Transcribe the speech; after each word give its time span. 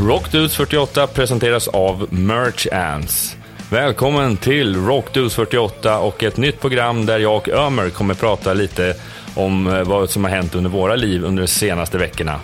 Rockdudes 0.00 0.56
48 0.56 1.06
presenteras 1.06 1.68
av 1.68 2.06
Merch 2.10 2.66
Ants. 2.72 3.36
Välkommen 3.70 4.36
till 4.36 4.76
Rockdudes 4.76 5.34
48 5.34 5.98
och 5.98 6.22
ett 6.22 6.36
nytt 6.36 6.60
program 6.60 7.06
där 7.06 7.18
jag 7.18 7.36
och 7.36 7.48
Ömer 7.48 7.90
kommer 7.90 8.14
prata 8.14 8.54
lite 8.54 8.94
om 9.34 9.66
eh, 9.66 9.82
vad 9.82 10.10
som 10.10 10.24
har 10.24 10.30
hänt 10.30 10.54
under 10.54 10.70
våra 10.70 10.96
liv 10.96 11.24
under 11.24 11.42
de 11.42 11.48
senaste 11.48 11.98
veckorna. 11.98 12.40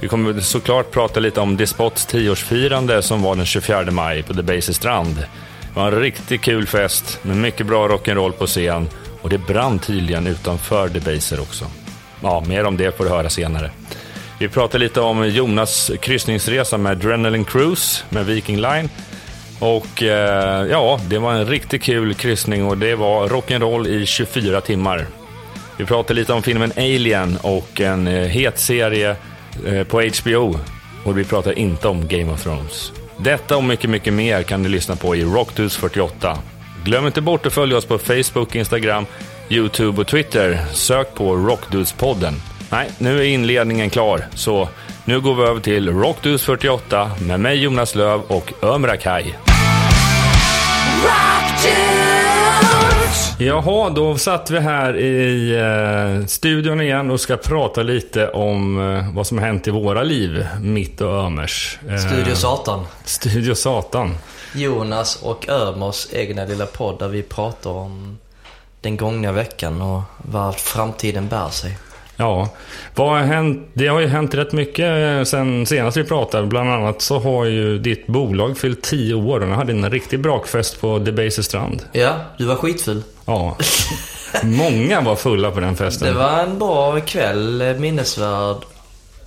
Vi 0.00 0.08
kommer 0.08 0.40
såklart 0.40 0.90
prata 0.90 1.20
lite 1.20 1.40
om 1.40 1.56
Despots 1.56 2.08
10-årsfirande 2.08 3.00
som 3.00 3.22
var 3.22 3.36
den 3.36 3.46
24 3.46 3.90
maj 3.90 4.22
på 4.22 4.32
Debaser 4.32 4.72
strand. 4.72 5.16
Det 5.16 5.80
var 5.80 5.92
en 5.92 6.00
riktigt 6.00 6.40
kul 6.40 6.66
fest 6.66 7.18
med 7.22 7.36
mycket 7.36 7.66
bra 7.66 7.88
rock'n'roll 7.88 8.32
på 8.32 8.46
scen 8.46 8.88
och 9.22 9.28
det 9.28 9.38
brann 9.38 9.78
tydligen 9.78 10.26
utanför 10.26 10.88
Debaser 10.88 11.40
också. 11.40 11.64
Ja, 12.22 12.44
mer 12.48 12.64
om 12.64 12.76
det 12.76 12.96
får 12.96 13.04
du 13.04 13.10
höra 13.10 13.30
senare. 13.30 13.70
Vi 14.38 14.48
pratar 14.48 14.78
lite 14.78 15.00
om 15.00 15.28
Jonas 15.28 15.90
kryssningsresa 16.00 16.78
med 16.78 16.92
Adrenaline 16.92 17.44
Cruise 17.44 18.04
med 18.08 18.26
Viking 18.26 18.56
Line. 18.56 18.88
Och 19.58 20.02
eh, 20.02 20.66
ja, 20.66 21.00
det 21.08 21.18
var 21.18 21.32
en 21.32 21.46
riktigt 21.46 21.82
kul 21.82 22.14
kryssning 22.14 22.64
och 22.64 22.78
det 22.78 22.94
var 22.94 23.28
rock'n'roll 23.28 23.88
i 23.88 24.06
24 24.06 24.60
timmar. 24.60 25.06
Vi 25.78 25.84
pratar 25.84 26.14
lite 26.14 26.32
om 26.32 26.42
filmen 26.42 26.72
Alien 26.76 27.38
och 27.42 27.80
en 27.80 28.06
eh, 28.06 28.28
het 28.28 28.58
serie 28.58 29.16
eh, 29.66 29.84
på 29.84 30.02
HBO. 30.22 30.58
Och 31.04 31.18
vi 31.18 31.24
pratar 31.24 31.58
inte 31.58 31.88
om 31.88 32.08
Game 32.08 32.32
of 32.32 32.42
Thrones. 32.42 32.92
Detta 33.18 33.56
och 33.56 33.64
mycket, 33.64 33.90
mycket 33.90 34.12
mer 34.12 34.42
kan 34.42 34.62
du 34.62 34.68
lyssna 34.68 34.96
på 34.96 35.16
i 35.16 35.24
Rockdudes 35.24 35.76
48. 35.76 36.38
Glöm 36.84 37.06
inte 37.06 37.20
bort 37.20 37.46
att 37.46 37.52
följa 37.52 37.76
oss 37.76 37.84
på 37.84 37.98
Facebook, 37.98 38.54
Instagram, 38.54 39.06
YouTube 39.48 40.00
och 40.00 40.06
Twitter. 40.06 40.64
Sök 40.72 41.14
på 41.14 41.36
Rockdudespodden. 41.36 42.34
Nej, 42.70 42.90
nu 42.98 43.18
är 43.20 43.24
inledningen 43.24 43.90
klar, 43.90 44.26
så 44.34 44.68
nu 45.04 45.20
går 45.20 45.34
vi 45.34 45.42
över 45.42 45.60
till 45.60 45.88
Rockdudes 45.92 46.42
48 46.42 47.10
med 47.20 47.40
mig 47.40 47.62
Jonas 47.62 47.94
Löv 47.94 48.20
och 48.20 48.52
Ömra 48.62 48.96
Kai. 48.96 49.34
Jaha, 53.38 53.90
då 53.90 54.18
satt 54.18 54.50
vi 54.50 54.58
här 54.60 54.96
i 54.96 55.54
eh, 55.56 56.26
studion 56.26 56.80
igen 56.80 57.10
och 57.10 57.20
ska 57.20 57.36
prata 57.36 57.82
lite 57.82 58.28
om 58.28 58.80
eh, 58.94 59.14
vad 59.14 59.26
som 59.26 59.38
har 59.38 59.46
hänt 59.46 59.66
i 59.66 59.70
våra 59.70 60.02
liv, 60.02 60.46
mitt 60.60 61.00
och 61.00 61.12
Ömers. 61.12 61.78
Eh, 61.88 61.96
Studio 61.96 62.34
Satan. 62.34 62.86
Studio 63.04 63.54
Satan. 63.54 64.14
Jonas 64.54 65.22
och 65.22 65.48
Ömers 65.48 66.06
egna 66.12 66.44
lilla 66.44 66.66
podd 66.66 66.98
där 66.98 67.08
vi 67.08 67.22
pratar 67.22 67.70
om 67.70 68.18
den 68.80 68.96
gångna 68.96 69.32
veckan 69.32 69.82
och 69.82 70.02
vad 70.18 70.56
framtiden 70.56 71.28
bär 71.28 71.48
sig. 71.48 71.78
Ja, 72.16 72.48
vad 72.94 73.08
har 73.08 73.18
hänt? 73.18 73.68
Det 73.72 73.86
har 73.86 74.00
ju 74.00 74.06
hänt 74.06 74.34
rätt 74.34 74.52
mycket 74.52 75.18
eh, 75.18 75.22
sen 75.24 75.66
senast 75.66 75.96
vi 75.96 76.04
pratade. 76.04 76.46
Bland 76.46 76.70
annat 76.70 77.02
så 77.02 77.18
har 77.18 77.44
ju 77.44 77.78
ditt 77.78 78.06
bolag 78.06 78.58
fyllt 78.58 78.82
10 78.82 79.14
år 79.14 79.40
och 79.40 79.48
hade 79.48 79.72
en 79.72 79.90
riktig 79.90 80.20
brakfest 80.20 80.80
på 80.80 80.98
Debaser 80.98 81.42
strand. 81.42 81.82
Ja, 81.92 82.14
du 82.38 82.44
var 82.44 82.56
skitfull. 82.56 83.02
Ja, 83.26 83.56
många 84.44 85.00
var 85.00 85.16
fulla 85.16 85.50
på 85.50 85.60
den 85.60 85.76
festen. 85.76 86.08
Det 86.08 86.14
var 86.14 86.42
en 86.42 86.58
bra 86.58 87.00
kväll, 87.00 87.62
eh, 87.62 87.74
minnesvärd. 87.76 88.56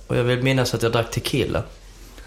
Och 0.06 0.16
jag 0.16 0.22
vill 0.22 0.42
minnas 0.42 0.74
att 0.74 0.82
jag 0.82 0.92
drack 0.92 1.10
tequila. 1.10 1.62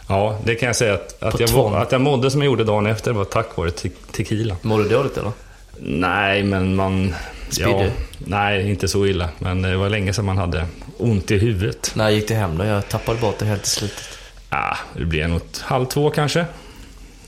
Ja, 0.07 0.39
det 0.43 0.55
kan 0.55 0.67
jag 0.67 0.75
säga 0.75 0.93
att, 0.93 1.23
att, 1.23 1.39
jag, 1.39 1.75
att 1.75 1.91
jag 1.91 2.01
mådde 2.01 2.31
som 2.31 2.41
jag 2.41 2.45
gjorde 2.45 2.63
dagen 2.63 2.85
efter 2.85 3.11
var 3.11 3.25
tack 3.25 3.57
vare 3.57 3.71
te 3.71 3.89
tequila. 4.11 4.55
Mår 4.61 4.77
du 4.77 4.89
dåligt 4.89 5.17
eller? 5.17 5.31
Nej, 5.79 6.43
men 6.43 6.75
man... 6.75 7.15
Spydde? 7.53 7.91
nej, 8.17 8.69
inte 8.69 8.87
så 8.87 9.05
illa. 9.05 9.29
Men 9.39 9.61
det 9.61 9.77
var 9.77 9.89
länge 9.89 10.13
sedan 10.13 10.25
man 10.25 10.37
hade 10.37 10.65
ont 10.97 11.31
i 11.31 11.37
huvudet. 11.37 11.91
När 11.95 12.09
gick 12.09 12.27
du 12.27 12.33
hem 12.33 12.57
då? 12.57 12.65
Jag 12.65 12.89
tappade 12.89 13.19
bort 13.19 13.39
det 13.39 13.45
helt 13.45 13.65
i 13.65 13.69
slutet. 13.69 14.17
Ah, 14.49 14.77
det 14.97 15.05
blir 15.05 15.27
nog 15.27 15.41
halv 15.61 15.85
två 15.85 16.09
kanske. 16.09 16.45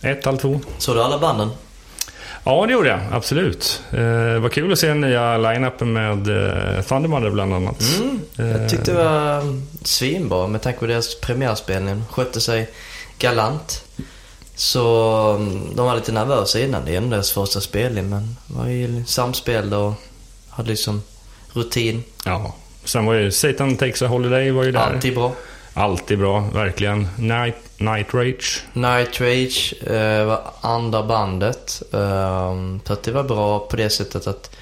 Ett, 0.02 0.26
halv 0.26 0.38
två. 0.38 0.60
Såg 0.78 0.96
du 0.96 1.04
alla 1.04 1.20
banden? 1.20 1.50
Ja, 2.44 2.66
det 2.66 2.74
gjorde 2.74 2.90
jag. 2.90 3.00
Absolut. 3.12 3.84
Eh, 3.92 4.00
det 4.00 4.40
var 4.40 4.50
kul 4.50 4.72
att 4.72 4.80
se 4.80 4.88
den 4.88 5.02
nya 5.02 5.38
line-upen 5.38 5.94
med 5.94 6.28
eh, 6.28 6.82
Thundermother 6.82 7.30
bland 7.30 7.54
annat. 7.54 7.82
Mm, 8.00 8.20
jag 8.36 8.70
tyckte 8.70 8.92
det 8.92 8.98
var 9.04 9.44
svinbra 9.84 10.48
med 10.48 10.62
tanke 10.62 10.80
på 10.80 10.86
deras 10.86 11.22
premiärspelning. 11.22 12.04
Skötte 12.12 12.42
sig 12.42 12.70
galant. 13.20 13.84
Så 14.56 15.36
mm, 15.40 15.76
de 15.76 15.86
var 15.86 15.96
lite 15.96 16.12
nervösa 16.12 16.60
innan. 16.60 16.86
Det 16.86 16.94
är 16.94 16.98
ändå 16.98 17.10
deras 17.10 17.32
första 17.32 17.62
spelning 17.62 18.10
men 18.10 18.36
det 18.48 18.54
var 18.58 18.68
ju 18.68 19.04
samspel 19.06 19.74
och 19.74 19.94
hade 20.56 20.70
liksom 20.70 21.02
rutin. 21.54 22.04
Ja. 22.26 22.56
Sen 22.84 23.06
var 23.06 23.14
ju 23.14 23.32
Satan 23.32 23.76
Takes 23.78 24.02
a 24.02 24.08
Holiday 24.08 24.52
var 24.52 24.64
ju 24.64 24.72
där. 24.72 24.80
Alltid 24.80 25.16
bra. 25.16 25.32
Alltid 25.74 26.20
bra, 26.20 26.40
verkligen. 26.54 27.08
Night, 27.18 27.56
Night 27.78 28.14
Rage. 28.14 28.64
Night 28.74 29.22
Rage 29.22 29.74
eh, 29.88 30.26
var 30.26 30.42
andra 30.62 31.04
bandet. 31.04 31.82
Um, 31.92 32.80
så 32.88 32.94
att 32.94 33.04
det 33.04 33.12
var 33.12 33.24
bra 33.24 33.60
på 33.60 33.76
det 33.76 33.90
sättet 33.90 34.28
att 34.28 34.56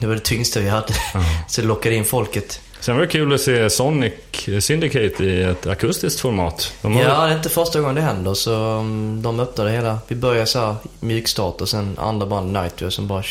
det 0.00 0.06
var 0.06 0.14
det 0.14 0.20
tyngsta 0.20 0.60
vi 0.60 0.68
hade. 0.68 0.94
Så 1.48 1.60
det 1.60 1.66
lockade 1.66 1.94
in 1.94 2.04
folket. 2.04 2.60
Sen 2.80 2.94
var 2.94 3.02
det 3.02 3.08
kul 3.08 3.34
att 3.34 3.40
se 3.40 3.70
Sonic 3.70 4.12
Syndicate 4.60 5.24
i 5.24 5.42
ett 5.42 5.66
akustiskt 5.66 6.20
format. 6.20 6.72
De 6.82 6.94
har- 6.96 7.02
Ja, 7.02 7.26
det 7.26 7.32
är 7.32 7.36
inte 7.36 7.48
första 7.48 7.80
gången 7.80 7.94
det 7.94 8.00
händer 8.02 8.34
så 8.34 8.52
um, 8.78 9.22
de 9.22 9.40
öppnade 9.40 9.70
hela. 9.70 9.98
Vi 10.08 10.16
började 10.16 10.46
så 10.46 10.58
här 10.58 10.74
mjukstart 11.00 11.60
och 11.60 11.68
sen 11.68 11.96
andra 11.98 12.26
band 12.26 12.52
Night 12.52 12.82
Rage, 12.82 12.92
sen 12.92 13.06
bara 13.06 13.22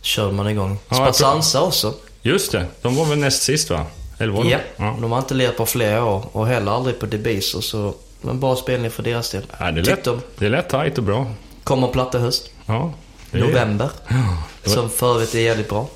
k- 0.00 0.06
körde 0.06 0.32
man 0.32 0.48
igång. 0.48 0.78
Ja, 0.88 0.94
Spazanza 0.96 1.62
också. 1.62 1.94
Just 2.22 2.52
det, 2.52 2.66
de 2.82 2.96
var 2.96 3.04
väl 3.04 3.18
näst 3.18 3.42
sist 3.42 3.70
va? 3.70 3.86
Eller 4.18 4.32
var 4.32 4.44
de? 4.44 4.50
Ja. 4.50 4.58
ja. 4.76 4.96
De 5.00 5.12
har 5.12 5.18
inte 5.18 5.34
lirat 5.34 5.56
på 5.56 5.66
flera 5.66 6.04
år 6.04 6.24
och 6.32 6.46
heller 6.46 6.72
aldrig 6.72 6.98
på 6.98 7.06
Debaser 7.06 7.60
så 7.60 7.94
en 8.22 8.40
bra 8.40 8.56
spelning 8.56 8.90
för 8.90 9.02
deras 9.02 9.30
del. 9.30 9.42
Ja, 9.58 9.70
det, 9.70 9.80
är 9.80 9.84
lätt, 9.84 10.04
de. 10.04 10.20
det 10.38 10.46
är 10.46 10.50
lätt 10.50 10.68
tajt 10.68 10.98
och 10.98 11.04
bra. 11.04 11.26
Kommer 11.64 11.88
platta 11.88 12.18
höst. 12.18 12.50
Ja. 12.66 12.92
November. 13.30 13.88
det 14.08 14.68
var- 14.68 14.74
Som 14.76 14.90
för 14.90 15.14
övrigt 15.14 15.34
är 15.34 15.38
jävligt 15.40 15.68
bra. 15.68 15.86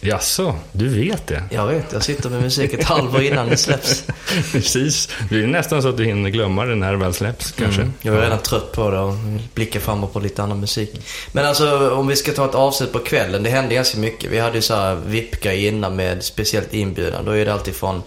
Jaså, 0.00 0.54
du 0.72 0.88
vet 0.88 1.26
det? 1.26 1.42
Jag 1.50 1.66
vet, 1.66 1.92
jag 1.92 2.02
sitter 2.02 2.30
med 2.30 2.42
musik 2.42 2.72
ett 2.72 2.84
halvår 2.84 3.22
innan 3.22 3.48
det 3.48 3.56
släpps. 3.56 4.04
Precis. 4.52 5.08
Det 5.30 5.42
är 5.42 5.46
nästan 5.46 5.82
så 5.82 5.88
att 5.88 5.96
du 5.96 6.04
hinner 6.04 6.30
glömma 6.30 6.64
det 6.64 6.74
när 6.74 6.92
det 6.92 6.98
väl 6.98 7.14
släpps 7.14 7.52
kanske. 7.52 7.80
Mm. 7.80 7.94
Jag 8.02 8.14
är 8.14 8.20
redan 8.20 8.38
trött 8.38 8.72
på 8.72 8.90
det 8.90 8.98
och 8.98 9.14
vill 9.14 9.42
blicka 9.54 9.80
framåt 9.80 10.12
på 10.12 10.20
lite 10.20 10.42
annan 10.42 10.60
musik. 10.60 10.90
Men 11.32 11.46
alltså 11.46 11.90
om 11.90 12.06
vi 12.06 12.16
ska 12.16 12.32
ta 12.32 12.44
ett 12.44 12.54
avslut 12.54 12.92
på 12.92 12.98
kvällen. 12.98 13.42
Det 13.42 13.50
hände 13.50 13.74
ganska 13.74 13.98
mycket. 13.98 14.30
Vi 14.30 14.38
hade 14.38 14.56
ju 14.56 14.62
så 14.62 14.74
här 14.74 14.94
VIP-grej 15.06 15.66
innan 15.66 15.96
med 15.96 16.24
speciellt 16.24 16.74
inbjudan. 16.74 17.24
Då 17.24 17.32
är 17.32 17.44
det 17.44 17.52
alltid 17.52 17.74
från 17.74 18.02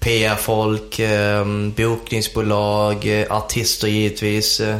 PR-folk, 0.00 0.98
eh, 0.98 1.44
bokningsbolag, 1.76 3.20
eh, 3.20 3.36
artister 3.36 3.88
givetvis. 3.88 4.60
Eh, 4.60 4.76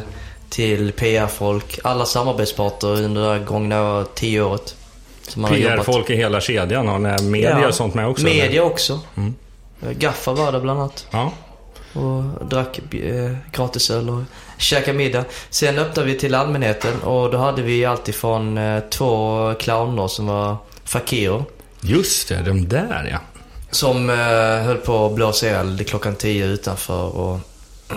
till 0.49 0.91
PR-folk. 0.91 1.79
Alla 1.83 2.05
samarbetspartner 2.05 2.89
under 2.89 3.33
det 3.33 3.45
gångna 3.45 4.05
tio 4.15 4.41
året. 4.41 4.75
Har. 5.43 5.49
PR-folk 5.49 6.09
i 6.09 6.15
hela 6.15 6.41
kedjan 6.41 6.89
och 6.89 7.01
när 7.01 7.19
media 7.21 7.59
Ja. 7.61 7.67
och 7.67 7.73
sånt 7.75 7.93
med 7.93 8.07
också? 8.07 8.25
Media 8.25 8.45
eller? 8.45 8.61
också. 8.61 8.99
Mm. 9.17 9.33
Eh, 9.81 9.91
Gaffa 9.91 10.33
var 10.33 10.51
där 10.51 10.59
bland 10.59 10.79
annat. 10.79 11.07
Ja. 11.11 11.31
och 11.93 12.45
drack 12.49 12.79
eh, 12.93 13.31
gratisöl 13.51 14.09
och 14.09 14.21
käkade 14.57 14.97
middag. 14.97 15.25
Sen 15.49 15.79
öppnade 15.79 16.07
vi 16.11 16.17
till 16.19 16.35
allmänheten 16.35 17.01
och 17.01 17.31
då 17.31 17.37
hade 17.37 17.61
vi 17.61 17.85
alltifrån 17.85 18.57
eh, 18.57 18.79
två 18.89 19.53
clowner 19.59 20.07
som 20.07 20.27
var 20.27 20.57
fakirer. 20.83 21.43
Just 21.81 22.29
det, 22.29 22.41
de 22.41 22.67
där 22.69 23.09
ja. 23.11 23.19
Som 23.71 24.09
eh, 24.09 24.15
höll 24.65 24.77
på 24.77 25.05
att 25.05 25.13
blåsa 25.15 25.47
eld 25.49 25.87
klockan 25.87 26.15
tio 26.15 26.45
utanför 26.45 27.17
och 27.17 27.39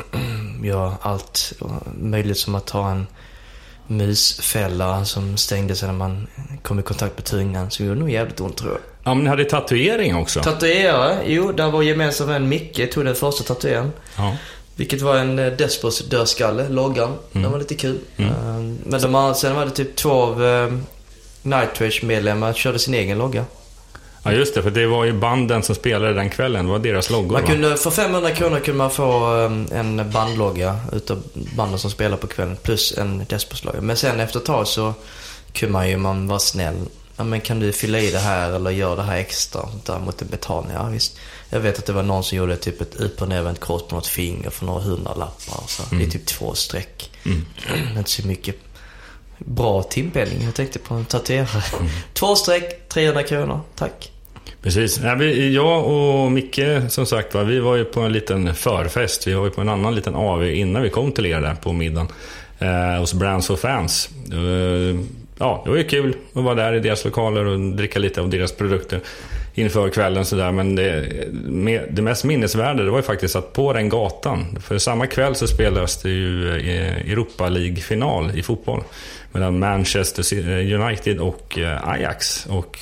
göra 0.65 0.95
allt 1.01 1.53
möjligt 2.01 2.39
som 2.39 2.55
att 2.55 2.67
ta 2.67 2.91
en 2.91 3.07
musfälla 3.89 5.05
som 5.05 5.37
stängde 5.37 5.77
sig 5.77 5.89
när 5.89 5.95
man 5.95 6.27
kom 6.63 6.79
i 6.79 6.83
kontakt 6.83 7.17
med 7.17 7.25
tungan. 7.25 7.71
Så 7.71 7.83
det 7.83 7.87
gjorde 7.89 8.01
nog 8.01 8.11
jävligt 8.11 8.41
ont 8.41 8.57
tror 8.57 8.71
jag. 8.73 8.81
Ja, 9.05 9.15
men 9.15 9.25
ni 9.25 9.31
hade 9.31 9.45
tatuering 9.45 10.17
också. 10.17 10.41
Tatuerare? 10.41 11.19
Jo, 11.27 11.53
där 11.53 11.71
var 11.71 11.83
gemensam 11.83 12.29
vän 12.29 12.49
Micke 12.49 12.93
tog 12.93 13.05
den 13.05 13.15
första 13.15 13.45
tatueringen. 13.45 13.93
ja. 14.17 14.37
Vilket 14.77 15.01
var 15.03 15.17
en 15.17 15.39
eh, 15.39 15.53
Despos 15.53 16.09
dödskalle, 16.09 16.69
loggan. 16.69 17.17
Den 17.33 17.51
var 17.53 17.59
lite 17.59 17.75
kul. 17.75 17.99
Mm. 18.17 18.31
Eh, 18.31 18.77
Men 18.87 19.01
de 19.13 19.35
sen 19.35 19.55
var 19.57 19.65
det 19.65 19.71
typ 19.71 19.97
två 19.97 20.11
av 20.13 20.45
eh, 20.47 20.73
Night 21.43 21.81
Rage-medlemmar 21.81 22.53
körde 22.53 22.79
sin 22.79 22.95
egen 22.95 23.19
logga. 23.19 23.45
Ja, 24.33 24.39
just 24.39 24.55
det. 24.55 24.63
För 24.63 24.71
det 24.71 24.87
var 24.87 25.05
ju 25.05 25.13
banden 25.13 25.63
som 25.63 25.75
spelade 25.75 26.15
den 26.15 26.31
kvällen. 26.31 26.67
Det 26.67 26.73
var 26.73 26.79
deras 26.79 27.11
loggor 27.11 27.33
Man 27.33 27.43
va? 27.43 27.49
kunde, 27.49 27.77
för 27.77 27.91
500 27.91 28.31
kronor 28.31 28.61
kunde 28.61 28.79
man 28.79 28.91
få 28.91 29.37
eh, 29.45 29.79
en 29.79 30.11
bandlogga 30.11 30.81
utav 30.93 31.23
banden 31.57 31.79
som 31.79 31.91
spelar 31.91 32.17
på 32.17 32.27
kvällen. 32.27 32.57
Plus 32.63 32.99
en 32.99 33.25
Despos-logga. 33.29 33.81
Men 33.81 33.97
sen 33.97 34.21
efter 34.21 34.39
ett 34.39 34.45
tag 34.45 34.67
så 34.67 34.95
kunde 35.53 35.73
man 35.73 35.89
ju 35.89 35.97
man 35.97 36.29
vara 36.29 36.39
snäll. 36.39 36.77
Ja, 37.17 37.25
men 37.25 37.41
kan 37.41 37.61
du 37.61 37.73
fylla 37.73 38.01
i 38.01 38.11
det 38.11 38.19
här 38.19 38.53
eller 38.53 38.71
göra 38.71 38.97
det 38.97 39.03
här 39.03 39.17
extra 39.17 39.69
där 39.85 39.99
mot 39.99 40.23
en 40.23 40.29
betalning? 40.29 40.73
Ja, 40.75 40.85
visst. 40.85 41.19
Jag 41.51 41.61
vet 41.61 41.79
att 41.79 41.87
det 41.87 41.93
var 41.93 42.03
någon 42.03 42.25
som 42.25 42.39
gjorde 42.39 42.57
typ 42.57 42.81
ett 42.81 42.95
upp 42.95 43.23
och 43.23 43.29
nervänt 43.29 43.61
kors 43.61 43.83
på 43.89 43.95
något 43.95 44.07
finger 44.07 44.51
för 44.51 44.67
några 44.67 44.81
hundra 44.81 45.15
lappar. 45.15 45.63
Så. 45.67 45.83
Det 45.91 46.05
är 46.05 46.11
typ 46.11 46.27
två 46.27 46.55
streck. 46.55 47.11
Inte 47.97 48.11
så 48.11 48.27
mycket 48.27 48.57
bra 49.39 49.83
timpenning. 49.83 50.45
Jag 50.45 50.55
tänkte 50.55 50.79
på 50.79 50.95
en 50.95 51.05
tatuerare. 51.05 51.63
Två 52.13 52.37
streck, 52.37 52.89
300 52.89 53.23
kronor. 53.23 53.61
Tack. 53.77 54.13
Precis. 54.63 55.01
Jag 55.53 55.87
och 55.87 56.33
Micke, 56.33 56.61
som 56.89 57.07
sagt 57.07 57.35
var, 57.35 57.45
vi 57.45 57.61
var 57.61 57.77
ju 57.77 57.85
på 57.85 58.01
en 58.01 58.13
liten 58.13 58.55
förfest. 58.55 59.27
Vi 59.27 59.35
var 59.35 59.45
ju 59.45 59.51
på 59.51 59.61
en 59.61 59.69
annan 59.69 59.95
liten 59.95 60.15
AV 60.15 60.45
innan 60.45 60.83
vi 60.83 60.91
kom 60.91 61.13
till 61.13 61.27
er 61.27 61.41
där 61.41 61.55
på 61.55 61.73
middagen. 61.73 62.09
Eh, 62.59 63.01
hos 63.01 63.15
Brands 63.15 63.47
for 63.47 63.57
Fans. 63.57 64.11
Eh, 64.33 65.01
ja, 65.39 65.63
det 65.65 65.71
var 65.71 65.77
ju 65.77 65.85
kul 65.85 66.17
att 66.35 66.45
vara 66.45 66.55
där 66.55 66.73
i 66.75 66.81
deras 66.81 67.05
lokaler 67.05 67.45
och 67.45 67.61
dricka 67.61 67.99
lite 67.99 68.21
av 68.21 68.29
deras 68.31 68.53
produkter 68.53 69.01
inför 69.55 69.89
kvällen 69.89 70.25
sådär. 70.25 70.53
Men 70.53 70.75
det, 70.75 71.07
det 71.91 72.03
mest 72.03 72.25
minnesvärda 72.25 72.83
det 72.83 72.91
var 72.91 72.99
ju 72.99 73.03
faktiskt 73.03 73.37
att 73.37 73.53
på 73.53 73.73
den 73.73 73.89
gatan, 73.89 74.59
för 74.61 74.79
samma 74.79 75.07
kväll 75.07 75.35
så 75.35 75.47
spelades 75.47 76.03
det 76.03 76.11
ju 76.11 76.49
eh, 76.49 77.13
Europa 77.13 77.49
League-final 77.49 78.31
i 78.35 78.43
fotboll. 78.43 78.83
Mellan 79.33 79.59
Manchester 79.59 80.35
eh, 80.35 80.81
United 80.81 81.19
och 81.19 81.59
eh, 81.59 81.89
Ajax. 81.89 82.47
Och 82.47 82.79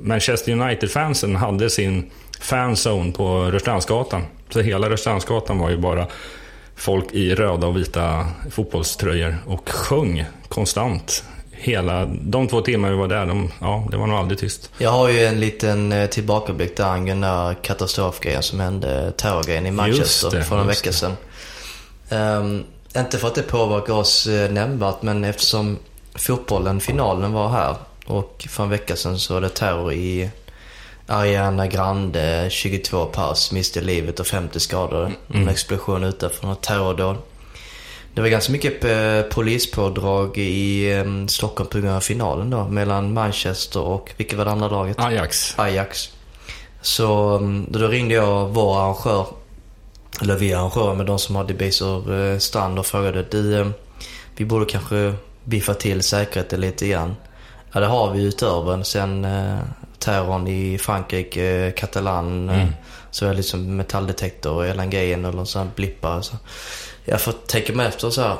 Manchester 0.00 0.52
United-fansen 0.52 1.36
hade 1.36 1.70
sin 1.70 2.10
fanzone 2.40 3.12
på 3.12 3.42
Rörstrandsgatan. 3.42 4.22
Så 4.50 4.60
hela 4.60 4.90
Rörstrandsgatan 4.90 5.58
var 5.58 5.70
ju 5.70 5.76
bara 5.76 6.06
folk 6.76 7.12
i 7.12 7.34
röda 7.34 7.66
och 7.66 7.76
vita 7.76 8.26
fotbollströjor 8.50 9.36
och 9.46 9.68
sjöng 9.68 10.24
konstant. 10.48 11.24
Hela 11.50 12.04
de 12.06 12.48
två 12.48 12.60
timmar 12.60 12.90
vi 12.90 12.96
var 12.96 13.08
där, 13.08 13.26
de, 13.26 13.50
ja, 13.60 13.88
det 13.90 13.96
var 13.96 14.06
nog 14.06 14.18
aldrig 14.18 14.38
tyst. 14.38 14.70
Jag 14.78 14.90
har 14.90 15.08
ju 15.08 15.24
en 15.24 15.40
liten 15.40 15.92
eh, 15.92 16.06
tillbakablick 16.06 16.76
där 16.76 16.84
angående 16.84 17.26
den 17.26 17.54
katastrofgrejen 17.54 18.42
som 18.42 18.60
hände, 18.60 19.12
terrorgrejen 19.16 19.66
i 19.66 19.70
Manchester 19.70 20.30
det, 20.30 20.44
för 20.44 20.60
en 20.60 20.66
vecka 20.66 20.92
sedan. 20.92 21.16
Um, 22.10 22.64
inte 22.96 23.18
för 23.18 23.28
att 23.28 23.34
det 23.34 23.42
påverkar 23.42 23.94
oss 23.94 24.26
eh, 24.26 24.50
nämnvärt, 24.50 25.02
men 25.02 25.24
eftersom 25.24 25.78
fotbollen, 26.14 26.80
finalen 26.80 27.32
var 27.32 27.48
här 27.48 27.76
och 28.10 28.46
för 28.48 28.62
en 28.62 28.70
vecka 28.70 28.96
sedan 28.96 29.18
så 29.18 29.34
var 29.34 29.40
det 29.40 29.48
terror 29.48 29.92
i 29.92 30.30
Ariana 31.06 31.66
Grande, 31.66 32.46
22 32.50 33.06
pers, 33.06 33.52
miste 33.52 33.80
livet 33.80 34.20
och 34.20 34.26
50 34.26 34.60
skadade. 34.60 35.04
Mm. 35.04 35.42
En 35.42 35.48
explosion 35.48 36.04
utanför 36.04 36.46
något 36.46 36.62
terrordåd. 36.62 37.16
Det 38.14 38.20
var 38.20 38.28
ganska 38.28 38.52
mycket 38.52 38.84
eh, 38.84 39.22
polispådrag 39.22 40.38
i 40.38 40.92
um, 40.94 41.28
Stockholm 41.28 41.70
på 41.70 41.78
grund 41.78 41.96
av 41.96 42.00
finalen 42.00 42.50
då. 42.50 42.64
Mellan 42.68 43.12
Manchester 43.12 43.80
och, 43.80 44.12
vilket 44.16 44.38
var 44.38 44.44
det 44.44 44.50
andra 44.50 44.68
laget? 44.68 45.00
Ajax. 45.00 45.54
Ajax. 45.58 46.12
Så 46.82 47.36
um, 47.36 47.66
då 47.68 47.88
ringde 47.88 48.14
jag 48.14 48.48
vår 48.48 48.80
arrangör, 48.80 49.26
eller 50.20 50.36
vi 50.36 50.54
arrangörer 50.54 50.94
med 50.94 51.06
de 51.06 51.18
som 51.18 51.36
hade 51.36 51.54
Baser 51.54 52.12
uh, 52.12 52.38
Strand 52.38 52.78
och 52.78 52.86
frågade 52.86 53.22
du, 53.22 53.54
um, 53.54 53.74
vi 54.36 54.44
borde 54.44 54.64
kanske 54.64 55.14
biffa 55.44 55.74
till 55.74 56.02
säkerheten 56.02 56.60
lite 56.60 56.88
grann. 56.88 57.14
Ja, 57.72 57.80
det 57.80 57.86
har 57.86 58.10
vi 58.10 58.22
utöver 58.22 58.82
sen 58.82 59.24
uh, 59.24 59.58
terrorn 59.98 60.48
i 60.48 60.78
Frankrike, 60.78 61.66
uh, 61.66 61.72
Katalan. 61.72 62.48
Mm. 62.48 62.68
Så 63.10 63.24
är 63.24 63.30
det 63.30 63.36
liksom 63.36 63.76
metalldetektor 63.76 64.54
och 64.54 64.76
LNG 64.76 64.94
eller 64.94 65.44
sån 65.44 65.70
blippar. 65.74 66.22
Så 66.22 66.36
jag 67.04 67.20
får 67.20 67.32
tänka 67.32 67.72
mig 67.72 67.86
efter 67.86 68.10
så 68.10 68.22
här. 68.22 68.36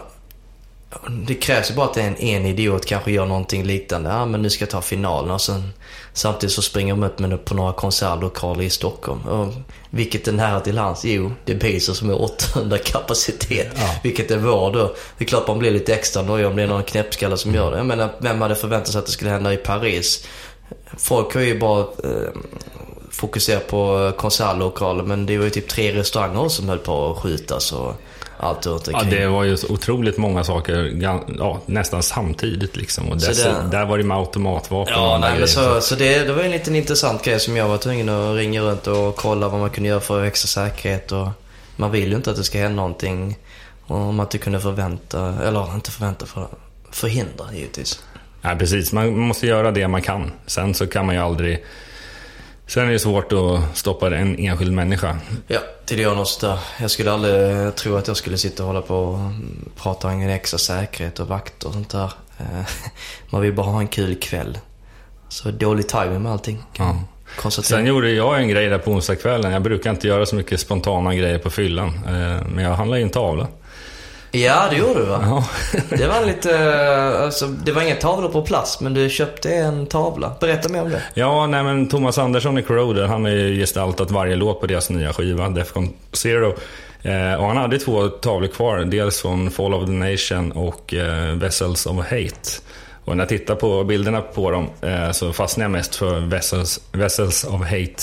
Det 1.27 1.35
krävs 1.35 1.71
ju 1.71 1.75
bara 1.75 1.87
att 1.87 1.97
en, 1.97 2.17
en 2.17 2.47
idiot 2.47 2.87
kanske 2.87 3.13
gör 3.13 3.27
någonting 3.27 3.65
liknande. 3.65 4.11
Ja, 4.11 4.27
men 4.27 4.43
nu 4.43 4.51
ska 4.51 4.63
jag 4.63 4.71
ta 4.71 4.83
finalen 4.83 5.31
och 5.31 5.41
sen 5.41 5.73
samtidigt 6.13 6.55
så 6.55 6.63
springer 6.63 6.95
de 6.95 7.03
upp 7.03 7.19
med 7.19 7.45
på 7.45 7.55
några 7.55 7.73
konsertlokaler 7.73 8.63
i 8.63 8.71
Stockholm. 8.71 9.21
Och 9.21 9.55
vilket 9.91 10.29
är 10.29 10.33
nära 10.33 10.61
till 10.61 10.79
hands? 10.79 11.05
Jo, 11.05 11.33
det 11.45 11.53
är 11.53 11.57
Baser 11.57 11.93
som 11.93 12.11
är 12.11 12.23
800 12.23 12.79
kapacitet. 12.79 13.69
Ja. 13.77 13.95
Vilket 14.03 14.31
är 14.31 14.37
vår 14.37 14.73
då. 14.73 14.95
Det 15.19 15.25
är 15.25 15.29
klart 15.29 15.49
man 15.49 15.59
blir 15.59 15.71
lite 15.71 15.95
extra 15.95 16.23
nöjd 16.23 16.47
om 16.47 16.57
det 16.57 16.63
är 16.63 16.67
någon 16.67 16.83
knäppskalle 16.83 17.37
som 17.37 17.55
gör 17.55 17.71
det. 17.71 17.77
Jag 17.77 17.87
menar, 17.87 18.11
vem 18.19 18.41
hade 18.41 18.55
förväntat 18.55 18.93
sig 18.93 18.99
att 18.99 19.07
det 19.07 19.13
skulle 19.13 19.31
hända 19.31 19.53
i 19.53 19.57
Paris? 19.57 20.27
Folk 20.97 21.35
har 21.35 21.41
ju 21.41 21.59
bara 21.59 21.81
eh, 21.81 22.31
fokuserat 23.11 23.67
på 23.67 24.13
konsertlokaler 24.17 25.05
men 25.05 25.27
det 25.27 25.39
var 25.39 25.45
ju 25.45 25.51
typ 25.51 25.69
tre 25.69 25.95
restauranger 25.95 26.49
som 26.49 26.69
höll 26.69 26.79
på 26.79 27.11
att 27.11 27.19
skjutas. 27.19 27.73
Och, 27.73 27.95
allt 28.41 28.67
runt 28.67 28.89
omkring. 28.89 29.11
Ja, 29.13 29.19
det 29.19 29.27
var 29.27 29.45
ju 29.45 29.57
otroligt 29.69 30.17
många 30.17 30.45
saker, 30.45 30.93
ja, 31.39 31.61
nästan 31.67 32.03
samtidigt 32.03 32.77
liksom. 32.77 33.09
Och 33.09 33.17
dess, 33.17 33.45
det, 33.45 33.69
där 33.71 33.87
var 33.87 33.99
det 33.99 34.05
med 34.05 34.17
automatvapen 34.17 34.95
Ja, 34.95 35.19
nej, 35.21 35.39
men 35.39 35.49
så, 35.49 35.81
så 35.81 35.95
det, 35.95 36.25
det 36.25 36.33
var 36.33 36.43
en 36.43 36.51
liten 36.51 36.77
intressant 36.77 37.25
grej 37.25 37.41
som 37.41 37.57
jag 37.57 37.69
var 37.69 37.79
tvungen 37.79 38.09
att 38.09 38.37
ringa 38.37 38.61
runt 38.61 38.87
och 38.87 39.17
kolla 39.17 39.49
vad 39.49 39.61
man 39.61 39.71
kunde 39.71 39.89
göra 39.89 40.01
för 40.01 40.25
extra 40.25 40.47
säkerhet. 40.49 41.13
Och 41.13 41.29
man 41.77 41.91
vill 41.91 42.11
ju 42.11 42.17
inte 42.17 42.31
att 42.31 42.37
det 42.37 42.45
ska 42.45 42.59
hända 42.59 42.77
någonting. 42.77 43.39
Om 43.87 44.17
man 44.17 44.27
inte 44.27 44.39
kunde 44.39 44.61
förvänta, 44.61 45.35
eller 45.45 45.75
inte 45.75 45.91
förvänta, 45.91 46.27
för, 46.27 46.47
förhindra 46.91 47.45
givetvis. 47.53 48.03
Ja, 48.43 48.57
precis. 48.59 48.93
Man 48.93 49.19
måste 49.19 49.47
göra 49.47 49.71
det 49.71 49.89
man 49.89 50.03
kan. 50.03 50.33
Sen 50.47 50.75
så 50.75 50.87
kan 50.87 51.07
man 51.07 51.15
ju 51.15 51.21
aldrig 51.21 51.65
Sen 52.71 52.89
är 52.89 52.93
det 52.93 52.99
svårt 52.99 53.33
att 53.33 53.77
stoppa 53.79 54.17
en 54.17 54.39
enskild 54.39 54.73
människa. 54.73 55.19
Ja, 55.47 55.61
till 55.85 55.99
det 55.99 56.07
något 56.07 56.41
där. 56.41 56.59
Jag 56.81 56.91
skulle 56.91 57.13
aldrig 57.13 57.75
tro 57.75 57.97
att 57.97 58.09
jag 58.09 58.17
skulle 58.17 58.39
sitta 58.39 58.63
och 58.63 58.67
hålla 58.67 58.83
på 58.83 58.97
och 58.97 59.19
prata 59.83 60.09
om 60.09 60.21
en 60.21 60.31
extra 60.31 60.59
säkerhet 60.59 61.21
och 61.21 61.29
vakt 61.29 61.65
och 61.65 61.73
sånt 61.73 61.91
där. 61.91 62.13
Eh, 62.39 62.67
man 63.31 63.43
vill 63.43 63.53
bara 63.53 63.67
ha 63.67 63.81
en 63.81 63.89
kul 63.89 64.15
kväll. 64.15 64.59
Så 65.29 65.51
dålig 65.51 65.89
timing 65.89 66.23
med 66.23 66.33
allting. 66.33 66.63
Ja. 66.79 66.97
Sen 67.51 67.87
gjorde 67.87 68.11
jag 68.11 68.41
en 68.41 68.49
grej 68.49 68.69
där 68.69 68.79
på 68.79 68.91
onsdagskvällen. 68.91 69.53
Jag 69.53 69.63
brukar 69.63 69.91
inte 69.91 70.09
göra 70.09 70.27
så 70.27 70.37
mycket 70.37 70.61
spontana 70.61 71.15
grejer 71.15 71.39
på 71.39 71.51
fyllan. 71.51 71.89
Eh, 71.89 72.47
men 72.47 72.65
jag 72.65 72.75
handlade 72.75 73.03
in 73.03 73.11
tavla. 73.11 73.49
Ja, 74.33 74.67
det 74.71 74.77
gjorde 74.77 75.01
du 75.01 75.07
va? 75.07 75.21
Ja. 75.25 75.45
det 75.97 76.07
var 76.07 76.27
lite, 76.27 76.75
alltså, 77.25 77.47
det 77.47 77.73
var 77.73 77.83
inga 77.83 77.95
tavlor 77.95 78.29
på 78.29 78.43
plats, 78.43 78.81
men 78.81 78.95
du 78.95 79.09
köpte 79.09 79.55
en 79.55 79.87
tavla. 79.87 80.33
Berätta 80.41 80.69
mer 80.69 80.83
om 80.83 80.91
det. 80.91 81.03
Ja, 81.15 81.47
nej 81.47 81.63
men 81.63 81.89
Thomas 81.89 82.19
Andersson 82.19 82.59
i 82.59 82.63
Corroder, 82.63 83.07
han 83.07 83.25
har 83.25 83.31
ju 83.31 83.59
gestaltat 83.59 84.11
varje 84.11 84.37
låt 84.37 84.61
på 84.61 84.67
deras 84.67 84.91
nya 84.91 85.13
skiva, 85.13 85.49
Defcon 85.49 85.93
Zero. 86.13 86.55
Eh, 87.03 87.35
och 87.35 87.47
han 87.47 87.57
hade 87.57 87.79
två 87.79 88.09
tavlor 88.09 88.49
kvar, 88.49 88.79
dels 88.79 89.21
från 89.23 89.51
Fall 89.51 89.75
of 89.75 89.87
the 89.87 89.93
Nation 89.93 90.53
och 90.53 90.95
eh, 90.95 91.35
Vessels 91.35 91.87
of 91.87 91.97
Hate. 91.97 92.51
Och 93.05 93.17
när 93.17 93.23
jag 93.23 93.29
tittar 93.29 93.55
på 93.55 93.85
bilderna 93.85 94.21
på 94.21 94.51
dem 94.51 94.71
eh, 94.81 95.11
så 95.11 95.33
fastnar 95.33 95.65
jag 95.65 95.71
mest 95.71 95.97
för 95.97 96.21
Vessels, 96.21 96.81
Vessels 96.93 97.45
of 97.45 97.61
Hate. 97.61 98.03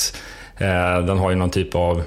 Eh, 0.58 1.06
den 1.06 1.18
har 1.18 1.30
ju 1.30 1.36
någon 1.36 1.50
typ 1.50 1.76
av 1.76 2.04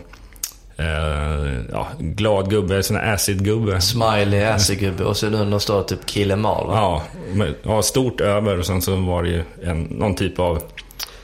Uh, 0.81 1.61
ja, 1.73 1.89
glad 1.99 2.51
gubbe, 2.51 2.83
sån 2.83 2.97
här 2.97 3.15
acid-gubbe. 3.15 3.81
Smiley 3.81 4.45
acid-gubbe 4.45 5.03
och 5.03 5.17
sen 5.17 5.35
under 5.35 5.59
står 5.59 5.83
typ 5.83 6.07
Kill 6.07 6.31
Em 6.31 6.45
All, 6.45 6.67
ja, 6.69 7.03
med, 7.33 7.55
ja, 7.63 7.83
stort 7.83 8.21
över 8.21 8.59
och 8.59 8.67
sen 8.67 8.83
så 8.83 8.97
var 8.97 9.23
det 9.23 9.29
ju 9.29 9.45
en, 9.63 9.83
någon 9.83 10.15
typ 10.15 10.39
av 10.39 10.63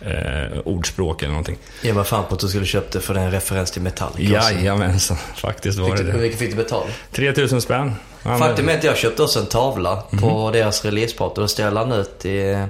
eh, 0.01 0.59
ordspråk 0.65 1.23
eller 1.23 1.33
någonting. 1.33 1.57
Ge 1.83 1.93
mig 1.93 2.05
fan 2.05 2.25
på 2.29 2.35
att 2.35 2.41
du 2.41 2.49
skulle 2.49 2.67
köpt 2.67 2.93
det 2.93 3.01
för 3.01 3.15
den 3.15 3.31
referens 3.31 3.71
till 3.71 3.83
metall. 3.83 4.13
Jajamensan, 4.17 5.17
faktiskt 5.37 5.79
var 5.79 5.87
fick 5.87 5.97
det 5.97 6.03
du, 6.03 6.07
det. 6.07 6.17
Hur 6.17 6.23
mycket 6.23 6.39
fick 6.39 6.51
du 6.51 6.57
betala? 6.57 6.87
3000 7.13 7.61
spänn. 7.61 7.93
Faktum 8.23 8.69
är 8.69 8.79
att 8.79 8.85
jag 8.85 8.97
köpte 8.97 9.23
också 9.23 9.41
en 9.41 9.47
tavla 9.47 10.03
mm 10.13 10.21
på 10.21 10.51
deras 10.51 10.85
releaseparty. 10.85 11.41
Då 11.41 11.49
ställde 11.49 11.81
han 11.81 11.93
ut 11.93 12.25
i 12.25 12.67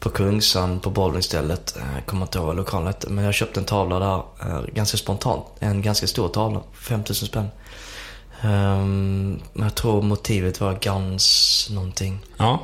på 0.00 0.10
Kungsan 0.10 0.80
på 0.80 0.90
bowlingstället. 0.90 1.74
Jag 1.76 1.98
eh, 1.98 2.04
kommer 2.06 2.22
inte 2.22 2.38
ihåg 2.38 2.46
vad 2.46 2.56
lokalen 2.56 2.86
hette. 2.86 3.10
Men 3.10 3.24
jag 3.24 3.34
köpte 3.34 3.60
en 3.60 3.66
tavla 3.66 3.98
där 3.98 4.22
eh, 4.50 4.66
ganska 4.74 4.96
spontant. 4.96 5.46
En 5.58 5.82
ganska 5.82 6.06
stor 6.06 6.28
tavla. 6.28 6.60
5000 6.74 7.28
spänn. 7.28 7.48
Um, 8.44 9.40
jag 9.52 9.74
tror 9.74 10.02
motivet 10.02 10.60
var 10.60 10.78
Guns 10.80 11.68
någonting. 11.70 12.18
Ja. 12.36 12.60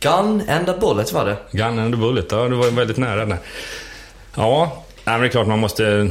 Gun 0.00 0.42
and 0.48 0.68
a 0.68 0.74
bullet 0.80 1.12
var 1.12 1.24
det. 1.24 1.36
Gun 1.52 1.78
and 1.78 1.94
a 1.94 1.96
bullet, 1.96 2.32
ja 2.32 2.48
du 2.48 2.56
var 2.56 2.70
väldigt 2.70 2.96
nära 2.96 3.24
där. 3.24 3.38
Ja, 4.34 4.84
men 5.04 5.20
det 5.20 5.26
är 5.26 5.30
klart 5.30 5.46
man 5.46 5.58
måste 5.58 6.10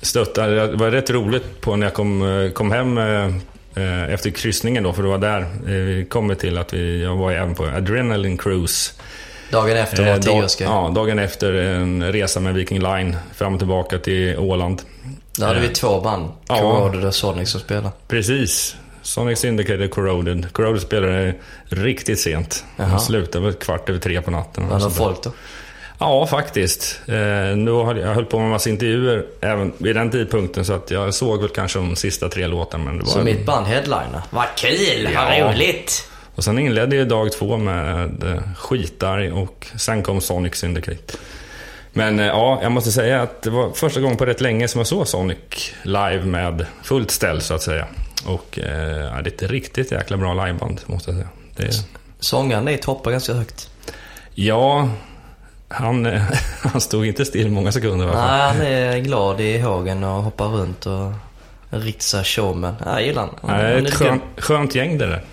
stötta. 0.00 0.46
Det 0.46 0.76
var 0.76 0.90
rätt 0.90 1.10
roligt 1.10 1.60
på 1.60 1.76
när 1.76 1.86
jag 1.86 1.94
kom, 1.94 2.22
eh, 2.22 2.50
kom 2.50 2.70
hem 2.70 2.98
efter 4.08 4.30
kryssningen 4.30 4.82
då, 4.82 4.92
för 4.92 5.02
det 5.02 5.08
var 5.08 5.18
där 5.18 5.46
vi 5.64 6.06
kom 6.10 6.36
till 6.36 6.58
att 6.58 6.74
vi, 6.74 7.02
jag 7.02 7.16
var 7.16 7.32
även 7.32 7.54
på 7.54 7.64
Adrenaline 7.64 8.38
Cruise 8.38 8.92
Dagen 9.50 9.76
efter 9.76 10.04
var 10.04 10.12
eh, 10.12 10.18
tioårsgrej. 10.20 10.68
Ja, 10.68 10.92
dagen 10.94 11.18
efter 11.18 11.52
en 11.52 12.12
resa 12.12 12.40
med 12.40 12.54
Viking 12.54 12.78
Line 12.82 13.16
fram 13.34 13.52
och 13.52 13.60
tillbaka 13.60 13.98
till 13.98 14.38
Åland. 14.38 14.82
Där 15.38 15.46
hade 15.46 15.60
vi 15.60 15.66
eh, 15.66 15.72
två 15.72 16.00
band. 16.00 16.30
Ja, 16.48 16.58
Corroded 16.60 17.04
och 17.04 17.14
Sonic 17.14 17.50
som 17.50 17.60
spelade. 17.60 17.90
Precis. 18.08 18.76
Sonic 19.02 19.38
Syndicated 19.38 19.90
Corroded. 19.90 20.52
Corroded 20.52 20.82
spelade 20.82 21.34
riktigt 21.64 22.20
sent. 22.20 22.64
De 22.76 22.98
slutade 22.98 23.44
väl 23.44 23.54
kvart 23.54 23.88
över 23.88 23.98
tre 23.98 24.22
på 24.22 24.30
natten. 24.30 24.68
Var 24.68 24.78
det 24.80 24.90
folk 24.90 25.22
då? 25.22 25.30
Ja, 25.98 26.26
faktiskt. 26.26 27.00
Eh, 27.06 27.14
nu 27.56 27.70
har 27.70 27.94
jag 27.94 28.14
höll 28.14 28.24
på 28.24 28.38
med 28.38 28.44
en 28.44 28.50
massa 28.50 28.70
intervjuer 28.70 29.26
även 29.40 29.72
vid 29.78 29.96
den 29.96 30.10
tidpunkten 30.10 30.64
så 30.64 30.72
att 30.72 30.90
jag 30.90 31.14
såg 31.14 31.40
väl 31.40 31.48
kanske 31.50 31.78
de 31.78 31.96
sista 31.96 32.28
tre 32.28 32.46
låtarna. 32.46 32.84
Men 32.84 32.98
det 32.98 33.04
var 33.04 33.12
så 33.12 33.18
mitt 33.18 33.46
band 33.46 33.66
headliner? 33.66 34.22
Vad 34.30 34.46
kul! 34.56 35.08
Ja. 35.14 35.24
Vad 35.40 35.54
roligt! 35.54 36.08
Och 36.36 36.44
sen 36.44 36.58
inledde 36.58 36.96
jag 36.96 37.08
dag 37.08 37.32
två 37.32 37.56
med 37.56 38.24
eh, 38.24 38.42
Skitarg 38.56 39.32
och 39.32 39.66
sen 39.76 40.02
kom 40.02 40.20
Sonic 40.20 40.54
Syndicate. 40.54 41.18
Men 41.92 42.20
eh, 42.20 42.26
ja, 42.26 42.58
jag 42.62 42.72
måste 42.72 42.92
säga 42.92 43.22
att 43.22 43.42
det 43.42 43.50
var 43.50 43.70
första 43.70 44.00
gången 44.00 44.16
på 44.16 44.26
rätt 44.26 44.40
länge 44.40 44.68
som 44.68 44.78
jag 44.78 44.86
såg 44.86 45.08
Sonic 45.08 45.72
live 45.82 46.24
med 46.24 46.66
fullt 46.82 47.10
ställ 47.10 47.40
så 47.40 47.54
att 47.54 47.62
säga. 47.62 47.86
Och 48.26 48.58
eh, 48.58 49.22
det 49.22 49.42
är 49.42 49.44
ett 49.44 49.50
riktigt 49.50 49.92
jäkla 49.92 50.16
bra 50.16 50.46
liveband 50.46 50.80
måste 50.86 51.10
jag 51.10 51.18
säga. 51.18 51.28
Det... 51.56 51.84
Sångaren 52.20 52.68
är 52.68 52.76
toppar 52.76 53.10
ganska 53.10 53.32
högt. 53.32 53.70
Ja, 54.34 54.88
Han, 55.68 56.06
han 56.60 56.80
stod 56.80 57.06
inte 57.06 57.24
still 57.24 57.50
många 57.50 57.72
sekunder 57.72 58.06
i 58.06 58.08
alla 58.08 58.18
fall. 58.18 58.28
Nej, 58.28 58.48
han 58.48 58.60
är 58.60 58.98
glad 58.98 59.40
i 59.40 59.58
hågen 59.58 60.04
och 60.04 60.22
hoppar 60.22 60.48
runt 60.48 60.86
och 60.86 61.12
här 61.70 62.24
showman. 62.24 62.74
Jag 62.84 63.02
gillar 63.02 63.22
han. 63.22 63.34
Nej, 63.42 63.62
det 63.62 63.68
är 63.68 63.74
Han 63.74 63.86
ett 63.86 63.94
skönt, 63.94 64.22
skönt 64.36 64.74
gäng 64.74 64.98
det 64.98 65.06
där. 65.06 65.24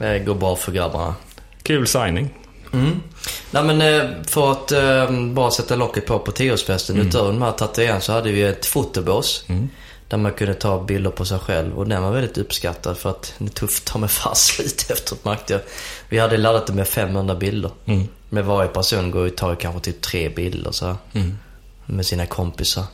Det 0.00 0.18
går 0.18 0.34
bra 0.34 0.56
för 0.56 0.72
grabbarna. 0.72 1.14
Kul 1.62 1.86
signing. 1.86 2.34
Mm. 2.72 3.02
Nej 3.50 3.64
men 3.64 3.80
eh, 3.80 4.10
för 4.26 4.52
att 4.52 4.72
eh, 4.72 5.10
bara 5.10 5.50
sätta 5.50 5.76
locket 5.76 6.06
på 6.06 6.18
på 6.18 6.32
tioårsfesten. 6.32 6.96
Utöver 6.98 7.32
de 7.32 7.42
här 7.42 7.52
tatueringarna 7.52 8.00
så 8.00 8.12
hade 8.12 8.32
vi 8.32 8.42
ett 8.42 8.66
fotobås. 8.66 9.44
Mm. 9.48 9.68
Där 10.08 10.16
man 10.16 10.32
kunde 10.32 10.54
ta 10.54 10.84
bilder 10.84 11.10
på 11.10 11.24
sig 11.24 11.38
själv. 11.38 11.78
Och 11.78 11.88
den 11.88 12.02
var 12.02 12.10
väldigt 12.10 12.38
uppskattad 12.38 12.96
för 12.96 13.10
att 13.10 13.34
det 13.38 13.44
är 13.44 13.48
tufft 13.48 13.86
att 13.86 13.92
ta 13.92 13.98
med 13.98 14.10
fast 14.10 14.54
slut 14.54 14.86
efteråt 14.90 15.24
märkte 15.24 15.52
jag. 15.52 15.62
Vi 16.08 16.18
hade 16.18 16.36
laddat 16.36 16.66
det 16.66 16.72
med 16.72 16.88
500 16.88 17.34
bilder. 17.34 17.70
Mm. 17.84 18.08
Med 18.28 18.44
varje 18.44 18.68
person 18.68 19.10
går 19.10 19.26
och 19.26 19.36
tar 19.36 19.54
kanske 19.54 19.80
typ 19.80 20.00
tre 20.00 20.28
bilder 20.28 20.70
så 20.70 20.96
Mm. 21.12 21.38
Med 21.86 22.06
sina 22.06 22.26
kompisar. 22.26 22.84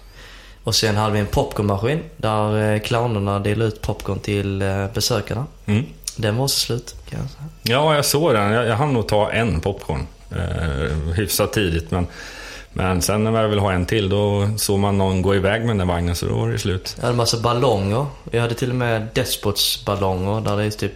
Och 0.65 0.75
sen 0.75 0.97
hade 0.97 1.13
vi 1.13 1.19
en 1.19 1.27
popcornmaskin 1.27 2.03
där 2.17 2.75
eh, 2.75 2.81
clownerna 2.81 3.39
delade 3.39 3.69
ut 3.69 3.81
popcorn 3.83 4.19
till 4.19 4.63
eh, 4.63 4.87
besökarna. 4.95 5.47
Mm. 5.67 5.85
Den 6.17 6.37
var 6.37 6.49
slut 6.49 6.95
kan 7.11 7.21
jag 7.21 7.31
säga. 7.31 7.45
Ja, 7.63 7.95
jag 7.95 8.05
såg 8.05 8.35
den. 8.35 8.53
Jag, 8.53 8.67
jag 8.67 8.77
hann 8.77 8.93
nog 8.93 9.09
ta 9.09 9.31
en 9.33 9.61
popcorn. 9.61 10.07
Eh, 10.31 11.13
hyfsat 11.15 11.53
tidigt. 11.53 11.91
Men, 11.91 12.07
men 12.73 13.03
sen 13.03 13.25
när 13.25 13.43
jag 13.43 13.49
ville 13.49 13.61
ha 13.61 13.73
en 13.73 13.87
till, 13.87 14.09
då 14.09 14.49
såg 14.57 14.79
man 14.79 14.99
någon 14.99 15.23
gå 15.23 15.35
iväg 15.35 15.65
med 15.65 15.79
den 15.79 15.89
vagnen, 15.89 16.17
så 16.17 16.27
då 16.27 16.35
var 16.35 16.49
det 16.49 16.59
slut. 16.59 16.95
Jag 16.97 17.05
hade 17.05 17.17
massa 17.17 17.41
ballonger. 17.41 18.07
Vi 18.25 18.39
hade 18.39 18.55
till 18.55 18.71
och 18.71 18.77
med 18.77 19.09
Despots 19.15 19.85
ballonger 19.85 20.41
där 20.41 20.57
det 20.57 20.65
är 20.65 20.71
typ 20.71 20.95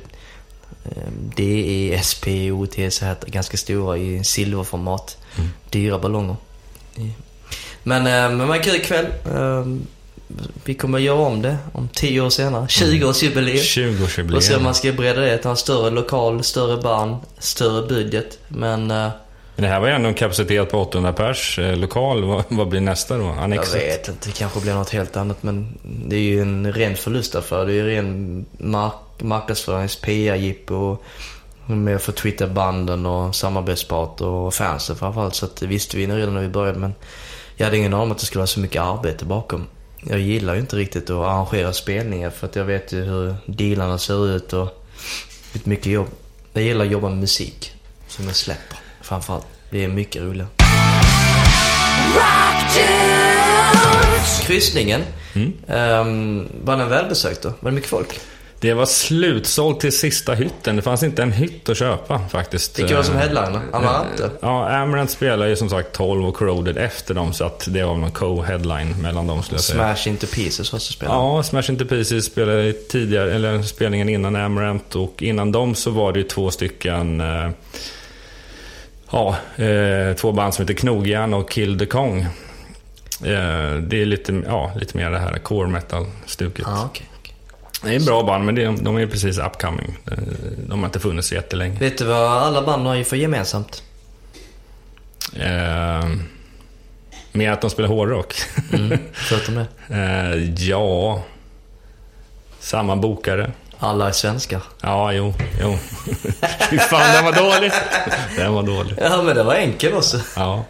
eh, 0.84 1.12
D, 1.36 1.42
E, 1.66 1.94
S, 1.94 2.20
P, 2.24 2.52
O, 2.52 2.66
T, 2.66 2.90
så 2.90 3.04
här 3.04 3.16
ganska 3.26 3.56
stora 3.56 3.96
i 3.96 4.24
silverformat. 4.24 5.18
Mm. 5.36 5.50
Dyra 5.70 5.98
ballonger. 5.98 6.36
Men, 7.82 8.06
eh, 8.06 8.12
men 8.12 8.38
det 8.38 8.44
var 8.44 8.56
en 8.56 8.62
kul 8.62 8.80
kväll. 8.80 9.06
Vi 10.64 10.74
kommer 10.74 10.98
göra 10.98 11.18
om 11.18 11.42
det 11.42 11.56
om 11.72 11.88
10 11.88 12.20
år 12.20 12.30
senare. 12.30 12.66
20-årsjubileum. 12.66 13.56
20-årsjubileum. 13.56 14.36
Och 14.36 14.42
se 14.42 14.56
om 14.56 14.62
man 14.62 14.74
ska 14.74 14.92
bredda 14.92 15.20
det 15.20 15.38
till 15.38 15.50
en 15.50 15.56
större 15.56 15.90
lokal, 15.90 16.42
större 16.42 16.82
band, 16.82 17.16
större 17.38 17.88
budget. 17.88 18.38
Men 18.48 18.90
eh, 18.90 19.08
Men 19.56 19.62
det 19.62 19.68
här 19.68 19.80
var 19.80 19.88
ju 19.88 19.94
ändå 19.94 20.08
en 20.08 20.14
kapacitet 20.14 20.70
på 20.70 20.80
800 20.80 21.12
pers. 21.12 21.58
Eh, 21.58 21.76
lokal, 21.76 22.24
vad, 22.24 22.44
vad 22.48 22.68
blir 22.68 22.80
nästa 22.80 23.18
då? 23.18 23.24
jag 23.24 23.38
Annexet? 23.38 23.74
vet 23.74 24.08
inte, 24.08 24.28
det 24.28 24.34
kanske 24.38 24.60
blir 24.60 24.74
något 24.74 24.90
helt 24.90 25.16
annat. 25.16 25.42
Men 25.42 25.78
det 25.82 26.16
är 26.16 26.20
ju 26.20 26.40
en 26.40 26.72
ren 26.72 26.96
förlustaffär. 26.96 27.66
Det 27.66 27.72
är 27.72 27.74
ju 27.74 27.86
ren 27.86 28.44
mark 28.58 28.92
marknadsförings 29.18 29.96
PR-jippo. 29.96 30.74
och 30.74 31.70
Med 31.70 31.96
att 31.96 32.02
få 32.02 32.12
twittra 32.12 32.46
banden 32.46 33.06
och 33.06 33.34
samarbetspartner 33.34 34.28
och 34.28 34.54
fansen 34.54 34.96
framförallt. 34.96 35.34
Så 35.34 35.44
att 35.46 35.56
det 35.56 35.66
visste 35.66 35.96
vi 35.96 36.06
redan 36.06 36.34
när 36.34 36.40
vi 36.40 36.48
började. 36.48 36.78
Men 36.78 36.94
jag 37.56 37.64
hade 37.66 37.76
ingen 37.76 37.94
aning 37.94 38.02
om 38.02 38.12
att 38.12 38.18
det 38.18 38.26
skulle 38.26 38.40
vara 38.40 38.46
så 38.46 38.60
mycket 38.60 38.82
arbete 38.82 39.24
bakom. 39.24 39.66
Jag 40.08 40.20
gillar 40.20 40.54
ju 40.54 40.60
inte 40.60 40.76
riktigt 40.76 41.10
att 41.10 41.16
arrangera 41.16 41.72
spelningar 41.72 42.30
för 42.30 42.46
att 42.46 42.56
jag 42.56 42.64
vet 42.64 42.92
ju 42.92 43.04
hur 43.04 43.34
dealarna 43.46 43.98
ser 43.98 44.36
ut 44.36 44.52
och 44.52 44.84
det 45.52 45.66
är 45.66 45.68
mycket 45.68 45.86
jobb. 45.86 46.08
Jag 46.52 46.62
gillar 46.64 46.84
att 46.84 46.90
jobba 46.90 47.08
med 47.08 47.18
musik 47.18 47.72
som 48.08 48.24
jag 48.26 48.36
släpper 48.36 48.78
framförallt. 49.02 49.46
Det 49.70 49.84
är 49.84 49.88
mycket 49.88 50.22
roligare. 50.22 50.48
Kryssningen, 54.42 55.02
ehm, 55.68 56.48
var 56.64 56.76
den 56.76 56.88
välbesökt 56.88 57.42
då? 57.42 57.48
Var 57.48 57.70
det 57.70 57.74
mycket 57.74 57.90
folk? 57.90 58.20
Det 58.66 58.74
var 58.74 58.86
slutsålt 58.86 59.80
till 59.80 59.98
sista 59.98 60.34
hytten. 60.34 60.76
Det 60.76 60.82
fanns 60.82 61.02
inte 61.02 61.22
en 61.22 61.32
hytt 61.32 61.68
att 61.68 61.76
köpa 61.76 62.20
faktiskt. 62.28 62.78
Vilka 62.78 62.96
var 62.96 63.02
som 63.02 63.14
Eh, 63.14 63.20
headliner? 63.20 63.60
Amarante? 63.72 64.30
Ja, 64.40 64.68
Amaranth 64.68 65.12
spelar 65.12 65.46
ju 65.46 65.56
som 65.56 65.70
sagt 65.70 65.92
12 65.92 66.26
och 66.26 66.34
Corroded 66.34 66.76
efter 66.76 67.14
dem, 67.14 67.32
så 67.32 67.44
att 67.44 67.64
det 67.68 67.84
var 67.84 67.94
någon 67.94 68.10
co-headline 68.10 69.02
mellan 69.02 69.26
dem 69.26 69.42
skulle 69.42 69.56
jag 69.56 69.64
säga. 69.64 69.96
Smash 69.96 70.08
into 70.12 70.26
pieces 70.26 70.72
också 70.72 70.92
spelade. 70.92 71.18
Ja, 71.18 71.42
Smash 71.42 71.62
Into 71.70 71.84
Pieces 71.84 72.24
spelade 72.24 72.72
tidigare, 72.72 73.34
eller 73.34 73.62
spelningen 73.62 74.08
innan 74.08 74.36
Amaranth 74.36 74.96
och 74.96 75.22
innan 75.22 75.52
dem 75.52 75.74
så 75.74 75.90
var 75.90 76.12
det 76.12 76.18
ju 76.18 76.24
två 76.24 76.50
stycken 76.50 77.20
eh, 77.20 77.50
Ja, 79.10 79.36
eh, 79.56 80.16
två 80.16 80.32
band 80.32 80.54
som 80.54 80.62
heter 80.62 80.74
Knogjärn 80.74 81.34
och 81.34 81.50
Kill 81.50 81.78
the 81.78 81.86
Kong. 81.86 82.20
Eh, 82.20 83.74
det 83.80 84.02
är 84.02 84.06
lite, 84.06 84.42
ja, 84.46 84.72
lite 84.76 84.96
mer 84.96 85.10
det 85.10 85.18
här 85.18 85.38
core 85.38 85.68
metal-stuket. 85.68 86.64
Ja, 86.68 86.84
okej. 86.90 87.06
Det 87.82 87.88
är 87.90 87.96
en 87.96 88.04
bra 88.04 88.22
band, 88.22 88.44
men 88.44 88.54
det, 88.54 88.64
de 88.80 88.96
är 88.96 89.06
precis 89.06 89.38
upcoming. 89.38 89.96
Eh, 90.10 90.18
De 90.68 90.78
har 90.78 90.86
inte 90.86 91.00
funnits 91.00 91.28
så 91.28 91.34
jättelänge. 91.34 91.78
Vet 91.78 91.98
du 91.98 92.04
vad 92.04 92.42
alla 92.42 92.62
band 92.62 92.86
har 92.86 92.94
ju 92.94 93.04
för 93.04 93.16
gemensamt? 93.16 93.82
Eh, 95.36 96.08
mer 97.32 97.52
att 97.52 97.60
de 97.60 97.70
spelar 97.70 97.88
hårdrock. 97.88 98.34
Mm, 98.72 98.98
förutom 99.12 99.54
det. 99.54 99.66
eh, 99.94 100.68
ja... 100.68 101.22
Samma 102.60 102.96
bokare. 102.96 103.52
Alla 103.78 104.08
är 104.08 104.12
svenskar. 104.12 104.60
Ja, 104.82 105.12
jo, 105.12 105.34
jo. 105.60 105.78
Fy 106.70 106.78
fan, 106.78 107.12
den 107.14 107.24
var 107.24 107.32
dålig. 107.32 107.72
Den 108.36 108.52
var 108.52 108.62
dålig. 108.62 108.94
Ja, 109.00 109.22
men 109.22 109.36
det 109.36 109.42
var 109.42 109.54
enkel 109.54 109.94
också. 109.94 110.20
Ja. 110.36 110.64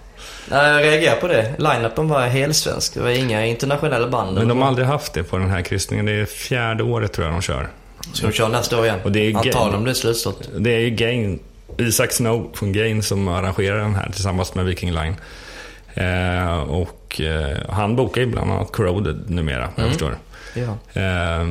Nej, 0.50 0.72
Jag 0.72 0.82
reagerar 0.84 1.16
på 1.16 1.28
det. 1.28 1.54
Line-upen 1.58 2.08
var 2.08 2.26
helsvensk. 2.26 2.94
Det 2.94 3.00
var 3.00 3.10
inga 3.10 3.46
internationella 3.46 4.08
band. 4.08 4.34
Men 4.38 4.48
de 4.48 4.60
har 4.60 4.68
aldrig 4.68 4.86
haft 4.86 5.12
det 5.12 5.22
på 5.22 5.38
den 5.38 5.50
här 5.50 5.62
kryssningen. 5.62 6.06
Det 6.06 6.12
är 6.12 6.24
fjärde 6.24 6.82
året 6.82 7.12
tror 7.12 7.26
jag 7.26 7.34
de 7.34 7.42
kör. 7.42 7.68
Ska 8.12 8.26
de 8.26 8.32
köra 8.32 8.48
nästa 8.48 8.78
år 8.78 8.84
igen? 8.84 8.98
Och 9.04 9.12
det 9.12 9.20
är 9.20 9.36
Antagligen 9.36 9.82
blir 9.82 9.92
det 9.94 9.98
slutsålt. 9.98 10.50
Det 10.58 10.74
är 10.74 10.78
ju 10.80 10.90
Gain, 10.90 11.38
Isak 11.78 12.12
Snow 12.12 12.50
från 12.54 12.72
Gain 12.72 13.02
som 13.02 13.28
arrangerar 13.28 13.78
den 13.78 13.94
här 13.94 14.10
tillsammans 14.12 14.54
med 14.54 14.64
Viking 14.64 14.92
Line. 14.92 15.14
Eh, 15.94 16.58
och 16.58 17.20
eh, 17.20 17.56
han 17.68 17.96
bokar 17.96 18.20
ju 18.20 18.26
bland 18.26 18.50
annat 18.52 18.72
Corroded 18.72 19.30
numera, 19.30 19.68
jag 19.76 19.88
förstår. 19.88 20.16
Ja. 20.56 21.00
Eh, 21.00 21.46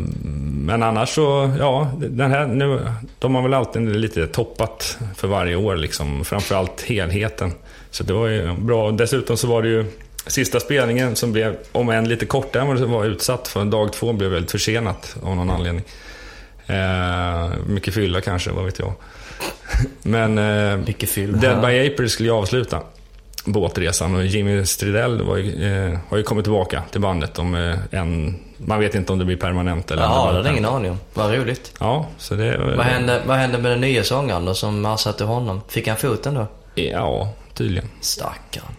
men 0.65 0.83
annars 0.83 1.09
så, 1.09 1.55
ja, 1.59 1.91
den 1.97 2.31
här 2.31 2.47
nu, 2.47 2.79
de 3.19 3.35
har 3.35 3.41
väl 3.41 3.53
alltid 3.53 3.95
lite 3.95 4.27
toppat 4.27 4.97
för 5.15 5.27
varje 5.27 5.55
år 5.55 5.75
liksom. 5.75 6.25
Framförallt 6.25 6.81
helheten. 6.81 7.51
Så 7.91 8.03
det 8.03 8.13
var 8.13 8.27
ju 8.27 8.53
bra. 8.53 8.91
Dessutom 8.91 9.37
så 9.37 9.47
var 9.47 9.61
det 9.61 9.67
ju 9.67 9.85
sista 10.27 10.59
spelningen 10.59 11.15
som 11.15 11.31
blev, 11.31 11.57
om 11.71 11.89
än 11.89 12.09
lite 12.09 12.25
kortare 12.25 12.61
än 12.61 12.67
vad 12.67 12.77
det 12.77 12.85
var 12.85 13.05
utsatt 13.05 13.47
för. 13.47 13.65
Dag 13.65 13.93
två 13.93 14.13
blev 14.13 14.31
väldigt 14.31 14.51
försenat 14.51 15.15
av 15.23 15.35
någon 15.35 15.49
anledning. 15.49 15.83
Eh, 16.67 17.49
mycket 17.67 17.93
fylla 17.93 18.21
kanske, 18.21 18.51
vad 18.51 18.65
vet 18.65 18.79
jag. 18.79 18.93
Men 20.03 20.37
eh. 20.37 20.79
Dead 21.15 21.61
by 21.61 21.87
April 21.87 22.09
skulle 22.09 22.29
ju 22.29 22.35
avsluta 22.35 22.81
båtresan 23.45 24.15
och 24.15 24.25
Jimmy 24.25 24.65
Stridell 24.65 25.21
var 25.21 25.37
ju, 25.37 25.63
eh, 25.63 25.99
har 26.09 26.17
ju 26.17 26.23
kommit 26.23 26.45
tillbaka 26.45 26.83
till 26.91 27.01
bandet 27.01 27.39
om 27.39 27.55
eh, 27.55 27.99
en... 27.99 28.39
Man 28.57 28.79
vet 28.79 28.95
inte 28.95 29.13
om 29.13 29.19
det 29.19 29.25
blir 29.25 29.37
permanent 29.37 29.91
eller... 29.91 30.03
Ja, 30.03 30.31
det 30.31 30.37
hade 30.37 30.49
ingen 30.49 30.65
aning 30.65 30.91
om. 30.91 30.99
Vad 31.13 31.33
roligt. 31.33 31.73
Ja, 31.79 32.07
så 32.17 32.35
det... 32.35 32.57
Vad 32.57 32.85
hände, 32.85 33.21
vad 33.25 33.37
hände 33.37 33.57
med 33.57 33.71
den 33.71 33.81
nya 33.81 34.03
sångaren 34.03 34.45
då 34.45 34.53
som 34.53 34.85
ersatte 34.85 35.23
honom? 35.23 35.61
Fick 35.67 35.87
han 35.87 35.97
foten 35.97 36.33
då? 36.33 36.47
Ja, 36.75 37.33
tydligen. 37.53 37.89
Stackarn. 38.01 38.75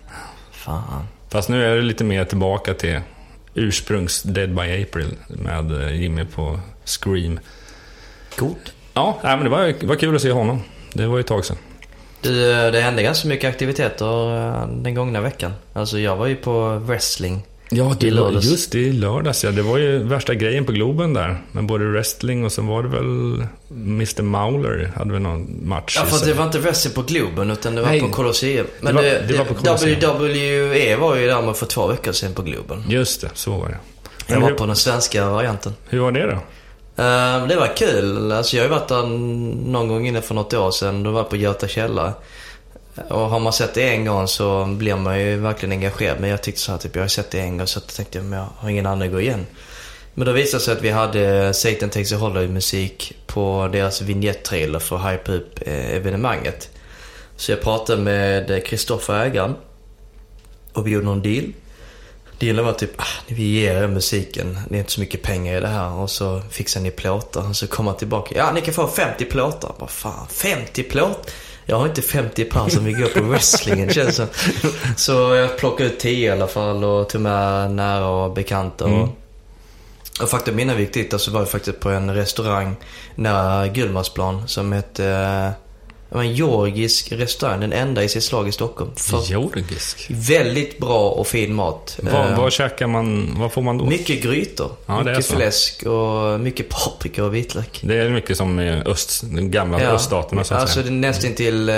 Fan. 0.51 1.07
Fast 1.29 1.49
nu 1.49 1.65
är 1.65 1.77
det 1.77 1.83
lite 1.83 2.05
mer 2.05 2.25
tillbaka 2.25 2.75
till 2.75 3.01
ursprungs 3.55 4.23
Dead 4.23 4.55
by 4.55 4.83
April 4.83 5.15
med 5.29 5.83
eh, 5.83 6.01
Jimmy 6.01 6.25
på 6.25 6.61
Scream. 6.85 7.41
Coolt. 8.37 8.73
Ja, 8.95 9.19
nej, 9.23 9.37
men 9.37 9.45
det 9.45 9.51
var, 9.51 9.87
var 9.87 9.97
kul 9.97 10.17
att 10.17 10.23
se 10.23 10.33
honom. 10.33 10.63
Det 10.93 11.07
var 11.07 11.17
ju 11.17 11.21
ett 11.21 11.27
tag 11.27 11.45
sedan. 11.45 11.57
Du, 12.30 12.71
det 12.71 12.80
hände 12.80 13.02
ganska 13.02 13.28
mycket 13.28 13.49
aktiviteter 13.50 14.37
eh, 14.62 14.68
den 14.68 14.95
gångna 14.95 15.21
veckan. 15.21 15.52
Alltså 15.73 15.99
jag 15.99 16.16
var 16.16 16.26
ju 16.26 16.37
på 16.37 16.68
wrestling. 16.78 17.42
Ja, 17.71 17.97
I 18.00 18.11
lördags. 18.11 18.47
just 18.50 18.73
det, 18.73 18.78
i 18.78 18.92
lördags 18.92 19.45
ja. 19.45 19.50
Det 19.50 19.62
var 19.62 19.78
ju 19.78 19.99
värsta 19.99 20.35
grejen 20.35 20.64
på 20.64 20.73
Globen 20.73 21.14
där. 21.14 21.42
Med 21.52 21.66
både 21.66 21.85
wrestling 21.85 22.45
och 22.45 22.52
sen 22.52 22.66
var 22.66 22.83
det 22.83 22.88
väl 22.88 23.47
Mr 23.71 24.23
Mauler 24.23 24.92
hade 24.97 25.12
väl 25.12 25.23
någon 25.23 25.68
match. 25.68 25.97
Ja, 26.00 26.04
för 26.06 26.26
det 26.26 26.33
var 26.35 26.45
inte 26.45 26.59
wrestling 26.59 26.95
på 26.95 27.02
Globen 27.02 27.50
utan 27.50 27.75
det 27.75 27.80
var 27.83 27.88
Nej. 27.88 28.00
på 28.00 28.09
Colosseum. 28.09 28.66
Men 28.80 28.95
Det 28.95 29.02
var- 29.02 29.09
det, 29.09 29.25
det 29.28 29.38
var 29.38 29.45
på 29.45 29.54
Colosseum. 29.54 30.00
WWE 30.00 30.97
var 30.97 31.16
ju 31.16 31.26
där 31.26 31.42
med 31.42 31.56
för 31.56 31.66
två 31.66 31.87
veckor 31.87 32.12
sedan 32.12 32.35
på 32.35 32.42
Globen. 32.42 32.85
Just 32.88 33.21
det, 33.21 33.30
så 33.35 33.50
var 33.50 33.68
det. 33.68 33.78
Jag 34.26 34.35
Men 34.40 34.42
var 34.50 34.59
på 34.59 34.66
den 34.66 34.76
svenska 34.76 35.30
varianten. 35.30 35.75
hur 35.88 36.00
var 36.00 36.12
det 36.12 36.26
då? 36.26 36.38
Uh, 36.99 37.47
det 37.49 37.57
var 37.57 37.76
kul. 37.76 38.33
Alltså 38.33 38.57
jag 38.57 38.65
har 38.65 38.69
ju 38.69 38.75
varit 38.75 38.88
där 38.88 39.03
någon 39.71 39.88
gång 39.88 40.07
inne 40.07 40.23
för 40.23 40.35
något 40.35 40.55
år 40.55 40.71
sedan. 40.71 41.03
Då 41.03 41.11
var 41.11 41.21
jag 41.21 41.29
på 41.29 41.37
Göta 41.37 41.69
källare. 41.69 42.12
Och 43.09 43.21
har 43.21 43.41
man 43.41 43.53
sett 43.53 43.75
det 43.75 43.88
en 43.88 44.05
gång 44.05 44.29
så 44.29 44.65
blir 44.65 44.97
man 44.97 45.21
ju 45.21 45.37
verkligen 45.37 45.73
engagerad. 45.73 46.21
Men 46.21 46.31
jag 46.31 46.43
tyckte 46.43 46.61
så 46.61 46.73
här, 46.73 46.79
typ, 46.79 46.97
jag 46.97 47.03
har 47.03 47.09
sett 47.09 47.31
det 47.31 47.41
en 47.41 47.59
gång 47.59 47.67
så 47.67 47.79
jag 47.79 47.87
tänkte 47.87 48.19
jag, 48.19 48.25
men 48.25 48.38
jag 48.38 48.49
har 48.57 48.71
ingen 48.71 48.87
anledning 48.87 49.17
att 49.17 49.21
gå 49.21 49.21
igen. 49.21 49.47
Men 50.15 50.26
då 50.26 50.33
visade 50.33 50.61
det 50.61 50.65
sig 50.65 50.75
att 50.75 50.83
vi 50.83 50.91
hade 50.91 51.55
Satan 51.55 51.91
Takes 51.91 52.12
a 52.12 52.17
hollywood 52.17 52.50
musik 52.50 53.12
på 53.26 53.69
deras 53.73 54.03
vignetttrailer 54.03 54.79
för 54.79 54.97
att 54.97 55.12
hypa 55.12 55.33
upp 55.33 55.59
eh, 55.61 55.97
evenemanget. 55.97 56.71
Så 57.37 57.53
jag 57.53 57.61
pratade 57.61 58.03
med 58.03 58.65
Kristoffer 58.67 59.25
ägaren. 59.25 59.55
Och 60.73 60.87
vi 60.87 60.91
gjorde 60.91 61.07
någon 61.07 61.23
deal. 61.23 61.45
Dealen 62.38 62.64
var 62.64 62.73
typ, 62.73 62.90
ah, 63.00 63.05
vi 63.26 63.43
ger 63.61 63.83
er 63.83 63.87
musiken, 63.88 64.59
det 64.69 64.75
är 64.75 64.78
inte 64.78 64.93
så 64.93 65.00
mycket 65.00 65.23
pengar 65.23 65.57
i 65.57 65.61
det 65.61 65.69
här. 65.69 65.93
Och 65.93 66.11
så 66.11 66.43
fixar 66.50 66.81
ni 66.81 66.90
plåtar. 66.90 67.49
Och 67.49 67.57
så 67.57 67.66
kom 67.66 67.87
han 67.87 67.97
tillbaka, 67.97 68.35
ja 68.37 68.52
ni 68.52 68.61
kan 68.61 68.75
få 68.75 68.87
50 68.88 69.25
plåtar. 69.25 69.73
Vad 69.78 69.90
fan, 69.90 70.26
50 70.31 70.83
plåt? 70.83 71.31
Jag 71.69 71.76
har 71.78 71.87
inte 71.87 72.02
50 72.02 72.45
par 72.45 72.69
som 72.69 72.85
vill 72.85 72.97
gå 72.97 73.09
på 73.09 73.21
wrestlingen 73.21 73.90
känns 73.90 74.07
det 74.07 74.12
som. 74.12 74.26
Så 74.97 75.12
jag 75.35 75.57
plockade 75.59 75.88
ut 75.90 75.99
10 76.00 76.28
i 76.28 76.31
alla 76.33 76.47
fall 76.47 76.85
och 76.85 77.09
tog 77.09 77.21
med 77.21 77.71
nära 77.71 78.07
och 78.09 78.33
bekanta. 78.33 78.85
Och, 78.85 78.90
Mm. 78.90 79.09
och 80.23 80.28
faktum 80.31 80.59
innan 80.59 80.76
vi 80.76 80.83
gick 80.83 80.95
dit 80.95 81.21
så 81.21 81.31
var 81.31 81.40
vi 81.40 81.47
faktiskt 81.47 81.81
på 81.81 81.90
en 81.90 82.14
restaurang 82.14 82.76
nära 83.14 83.66
Gullmarsplan 83.69 84.49
som 84.49 84.73
hette... 84.73 85.52
Det 86.09 86.15
var 86.15 86.23
en 86.23 86.35
georgisk 86.35 87.13
restaurang, 87.13 87.61
den 87.61 87.73
enda 87.73 88.03
i 88.03 88.09
sitt 88.09 88.25
slag 88.25 88.49
i 88.49 88.53
Stockholm. 88.53 88.91
För 88.97 89.23
Georgisk. 89.23 90.07
väldigt 90.09 90.79
bra 90.79 91.11
och 91.11 91.27
fin 91.27 91.55
mat. 91.55 91.99
Vad, 92.03 92.15
Eh, 92.31 92.39
vad 92.39 92.53
käkar 92.53 92.87
man, 92.87 93.35
vad 93.39 93.53
får 93.53 93.63
man 93.63 93.79
då? 93.79 93.85
mycket 93.87 94.23
grytor, 94.23 94.71
Ja, 94.87 94.95
det 94.95 95.05
mycket 95.05 95.27
fläsk 95.27 95.83
och 95.83 96.41
mycket 96.41 96.69
paprika 96.69 97.25
och 97.25 97.35
vitlök. 97.35 97.81
Det 97.83 97.97
är 97.97 98.11
mycket 98.11 98.37
som 98.37 98.61
i 98.61 98.71
öst, 98.71 99.23
de 99.23 99.51
gamla 99.51 99.79
öststaterna 99.81 100.45
så 100.45 100.55
att 100.55 100.61
alltså 100.61 100.75
säga. 100.75 100.85
det 100.85 100.91
är 100.91 101.01
nästan 101.01 101.35
till... 101.35 101.69
Eh, 101.69 101.75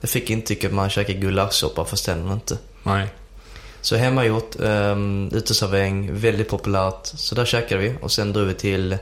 jag 0.00 0.10
fick 0.10 0.30
intryck 0.30 0.64
att 0.64 0.72
man 0.72 0.90
käkar 0.90 1.14
gulaschsoppa 1.14 1.84
fast 1.84 2.08
var 2.08 2.32
inte. 2.32 2.58
Nej. 2.82 3.06
Så 3.80 3.96
hemmagjort, 3.96 4.56
um, 4.58 5.30
uteservering, 5.32 6.14
väldigt 6.14 6.48
populärt. 6.48 7.06
Så 7.06 7.34
där 7.34 7.44
käkade 7.44 7.80
vi 7.80 7.94
och 8.02 8.12
sen 8.12 8.32
drog 8.32 8.46
vi 8.46 8.54
till... 8.54 8.98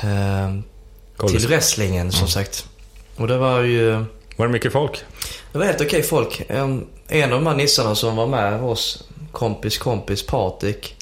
ehm, 0.00 0.62
Kolla. 1.16 1.38
till 1.38 1.48
wrestlingen 1.48 2.12
som 2.12 2.28
sagt. 2.28 2.66
Och 3.16 3.28
det 3.28 3.38
var 3.38 3.60
ju... 3.60 4.04
Var 4.36 4.46
det 4.46 4.52
mycket 4.52 4.72
folk? 4.72 5.04
Det 5.52 5.58
var 5.58 5.66
helt 5.66 5.80
okej 5.80 6.02
folk. 6.02 6.42
En, 6.48 6.86
en 7.08 7.32
av 7.32 7.38
de 7.38 7.46
här 7.46 7.56
nissarna 7.56 7.94
som 7.94 8.16
var 8.16 8.26
med 8.26 8.62
oss, 8.62 9.04
kompis 9.32 9.78
kompis 9.78 10.26
Patrik, 10.26 10.96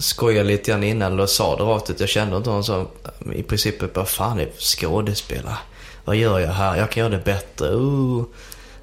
skojade 0.00 0.48
lite 0.48 0.70
grann 0.70 0.82
innan 0.82 1.20
och 1.20 1.28
sa 1.28 1.56
det 1.56 1.62
rakt 1.62 1.90
ut. 1.90 2.00
Jag 2.00 2.08
kände 2.08 2.36
inte 2.36 2.50
honom 2.50 2.64
så 2.64 2.86
i 3.34 3.42
princip 3.42 3.96
vad 3.96 4.08
fan 4.08 4.40
är 4.40 4.48
skådespelare? 4.58 5.56
Vad 6.04 6.16
gör 6.16 6.38
jag 6.38 6.52
här? 6.52 6.76
Jag 6.76 6.90
kan 6.90 7.00
göra 7.00 7.12
det 7.12 7.24
bättre. 7.24 7.68
Uh. 7.68 8.24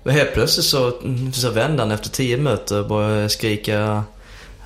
Men 0.04 0.16
helt 0.16 0.34
plötsligt 0.34 0.66
så, 0.66 0.94
så 1.34 1.50
vände 1.50 1.84
han 1.84 1.92
efter 1.92 2.10
tio 2.10 2.38
minuter 2.38 2.80
och 2.80 2.88
började 2.88 3.30
skrika 3.30 4.04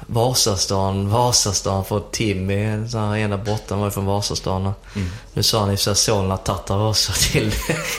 Vasastan, 0.08 1.10
Vasastan 1.10 1.86
för 1.86 2.02
Timmy, 2.12 2.88
så 2.90 2.98
här, 2.98 3.16
ena 3.16 3.38
borta 3.38 3.76
var 3.76 3.86
ju 3.86 3.92
från 3.92 4.06
Vasastan. 4.06 4.66
Och 4.66 4.74
Nu 5.34 5.44
sa 5.44 5.60
han 5.60 5.72
ju 5.72 5.78
såhär 5.78 5.96
Solna 5.96 6.38
Tatarossa 6.38 7.14
till, 7.14 7.52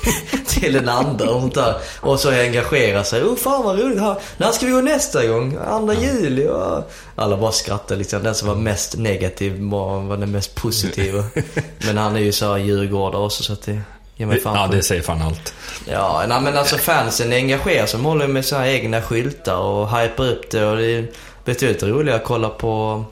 till 0.46 0.72
den 0.72 0.88
andra 0.88 1.30
och 1.30 1.40
sånt 1.40 1.54
där. 1.54 1.74
Och 2.00 2.20
så 2.20 2.30
engagera 2.30 3.04
sig. 3.04 3.22
Oh 3.22 3.36
fan 3.36 3.64
vad 3.64 3.78
roligt. 3.78 4.00
Här. 4.00 4.16
När 4.36 4.52
ska 4.52 4.66
vi 4.66 4.72
gå 4.72 4.80
nästa 4.80 5.26
gång? 5.26 5.58
Andra 5.66 5.94
juli? 5.94 6.48
Och 6.48 6.90
alla 7.16 7.36
bara 7.36 7.52
skrattade 7.52 7.98
liksom. 7.98 8.22
Den 8.22 8.34
som 8.34 8.48
var 8.48 8.54
mest 8.54 8.96
negativ 8.96 9.60
var, 9.60 10.00
var 10.00 10.16
den 10.16 10.30
mest 10.30 10.54
positiva. 10.54 11.24
Men 11.78 11.98
han 11.98 12.16
är 12.16 12.20
ju 12.20 12.32
såhär 12.32 12.58
djurgårdare 12.58 13.22
också 13.22 13.42
så 13.42 13.52
att 13.52 13.62
det 13.62 13.80
ger 14.16 14.26
mig 14.26 14.40
fan 14.40 14.56
Ja, 14.56 14.66
det 14.66 14.82
säger 14.82 15.02
fan 15.02 15.22
allt. 15.22 15.54
Ja, 15.88 16.24
nej, 16.28 16.40
men 16.40 16.56
alltså 16.56 16.76
fansen 16.76 17.32
engagerar 17.32 17.86
sig. 17.86 17.98
De 18.00 18.04
håller 18.04 18.26
med 18.26 18.44
sina 18.44 18.68
egna 18.68 19.02
skyltar 19.02 19.56
och 19.56 19.98
hypar 19.98 20.24
upp 20.24 20.50
det. 20.50 20.66
Och 20.66 20.76
det 20.76 21.14
betydligt 21.44 21.82
roligare 21.82 22.18
att 22.18 22.24
kolla 22.24 22.48
på 22.48 23.04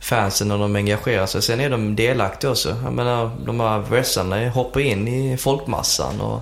fansen 0.00 0.48
när 0.48 0.58
de 0.58 0.76
engagerar 0.76 1.26
sig. 1.26 1.42
Sen 1.42 1.60
är 1.60 1.70
de 1.70 1.96
delaktiga 1.96 2.50
också. 2.50 2.76
Jag 2.84 2.92
menar, 2.92 3.30
de 3.46 3.60
här 3.60 3.78
wrestlarna 3.78 4.48
hoppar 4.50 4.80
in 4.80 5.08
i 5.08 5.36
folkmassan 5.36 6.20
och 6.20 6.40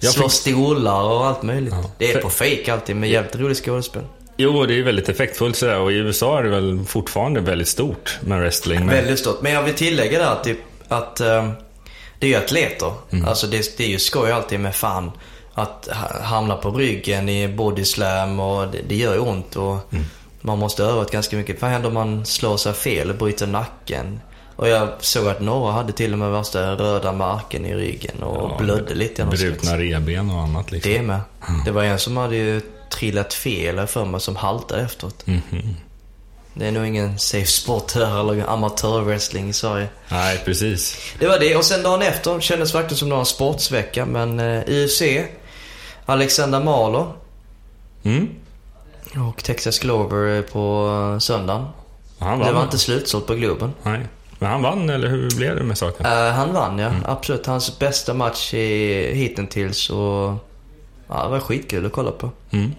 Jag 0.00 0.12
slår 0.12 0.28
fick- 0.28 0.32
stolar 0.38 1.02
och 1.02 1.26
allt 1.26 1.42
möjligt. 1.42 1.74
Ja. 1.82 1.90
Det 1.98 2.12
är 2.12 2.20
på 2.22 2.30
fejk 2.30 2.68
alltid 2.68 2.96
med 2.96 3.10
jävligt 3.10 3.36
roligt 3.36 3.58
skådespel. 3.64 4.02
Jo, 4.36 4.66
det 4.66 4.78
är 4.78 4.82
väldigt 4.82 5.08
effektfullt 5.08 5.56
sådär 5.56 5.78
och 5.78 5.92
i 5.92 5.94
USA 5.94 6.38
är 6.38 6.42
det 6.42 6.48
väl 6.50 6.84
fortfarande 6.86 7.40
väldigt 7.40 7.68
stort 7.68 8.18
med 8.20 8.38
wrestling. 8.40 8.78
Men... 8.78 8.88
Väldigt 8.88 9.18
stort. 9.18 9.42
Men 9.42 9.52
jag 9.52 9.62
vill 9.62 9.74
tillägga 9.74 10.18
där 10.18 10.26
att, 10.32 10.44
typ, 10.44 10.58
att 10.88 11.20
eh, 11.20 11.50
det 12.18 12.26
är 12.26 12.30
ju 12.30 12.36
atleter. 12.36 12.92
Alltså 13.26 13.46
det, 13.46 13.76
det 13.78 13.84
är 13.84 13.88
ju 13.88 13.98
skoj 13.98 14.32
alltid 14.32 14.60
med 14.60 14.74
fan 14.74 15.10
att 15.54 15.88
ha- 15.92 16.22
hamna 16.22 16.56
på 16.56 16.70
ryggen 16.70 17.28
i 17.28 17.48
body 17.48 17.84
slam 17.84 18.40
och 18.40 18.68
det, 18.68 18.78
det 18.88 18.94
gör 18.96 19.12
ju 19.14 19.20
ont 19.20 19.56
och 19.56 19.76
man 20.42 20.58
måste 20.58 20.84
öva 20.84 21.04
ganska 21.04 21.36
mycket. 21.36 21.62
Vad 21.62 21.70
händer 21.70 21.88
om 21.88 21.94
man 21.94 22.26
slår 22.26 22.56
sig 22.56 22.72
fel 22.72 23.10
och 23.10 23.16
bryter 23.16 23.46
nacken? 23.46 24.20
Och 24.56 24.68
jag 24.68 24.88
såg 25.00 25.28
att 25.28 25.40
några 25.40 25.72
hade 25.72 25.92
till 25.92 26.12
och 26.12 26.18
med 26.18 26.30
värsta 26.30 26.74
röda 26.74 27.12
marken 27.12 27.64
i 27.66 27.74
ryggen 27.74 28.22
och 28.22 28.50
Ja, 28.50 28.56
blödde 28.58 28.94
lite. 28.94 29.24
Brutna 29.24 29.78
revben 29.78 30.30
och 30.30 30.40
annat 30.40 30.72
liksom. 30.72 30.92
Det 30.92 31.02
med. 31.02 31.20
Det 31.64 31.70
var 31.70 31.82
en 31.84 31.98
som 31.98 32.16
hade 32.16 32.36
ju 32.36 32.60
trillat 32.90 33.34
fel 33.34 33.86
för 33.86 34.04
mig 34.04 34.20
som 34.20 34.36
haltade 34.36 34.82
efteråt. 34.82 35.26
Mhm. 35.26 35.76
Det 36.54 36.66
är 36.66 36.72
nog 36.72 36.86
ingen 36.86 37.18
safe 37.18 37.46
sport 37.46 37.92
här 37.94 38.20
eller 38.20 38.46
amatörwrestling 38.48 39.48
i 39.48 39.52
Sverige. 39.52 39.88
Nej, 40.08 40.42
precis. 40.44 40.96
Det 41.18 41.26
var 41.28 41.38
det. 41.38 41.56
Och 41.56 41.64
sen 41.64 41.82
dagen 41.82 42.02
efter 42.02 42.40
kändes 42.40 42.74
verkligen 42.74 42.96
som 42.96 43.12
en 43.12 43.26
sportsvecka. 43.26 44.06
Men 44.06 44.40
eh, 44.40 44.62
UFC, 44.68 45.02
Alexander 46.06 46.60
Mahler 46.60 47.06
Mm. 48.04 48.28
Och 49.28 49.44
Texas 49.44 49.78
Glover 49.78 50.36
eh, 50.36 50.42
på 50.42 51.18
söndagen. 51.20 51.66
Han 52.18 52.38
vann. 52.38 52.48
Det 52.48 52.54
var 52.54 52.62
inte 52.62 52.78
slutsålt 52.78 53.26
på 53.26 53.34
Globen. 53.34 53.72
Nej. 53.82 54.06
Men 54.38 54.50
han 54.50 54.62
vann, 54.62 54.90
eller 54.90 55.08
hur 55.08 55.36
blev 55.36 55.56
det 55.56 55.62
med 55.62 55.78
saken? 55.78 56.06
Eh, 56.06 56.32
han 56.32 56.52
vann 56.52 56.78
ja, 56.78 56.92
absolut. 57.04 57.46
Hans 57.46 57.78
bästa 57.78 58.14
match 58.14 58.54
i, 58.54 59.14
hittills 59.14 59.90
och 59.90 60.34
ja, 61.08 61.24
det 61.24 61.28
var 61.28 61.40
skitkul 61.40 61.86
att 61.86 61.92
kolla 61.92 62.10
på. 62.10 62.30
Mm. 62.50 62.72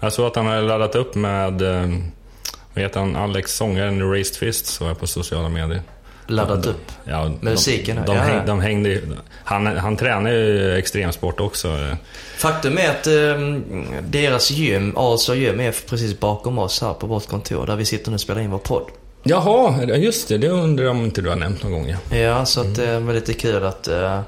Jag 0.00 0.12
såg 0.12 0.26
att 0.26 0.36
han 0.36 0.46
hade 0.46 0.60
laddat 0.60 0.94
upp 0.94 1.14
med, 1.14 1.62
eh, 1.62 1.88
vad 2.74 2.82
heter 2.84 3.00
han, 3.00 3.16
Alex, 3.16 3.56
sångaren 3.56 4.10
Raised 4.12 4.36
Fist, 4.36 4.66
såg 4.66 4.88
jag 4.88 4.98
på 4.98 5.06
sociala 5.06 5.48
medier. 5.48 5.82
Laddat 6.30 6.66
upp. 6.66 6.92
Ja, 7.04 7.30
Musiken, 7.40 7.96
de, 7.96 8.02
de, 8.06 8.16
ja, 8.16 8.22
häng, 8.22 8.46
de 8.46 8.60
hängde 8.60 8.88
ju- 8.88 9.16
han, 9.44 9.66
han 9.66 9.96
tränar 9.96 10.30
ju 10.30 10.74
extremsport 10.76 11.40
också. 11.40 11.96
Faktum 12.36 12.78
är 12.78 12.90
att 12.90 13.06
eh, 13.06 13.58
deras 14.02 14.50
gym, 14.50 14.92
Asa 14.96 15.34
gym, 15.34 15.60
är 15.60 15.74
precis 15.88 16.20
bakom 16.20 16.58
oss 16.58 16.80
här 16.80 16.92
på 16.94 17.06
vårt 17.06 17.26
kontor 17.26 17.66
där 17.66 17.76
vi 17.76 17.84
sitter 17.84 18.10
nu 18.10 18.14
och 18.14 18.20
spelar 18.20 18.40
in 18.40 18.50
vår 18.50 18.58
podd. 18.58 18.84
Jaha, 19.22 19.84
just 19.84 20.28
det. 20.28 20.38
Det 20.38 20.48
undrar 20.48 20.84
jag 20.84 20.90
om 20.96 21.04
inte 21.04 21.20
du 21.22 21.28
har 21.28 21.36
nämnt 21.36 21.62
någon 21.62 21.72
gång. 21.72 21.88
Ja. 22.10 22.16
Ja, 22.16 22.44
så 22.44 22.60
att 22.60 22.74
det 22.76 23.00
var 23.00 23.14
lite 23.14 23.32
kul 23.34 23.64
att 23.64 23.88
eh, 23.88 24.20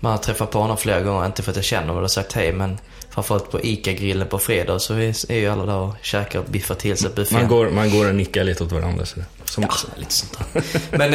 man 0.00 0.12
har 0.12 0.18
träffat 0.18 0.50
på 0.50 0.58
honom 0.58 0.76
flera 0.76 1.00
gånger. 1.00 1.26
Inte 1.26 1.42
för 1.42 1.50
att 1.50 1.56
jag 1.56 1.64
känner 1.64 1.88
honom 1.88 2.04
och 2.04 2.10
sagt 2.10 2.32
hej, 2.32 2.52
men 2.52 2.78
framförallt 3.10 3.50
på 3.50 3.60
ICA-grillen 3.62 4.28
på 4.28 4.38
fredag 4.38 4.78
så 4.78 4.94
är 4.94 5.30
är 5.32 5.38
ju 5.38 5.48
alla 5.48 5.66
där 5.66 5.76
och 5.76 5.94
käkar 6.02 6.38
och 6.38 6.44
biffar 6.44 6.74
till 6.74 6.96
sig 6.96 7.10
buffén. 7.16 7.38
Man, 7.38 7.48
går, 7.48 7.70
man 7.70 7.90
går 7.90 8.08
och 8.08 8.14
nickar 8.14 8.44
lite 8.44 8.64
åt 8.64 8.72
varandra. 8.72 9.04
Så. 9.06 9.20
Som, 9.54 9.62
Ja, 9.62 9.70
lite 9.96 10.12
sånt 10.12 10.38
där. 10.52 10.62
Men 10.98 11.14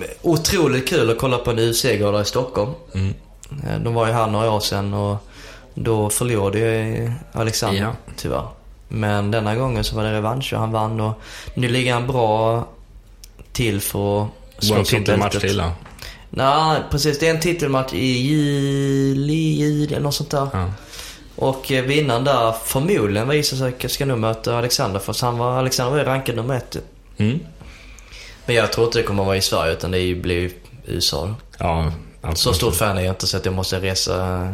eh, 0.00 0.06
otroligt 0.22 0.88
kul 0.88 1.10
att 1.10 1.18
kolla 1.18 1.38
på 1.38 1.50
en 1.50 1.58
UFC-gala 1.58 2.20
i 2.20 2.24
Stockholm. 2.24 2.70
Mm. 2.94 3.14
Eh, 3.68 3.78
De 3.80 3.94
var 3.94 4.06
ju 4.06 4.12
här 4.12 4.26
några 4.26 4.50
år 4.50 4.60
sedan 4.60 4.94
och 4.94 5.16
då 5.74 6.10
förlorade 6.10 6.58
ju 6.58 7.12
Alexander, 7.32 7.82
Ja. 7.82 7.92
tyvärr. 8.16 8.46
Men 8.88 9.30
denna 9.30 9.56
gången 9.56 9.84
så 9.84 9.96
var 9.96 10.04
det 10.04 10.12
revansch 10.12 10.52
och 10.52 10.60
han 10.60 10.72
vann 10.72 11.00
och 11.00 11.12
nu 11.54 11.68
ligger 11.68 11.92
han 11.94 12.06
bra 12.06 12.64
till 13.52 13.80
för 13.80 14.22
att 14.22 14.28
Går 14.28 14.28
en 14.56 14.62
slåss 14.62 14.92
om 14.92 14.98
titelmatch 14.98 15.38
till 15.38 15.56
då. 15.56 15.70
Nej, 16.30 16.80
precis. 16.90 17.18
Det 17.18 17.26
är 17.26 17.30
en 17.34 17.40
titelmatch 17.40 17.92
i 17.92 18.06
juli, 18.06 19.32
juli 19.34 19.86
eller 19.94 20.00
något 20.00 20.14
sånt 20.14 20.30
där. 20.30 20.48
Ja. 20.52 20.70
Och 21.36 21.72
eh, 21.72 21.84
vinnaren 21.84 22.24
där 22.24 22.52
förmodligen 22.64 23.28
visar 23.28 23.56
sig 23.56 23.88
ska 23.90 24.06
nog 24.06 24.18
möta 24.18 24.58
Alexander. 24.58 25.00
För 25.00 25.16
han 25.26 25.38
var, 25.38 25.58
Alexander 25.58 25.90
var 25.92 25.98
ju 25.98 26.04
rankad 26.04 26.36
nummer 26.36 26.56
ett. 26.56 26.76
Mm. 27.16 27.38
Men 28.46 28.56
jag 28.56 28.72
tror 28.72 28.86
inte 28.86 28.98
det 28.98 29.02
kommer 29.04 29.22
att 29.22 29.26
vara 29.26 29.36
i 29.36 29.40
Sverige 29.40 29.72
utan 29.72 29.90
det 29.90 30.14
blir 30.14 30.40
ju 30.40 30.50
USA. 30.86 31.34
Ja. 31.58 31.92
Så 32.34 32.54
stort 32.54 32.74
fan 32.74 32.98
är 32.98 33.02
jag 33.02 33.12
inte 33.12 33.26
så 33.26 33.36
att 33.36 33.44
jag 33.44 33.54
måste 33.54 33.80
resa 33.80 34.48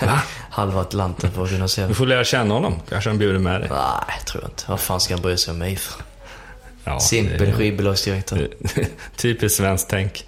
halva 0.50 0.80
Atlanten 0.80 1.30
för 1.32 1.42
att 1.44 1.48
kunna 1.50 1.68
se 1.68 1.86
Du 1.86 1.94
får 1.94 2.06
lära 2.06 2.24
känna 2.24 2.54
honom. 2.54 2.74
Kanske 2.88 3.10
han 3.10 3.18
bjuder 3.18 3.38
med 3.38 3.60
dig. 3.60 3.68
Nej, 3.70 4.18
tror 4.26 4.42
jag 4.42 4.50
inte. 4.50 4.64
Vad 4.66 4.80
fan 4.80 5.00
ska 5.00 5.14
han 5.14 5.22
bry 5.22 5.36
sig 5.36 5.52
om 5.52 5.58
mig 5.58 5.76
för? 5.76 6.02
Ja, 6.84 7.00
Simpel 7.00 7.46
det- 7.46 7.52
skivbolagsdirektör. 7.52 8.48
Typiskt 9.16 9.56
svenskt 9.58 9.88
tänk. 9.90 10.24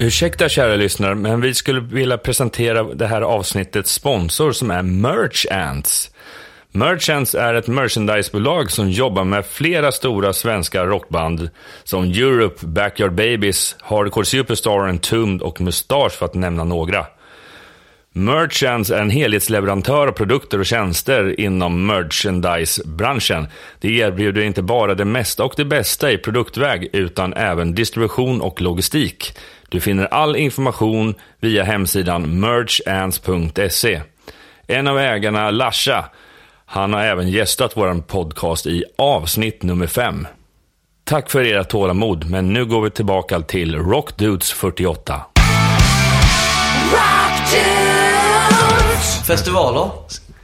Ursäkta 0.00 0.48
kära 0.48 0.76
lyssnare, 0.76 1.14
men 1.14 1.40
vi 1.40 1.54
skulle 1.54 1.80
vilja 1.80 2.18
presentera 2.18 2.82
det 2.82 3.06
här 3.06 3.22
avsnittets 3.22 3.92
sponsor 3.92 4.52
som 4.52 4.70
är 4.70 4.82
Merch 4.82 5.46
Ants. 5.50 6.10
Merchants 6.74 7.34
är 7.34 7.54
ett 7.54 7.66
merchandisebolag 7.66 8.70
som 8.70 8.90
jobbar 8.90 9.24
med 9.24 9.46
flera 9.46 9.92
stora 9.92 10.32
svenska 10.32 10.86
rockband 10.86 11.50
som 11.84 12.04
Europe, 12.04 12.66
Backyard 12.66 13.12
Babies, 13.12 13.76
Hardcore 13.80 14.24
Superstar, 14.24 14.88
Entombed 14.88 15.42
och 15.42 15.60
Mustache 15.60 16.10
för 16.10 16.26
att 16.26 16.34
nämna 16.34 16.64
några. 16.64 17.06
Merchants 18.12 18.90
är 18.90 19.00
en 19.00 19.10
helhetsleverantör 19.10 20.06
av 20.06 20.12
produkter 20.12 20.58
och 20.58 20.66
tjänster 20.66 21.40
inom 21.40 21.86
merchandisebranschen. 21.86 23.46
Det 23.80 23.88
erbjuder 23.88 24.42
inte 24.42 24.62
bara 24.62 24.94
det 24.94 25.04
mesta 25.04 25.44
och 25.44 25.54
det 25.56 25.64
bästa 25.64 26.12
i 26.12 26.18
produktväg, 26.18 26.88
utan 26.92 27.32
även 27.32 27.74
distribution 27.74 28.40
och 28.40 28.60
logistik. 28.60 29.38
Du 29.68 29.80
finner 29.80 30.06
all 30.06 30.36
information 30.36 31.14
via 31.40 31.62
hemsidan 31.62 32.40
merchants.se. 32.40 34.02
En 34.66 34.88
av 34.88 34.98
ägarna, 34.98 35.50
Lasha, 35.50 36.04
han 36.74 36.92
har 36.92 37.00
även 37.00 37.28
gästat 37.28 37.76
vår 37.76 38.02
podcast 38.02 38.66
i 38.66 38.84
avsnitt 38.98 39.62
nummer 39.62 39.86
fem. 39.86 40.26
Tack 41.04 41.30
för 41.30 41.44
era 41.44 41.64
tålamod, 41.64 42.30
men 42.30 42.52
nu 42.52 42.64
går 42.64 42.82
vi 42.82 42.90
tillbaka 42.90 43.40
till 43.40 43.76
Rock 43.76 44.16
Dudes 44.16 44.52
48. 44.52 45.20
Rock 46.92 47.50
dudes. 47.50 49.26
Festivaler? 49.26 49.90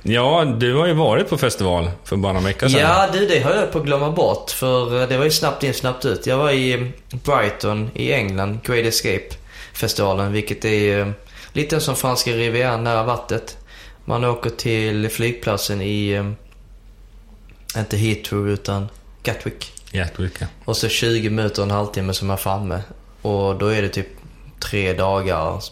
Ja, 0.03 0.45
du 0.45 0.75
har 0.75 0.87
ju 0.87 0.93
varit 0.93 1.29
på 1.29 1.39
festival 1.39 1.91
för 2.05 2.17
bara 2.17 2.33
några 2.33 2.47
veckor 2.47 2.69
sedan. 2.69 2.81
Ja 2.81 3.09
du, 3.13 3.27
det 3.27 3.41
höll 3.41 3.57
jag 3.57 3.73
på 3.73 3.79
att 3.79 3.85
glömma 3.85 4.11
bort. 4.11 4.51
För 4.51 5.01
eh, 5.01 5.09
det 5.09 5.19
var 5.19 5.25
ju 5.25 5.31
snabbt 5.31 5.63
in, 5.63 5.75
snabbt 5.75 6.05
ut. 6.05 6.27
Jag 6.27 6.39
var 6.39 6.51
i 6.51 6.73
eh, 6.73 7.19
Brighton 7.25 7.91
i 7.95 8.13
England, 8.13 8.59
Great 8.65 8.87
Escape-festivalen. 8.87 10.33
Vilket 10.33 10.65
är 10.65 11.01
eh, 11.01 11.09
lite 11.53 11.81
som 11.81 11.97
franska 11.97 12.31
rivieran 12.31 12.85
nära 12.85 13.03
vattnet. 13.03 13.57
Man 14.09 14.25
åker 14.25 14.51
till 14.51 15.09
flygplatsen 15.09 15.83
i, 15.83 16.11
eh, 16.11 16.31
inte 17.81 17.97
Heathrow 17.97 18.49
utan 18.49 18.89
Gatwick. 19.23 19.73
Gatwick, 19.93 20.33
ja. 20.41 20.47
Och 20.65 20.77
så 20.77 20.89
20 20.89 21.31
minuter 21.31 21.63
och 21.63 21.69
en 21.69 21.75
halvtimme 21.75 22.13
som 22.15 22.31
är 22.31 22.37
framme. 22.37 22.83
Och 23.23 23.59
då 23.59 23.67
är 23.67 23.83
det 23.83 23.89
typ 23.89 24.07
tre 24.61 24.93
dagar 24.93 25.63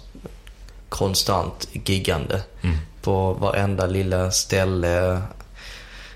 konstant 0.88 1.68
giggande. 1.72 2.42
Mm. 2.62 2.77
På 3.03 3.33
varenda 3.33 3.87
lilla 3.87 4.31
ställe. 4.31 5.22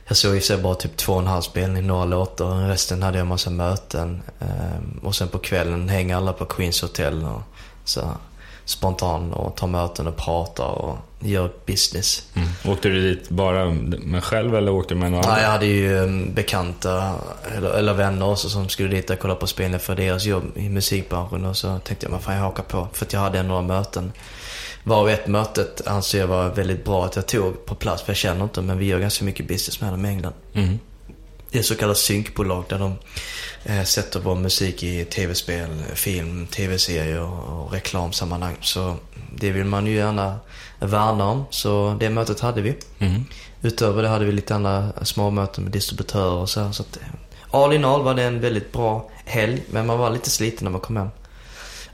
Jag 0.06 0.16
såg 0.16 0.36
i 0.36 0.40
sig 0.40 0.56
bara 0.56 0.74
typ 0.74 0.96
två 0.96 1.12
och 1.12 1.20
en 1.20 1.26
halv 1.26 1.42
spelning, 1.42 1.86
några 1.86 2.04
låtar. 2.04 2.68
Resten 2.68 3.02
hade 3.02 3.18
jag 3.18 3.26
massa 3.26 3.50
möten. 3.50 4.22
Ehm, 4.40 5.00
och 5.02 5.14
sen 5.14 5.28
på 5.28 5.38
kvällen 5.38 5.88
hänger 5.88 6.16
alla 6.16 6.32
på 6.32 6.44
Queens 6.44 6.82
Hotel 6.82 7.24
och 7.24 7.42
så 7.84 8.10
spontan 8.64 9.32
och 9.32 9.56
tar 9.56 9.66
möten 9.66 10.06
och 10.06 10.16
pratar 10.16 10.68
och 10.68 10.98
gör 11.20 11.50
business. 11.66 12.22
Mm. 12.34 12.48
Åkte 12.64 12.88
du 12.88 13.00
dit 13.00 13.28
bara 13.28 13.70
med 13.70 14.24
själv 14.24 14.54
eller 14.54 14.72
åkte 14.72 14.94
du 14.94 15.00
med 15.00 15.12
någon 15.12 15.24
Ja, 15.26 15.40
jag 15.40 15.48
hade 15.48 15.66
ju 15.66 15.96
um, 15.96 16.34
bekanta 16.34 17.14
eller, 17.56 17.70
eller 17.70 17.94
vänner 17.94 18.30
också 18.30 18.48
som 18.48 18.68
skulle 18.68 18.88
dit 18.88 19.10
och 19.10 19.18
kolla 19.18 19.34
på 19.34 19.46
spelning 19.46 19.80
för 19.80 19.96
deras 19.96 20.24
jobb 20.24 20.44
i 20.54 20.68
musikbranschen. 20.68 21.44
Och 21.44 21.56
så 21.56 21.78
tänkte 21.78 22.06
jag, 22.06 22.10
vad 22.10 22.22
fan 22.22 22.34
jag 22.34 22.42
hakar 22.42 22.62
på. 22.62 22.88
För 22.92 23.04
att 23.04 23.12
jag 23.12 23.20
hade 23.20 23.42
några 23.42 23.62
möten. 23.62 24.12
Varav 24.84 25.08
ett 25.08 25.26
mötet 25.26 25.86
anser 25.86 26.18
jag 26.18 26.26
var 26.26 26.48
väldigt 26.48 26.84
bra 26.84 27.04
att 27.04 27.16
jag 27.16 27.26
tog 27.26 27.66
på 27.66 27.74
plats. 27.74 28.02
För 28.02 28.10
jag 28.10 28.16
känner 28.16 28.44
inte 28.44 28.62
men 28.62 28.78
vi 28.78 28.86
gör 28.86 28.98
ganska 28.98 29.24
mycket 29.24 29.48
business 29.48 29.80
med 29.80 29.92
dem 29.92 30.04
i 30.04 30.08
England. 30.08 30.34
Mm. 30.54 30.78
Det 31.52 31.58
är 31.58 31.62
så 31.62 31.76
kallat 31.76 31.98
synkbolag 31.98 32.64
där 32.68 32.78
de 32.78 32.94
eh, 33.64 33.84
sätter 33.84 34.20
vår 34.20 34.34
musik 34.34 34.82
i 34.82 35.04
tv-spel, 35.04 35.68
film, 35.94 36.46
tv-serier 36.46 37.20
och, 37.20 37.64
och 37.64 37.72
reklamsammanhang. 37.72 38.56
Så 38.60 38.96
det 39.34 39.50
vill 39.50 39.64
man 39.64 39.86
ju 39.86 39.94
gärna 39.94 40.38
värna 40.78 41.24
om. 41.24 41.44
Så 41.50 41.96
det 42.00 42.10
mötet 42.10 42.40
hade 42.40 42.62
vi. 42.62 42.74
Mm. 42.98 43.24
Utöver 43.62 44.02
det 44.02 44.08
hade 44.08 44.24
vi 44.24 44.32
lite 44.32 44.54
andra 44.54 44.92
små 45.02 45.30
möten 45.30 45.64
med 45.64 45.72
distributörer 45.72 46.34
och 46.34 46.48
så. 46.50 46.60
här, 46.60 46.72
så 46.72 46.82
att, 46.82 46.96
eh, 46.96 47.02
all 47.50 47.72
in 47.72 47.84
all 47.84 48.02
var 48.02 48.14
det 48.14 48.22
en 48.22 48.40
väldigt 48.40 48.72
bra 48.72 49.10
helg, 49.24 49.62
men 49.70 49.86
man 49.86 49.98
var 49.98 50.10
lite 50.10 50.30
sliten 50.30 50.64
när 50.64 50.70
man 50.70 50.80
kom 50.80 50.96
hem. 50.96 51.08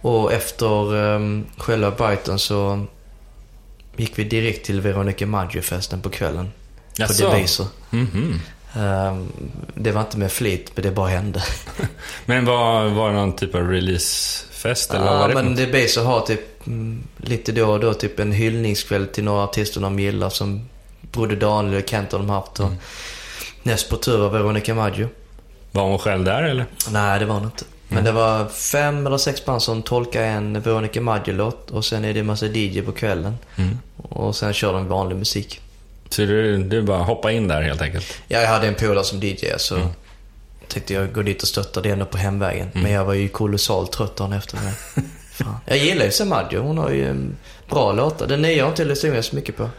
Och 0.01 0.33
efter 0.33 0.95
um, 0.95 1.47
själva 1.57 1.91
Brighton 1.91 2.39
så 2.39 2.87
gick 3.97 4.19
vi 4.19 4.25
direkt 4.25 4.67
till 4.67 4.81
Veronica 4.81 5.27
Maggio-festen 5.27 6.03
på 6.03 6.09
kvällen. 6.09 6.51
Jaså? 6.97 7.25
På 7.25 7.31
Deviser. 7.31 7.67
Mhm. 7.91 8.09
Um, 8.15 8.41
det 9.75 9.93
var 9.93 10.01
inte 10.01 10.19
med 10.19 10.33
flit, 10.33 10.71
men 10.75 10.83
det 10.83 10.91
bara 10.91 11.09
hände. 11.09 11.43
Men 12.27 12.45
var, 12.45 12.89
var 12.89 13.09
det 13.09 13.15
någon 13.15 13.37
typ 13.37 13.55
av 13.55 13.69
releasefest 13.69 14.91
eller 14.95 15.07
Ja, 15.07 15.19
var 15.19 15.29
det? 15.29 15.35
men 15.35 15.45
något? 15.45 15.57
Deviser 15.57 16.03
har 16.05 16.21
typ 16.21 16.67
mm, 16.67 17.03
lite 17.17 17.53
då 17.53 17.71
och 17.71 17.81
då 17.81 17.95
typ 17.95 18.21
en 18.21 18.33
hyllningskväll 18.33 19.07
till 19.07 19.25
några 19.25 19.45
artister 19.45 19.81
de 19.81 19.99
gillar 19.99 20.31
som 20.31 20.69
Broder 21.01 21.37
Daniel 21.37 21.83
och 21.83 21.89
Kent 21.89 22.13
har 22.13 22.19
de 22.19 22.31
haft. 22.31 22.61
Och 22.61 22.71
Näst 23.63 23.91
på 23.91 23.97
tur 23.97 24.19
var 24.19 24.29
Veronica 24.29 24.75
Maggio. 24.75 25.09
Var 25.73 25.83
hon 25.83 25.99
själv 25.99 26.25
där 26.25 26.43
eller? 26.43 26.67
Nej, 26.91 27.19
det 27.21 27.27
var 27.27 27.35
hon 27.35 27.45
inte. 27.45 27.65
Men 27.89 28.05
det 28.05 28.13
var 28.13 28.47
fem 28.49 29.07
eller 29.07 29.19
sex 29.19 29.45
band 29.45 29.63
som 29.63 29.83
tolkade 29.83 30.27
en 30.27 30.61
Veronica 30.61 31.01
Maggio-låt 31.01 31.71
och 31.71 31.85
sen 31.85 32.05
är 32.05 32.15
det 32.15 32.21
en 32.21 32.27
massa 32.27 32.47
DJ 32.47 32.83
på 32.83 32.93
kvällen. 32.93 33.35
Mm. 33.57 33.79
Och 33.97 34.37
sen 34.37 34.53
kör 34.53 34.73
de 34.73 34.89
vanlig 34.89 35.17
musik. 35.17 35.61
Så 36.09 36.23
du, 36.23 36.59
du 36.59 36.83
bara 36.83 37.03
hoppa 37.03 37.33
in 37.33 37.49
där 37.49 37.63
helt 37.63 37.83
enkelt? 37.83 38.07
Ja, 38.29 38.41
jag 38.41 38.49
hade 38.49 38.69
en 38.69 38.75
polare 38.75 39.05
som 39.05 39.21
DJ 39.23 39.47
så 39.57 39.79
tänkte 40.69 40.95
jag 40.95 41.13
gå 41.13 41.23
dit 41.23 41.43
och 41.43 41.49
stötta 41.49 41.81
det 41.81 41.91
ändå 41.91 42.05
på 42.05 42.19
hemvägen. 42.19 42.69
Mm. 42.73 42.83
Men 42.83 42.93
jag 42.93 43.05
var 43.05 43.15
ju 43.15 43.29
kolossalt 43.29 43.93
trött 43.93 44.17
dagen 44.17 44.33
efter. 44.33 44.59
Fan. 45.33 45.57
Jag 45.67 45.79
gillar 45.79 46.05
ju 46.05 46.11
Samaggio. 46.11 46.59
Hon 46.61 46.79
har 46.79 46.91
ju 46.91 47.09
en 47.09 47.37
bra 47.69 47.93
låtar. 47.93 48.27
Den 48.27 48.43
nya 48.43 48.51
har 48.53 48.59
jag 48.59 48.69
inte 48.69 48.85
lyssnat 48.85 49.25
så 49.25 49.37
mycket 49.37 49.57
på. 49.57 49.71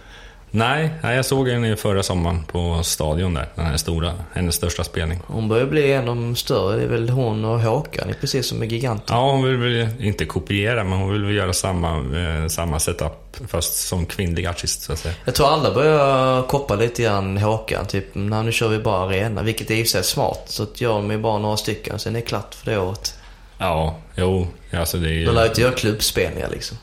Nej, 0.51 0.89
nej, 1.03 1.15
jag 1.15 1.25
såg 1.25 1.49
henne 1.49 1.75
förra 1.75 2.03
sommaren 2.03 2.43
på 2.43 2.83
Stadion 2.83 3.33
där. 3.33 3.49
Den 3.55 3.65
här 3.65 3.77
stora, 3.77 4.13
hennes 4.33 4.55
största 4.55 4.83
spelning. 4.83 5.19
Hon 5.27 5.49
börjar 5.49 5.65
bli 5.65 5.93
en 5.93 6.09
av 6.09 6.15
de 6.15 6.35
större. 6.35 6.77
Det 6.77 6.83
är 6.83 6.87
väl 6.87 7.09
hon 7.09 7.45
och 7.45 7.59
Håkan, 7.59 8.13
precis 8.21 8.47
som 8.47 8.57
med 8.57 8.71
Giganten. 8.71 9.15
Ja, 9.15 9.31
hon 9.31 9.43
vill 9.43 9.57
väl 9.57 9.89
inte 9.99 10.25
kopiera, 10.25 10.83
men 10.83 10.99
hon 10.99 11.13
vill 11.13 11.25
väl 11.25 11.35
göra 11.35 11.53
samma, 11.53 11.97
eh, 11.97 12.47
samma 12.47 12.79
setup, 12.79 13.37
fast 13.47 13.87
som 13.87 14.05
kvinnlig 14.05 14.45
artist 14.45 14.81
så 14.81 14.93
att 14.93 14.99
säga. 14.99 15.15
Jag 15.25 15.35
tror 15.35 15.47
alla 15.47 15.73
börjar 15.73 16.43
koppla 16.43 16.75
lite 16.75 17.03
grann 17.03 17.37
Håkan. 17.37 17.85
Typ, 17.85 18.05
nej 18.13 18.43
nu 18.43 18.51
kör 18.51 18.67
vi 18.69 18.79
bara 18.79 19.05
arena. 19.05 19.43
Vilket 19.43 19.71
är 19.71 19.75
i 19.75 19.85
sig 19.85 20.03
smart. 20.03 20.43
Så 20.45 20.63
att 20.63 20.81
gör 20.81 20.93
de 20.93 21.11
ju 21.11 21.17
bara 21.17 21.37
några 21.37 21.57
stycken, 21.57 21.99
sen 21.99 22.15
är 22.15 22.19
det 22.19 22.25
klart 22.25 22.55
för 22.55 22.71
det 22.71 22.77
året. 22.77 23.17
Ja, 23.57 23.97
jo, 24.15 24.47
alltså 24.73 24.97
det 24.97 25.09
är 25.09 25.13
ju... 25.13 25.25
De 25.25 25.35
lär 25.35 25.45
inte 25.45 25.61
göra 25.61 25.71
klubbspelningar 25.71 26.49
liksom. 26.49 26.77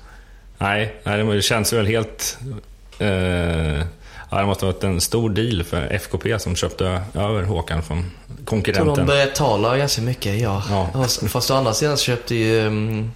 Nej, 0.58 0.94
nej, 1.04 1.24
det 1.24 1.42
känns 1.42 1.72
väl 1.72 1.86
helt... 1.86 2.38
Eh, 2.98 3.82
ja, 4.30 4.38
det 4.40 4.46
måste 4.46 4.66
ha 4.66 4.72
varit 4.72 4.84
en 4.84 5.00
stor 5.00 5.30
deal 5.30 5.64
för 5.64 5.82
FKP 5.92 6.38
som 6.38 6.56
köpte 6.56 7.02
över 7.14 7.42
Håkan 7.42 7.82
från 7.82 7.96
Jag 7.98 8.06
tror 8.26 8.38
de 8.38 8.44
konkurrenten. 8.44 9.06
börjar 9.06 9.26
tala 9.26 9.76
ganska 9.76 10.02
mycket, 10.02 10.40
ja. 10.40 10.62
Ja. 10.70 10.88
Fast- 10.92 11.30
Fast 11.30 11.50
å 11.50 11.54
andra 11.54 11.74
sidan 11.74 11.96
så 11.96 12.04
köpte 12.04 12.34
ju 12.34 12.66
um, 12.66 13.10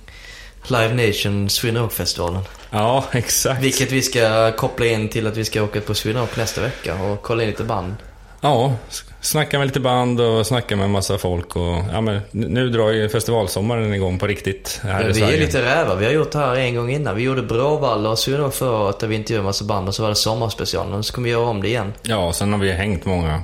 Live 0.67 1.07
Nation 1.07 1.51
Sweden 1.51 1.83
Rock-festivalen. 1.83 2.43
Ja, 2.71 3.05
exakt. 3.13 3.63
Vilket 3.63 3.93
vi 3.93 4.03
ska 4.03 4.53
koppla 4.53 4.87
in 4.87 5.09
till 5.09 5.27
att 5.27 5.37
vi 5.37 5.45
ska 5.45 5.63
åka 5.63 5.81
på 5.81 5.95
Sweden 5.95 6.21
Rock 6.23 6.37
nästa 6.37 6.61
vecka 6.61 6.95
och 7.03 7.23
kolla 7.23 7.43
in 7.43 7.49
lite 7.51 7.65
band. 7.65 7.95
Ja, 8.41 8.73
snacka 9.21 9.59
med 9.59 9.67
lite 9.67 9.81
band 9.81 10.21
och 10.21 10.47
snacka 10.47 10.77
med 10.77 10.85
en 10.85 10.91
massa 10.91 11.19
folk 11.19 11.57
och... 11.57 11.77
Ja, 11.93 12.01
men 12.01 12.21
nu- 12.31 12.69
drar 12.71 12.91
ju 12.91 13.09
festivalsommaren 13.09 13.95
igång 13.95 14.19
på 14.19 14.27
riktigt 14.27 14.81
här 14.83 15.01
Men 15.01 15.11
i 15.11 15.13
vi 15.13 15.21
är 15.23 15.27
Sverige. 15.27 15.41
lite 15.47 15.63
rävar. 15.63 15.97
Vi 15.97 16.05
har 16.05 16.13
gjort 16.13 16.31
det 16.33 16.39
här 16.39 16.57
en 16.57 16.75
gång 16.75 16.91
innan. 16.91 17.17
Vi 17.17 17.23
gjorde 17.23 17.43
Bråvalla 17.43 18.11
och 18.11 18.29
Rock 18.29 18.55
förra 18.55 18.79
året 18.79 18.99
där 18.99 19.07
vi 19.09 19.15
intervjuade 19.15 19.41
en 19.41 19.45
massa 19.45 19.65
band 19.65 19.89
och 19.89 19.95
så 19.95 20.03
var 20.03 20.09
det 20.09 20.15
sommarspecialen 20.15 20.93
och 20.95 21.05
så 21.07 21.13
kommer 21.15 21.27
vi 21.27 21.33
göra 21.33 21.47
om 21.47 21.63
det 21.63 21.69
igen. 21.69 21.93
Ja, 22.03 22.33
sen 22.33 22.53
har 22.53 22.61
vi 22.61 22.73
hängt 22.73 23.05
många 23.05 23.43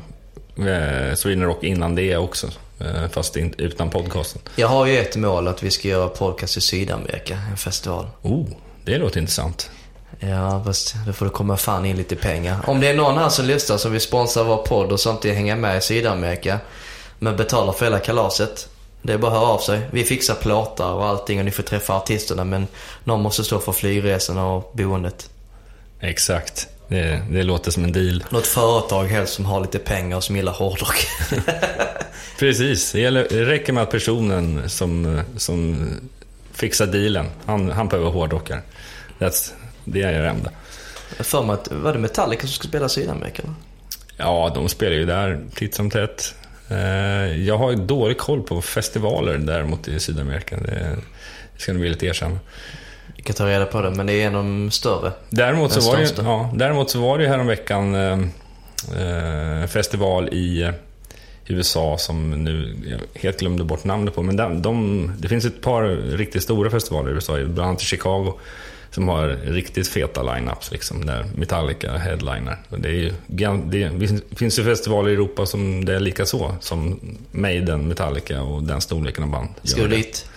eh, 0.58 1.14
Sweden 1.14 1.44
Rock 1.44 1.64
innan 1.64 1.94
det 1.94 2.16
också. 2.16 2.46
Eh, 2.80 3.08
fast 3.10 3.36
utan 3.58 3.90
podcasten. 3.90 4.42
Jag 4.56 4.68
har 4.68 4.86
ju 4.86 4.98
ett 4.98 5.16
mål 5.16 5.48
att 5.48 5.62
vi 5.62 5.70
ska 5.70 5.88
göra 5.88 6.08
podcast 6.08 6.56
i 6.56 6.60
Sydamerika, 6.60 7.38
en 7.50 7.56
festival. 7.56 8.06
Oh, 8.22 8.46
det 8.84 8.98
låter 8.98 9.20
intressant. 9.20 9.70
Ja, 10.20 10.62
fast 10.64 10.94
då 11.06 11.12
får 11.12 11.26
det 11.26 11.32
komma 11.32 11.56
fan 11.56 11.86
in 11.86 11.96
lite 11.96 12.16
pengar. 12.16 12.60
Om 12.66 12.80
det 12.80 12.88
är 12.88 12.94
någon 12.94 13.18
här 13.18 13.28
som 13.28 13.46
lyssnar 13.46 13.76
som 13.76 13.92
vill 13.92 14.00
sponsra 14.00 14.42
vår 14.42 14.56
podd 14.56 14.92
och 14.92 15.00
samtidigt 15.00 15.36
hänga 15.36 15.56
med 15.56 15.78
i 15.78 15.80
Sydamerika, 15.80 16.58
men 17.18 17.36
betalar 17.36 17.72
för 17.72 17.84
hela 17.84 17.98
kalaset. 17.98 18.68
Det 19.02 19.12
är 19.12 19.18
bara 19.18 19.32
att 19.32 19.38
höra 19.38 19.48
av 19.48 19.58
sig. 19.58 19.80
Vi 19.90 20.04
fixar 20.04 20.34
plåtar 20.34 20.92
och 20.92 21.06
allting 21.06 21.38
och 21.38 21.44
ni 21.44 21.50
får 21.50 21.62
träffa 21.62 21.94
artisterna 21.94 22.44
men 22.44 22.66
någon 23.04 23.22
måste 23.22 23.44
stå 23.44 23.58
för 23.58 23.72
flygresorna 23.72 24.46
och 24.46 24.72
boendet. 24.74 25.30
Exakt. 26.00 26.68
Det, 26.88 27.22
det 27.30 27.42
låter 27.42 27.70
som 27.70 27.84
en 27.84 27.92
deal. 27.92 28.24
Något 28.30 28.46
företag 28.46 29.04
helst 29.04 29.34
som 29.34 29.44
har 29.44 29.60
lite 29.60 29.78
pengar 29.78 30.16
och 30.16 30.24
som 30.24 30.36
gillar 30.36 30.52
hårdrock. 30.52 31.06
Precis. 32.38 32.92
Det, 32.92 33.00
gäller, 33.00 33.26
det 33.30 33.44
räcker 33.44 33.72
med 33.72 33.82
att 33.82 33.90
personen 33.90 34.70
som, 34.70 35.20
som 35.36 35.86
fixar 36.52 36.86
dealen, 36.86 37.26
han, 37.46 37.70
han 37.70 37.88
behöver 37.88 38.10
hårdrockare. 38.10 38.60
That's, 39.18 39.52
det 39.84 40.02
är 40.02 40.22
det 40.22 40.28
enda. 40.28 40.50
För 41.20 41.42
mig 41.42 41.54
att, 41.54 41.72
var 41.72 41.92
det 41.92 41.98
Metallica 41.98 42.40
som 42.40 42.48
skulle 42.50 42.68
spela 42.68 42.86
i 42.86 42.88
Sydamerika? 42.88 43.42
Ja, 44.16 44.52
de 44.54 44.68
spelar 44.68 44.96
ju 44.96 45.04
där 45.06 45.40
titt 45.54 45.74
som 45.74 45.90
tätt. 45.90 46.34
Eh, 46.68 46.78
Jag 47.46 47.58
har 47.58 47.70
ju 47.70 47.76
dålig 47.76 48.18
koll 48.18 48.42
på 48.42 48.62
festivaler 48.62 49.38
däremot 49.38 49.88
i 49.88 50.00
Sydamerika. 50.00 50.56
Det 50.56 50.96
ska 51.56 51.72
nog 51.72 51.82
villigt 51.82 52.02
erkänna. 52.02 52.38
Vi 53.16 53.22
kan 53.22 53.34
ta 53.34 53.46
reda 53.46 53.66
på 53.66 53.80
det, 53.80 53.90
men 53.90 54.06
det 54.06 54.12
är 54.12 54.26
en 54.26 54.34
av 54.34 54.44
de 54.44 54.70
större. 54.70 55.12
Däremot 55.30 55.72
så, 55.72 55.90
var 55.90 55.96
det, 55.96 56.12
ja, 56.22 56.50
däremot 56.54 56.90
så 56.90 57.00
var 57.00 57.18
det 57.18 57.24
ju 57.24 57.30
häromveckan 57.30 57.94
eh, 57.94 58.18
eh, 59.00 59.66
festival 59.66 60.28
i 60.32 60.62
eh, 60.62 60.70
USA 61.46 61.98
som 61.98 62.30
nu 62.30 62.76
jag 62.86 63.20
helt 63.20 63.38
glömde 63.40 63.64
bort 63.64 63.84
namnet 63.84 64.14
på. 64.14 64.22
Men 64.22 64.36
de, 64.36 64.62
de, 64.62 65.12
det 65.18 65.28
finns 65.28 65.44
ett 65.44 65.62
par 65.62 65.82
riktigt 66.16 66.42
stora 66.42 66.70
festivaler 66.70 67.10
i 67.10 67.14
USA, 67.14 67.32
bland 67.32 67.60
annat 67.68 67.82
i 67.82 67.84
Chicago, 67.84 68.32
som 68.94 69.08
har 69.08 69.28
riktigt 69.28 69.88
feta 69.88 70.22
line-ups. 70.22 70.72
Liksom, 70.72 71.06
där 71.06 71.26
Metallica 71.34 71.96
headliner. 71.96 72.58
Det, 72.68 72.88
är 72.88 72.92
ju, 72.92 73.12
det 73.26 74.36
finns 74.36 74.58
ju 74.58 74.64
festivaler 74.64 75.10
i 75.10 75.12
Europa 75.12 75.46
som 75.46 75.84
det 75.84 75.94
är 75.94 76.00
lika 76.00 76.26
så 76.26 76.54
som 76.60 77.00
Maiden, 77.30 77.88
Metallica 77.88 78.42
och 78.42 78.62
den 78.62 78.80
storleken 78.80 79.24
av 79.24 79.30
band. 79.30 79.48
Ska 79.62 79.82
du 79.82 79.88
det. 79.88 79.96
dit? 79.96 80.28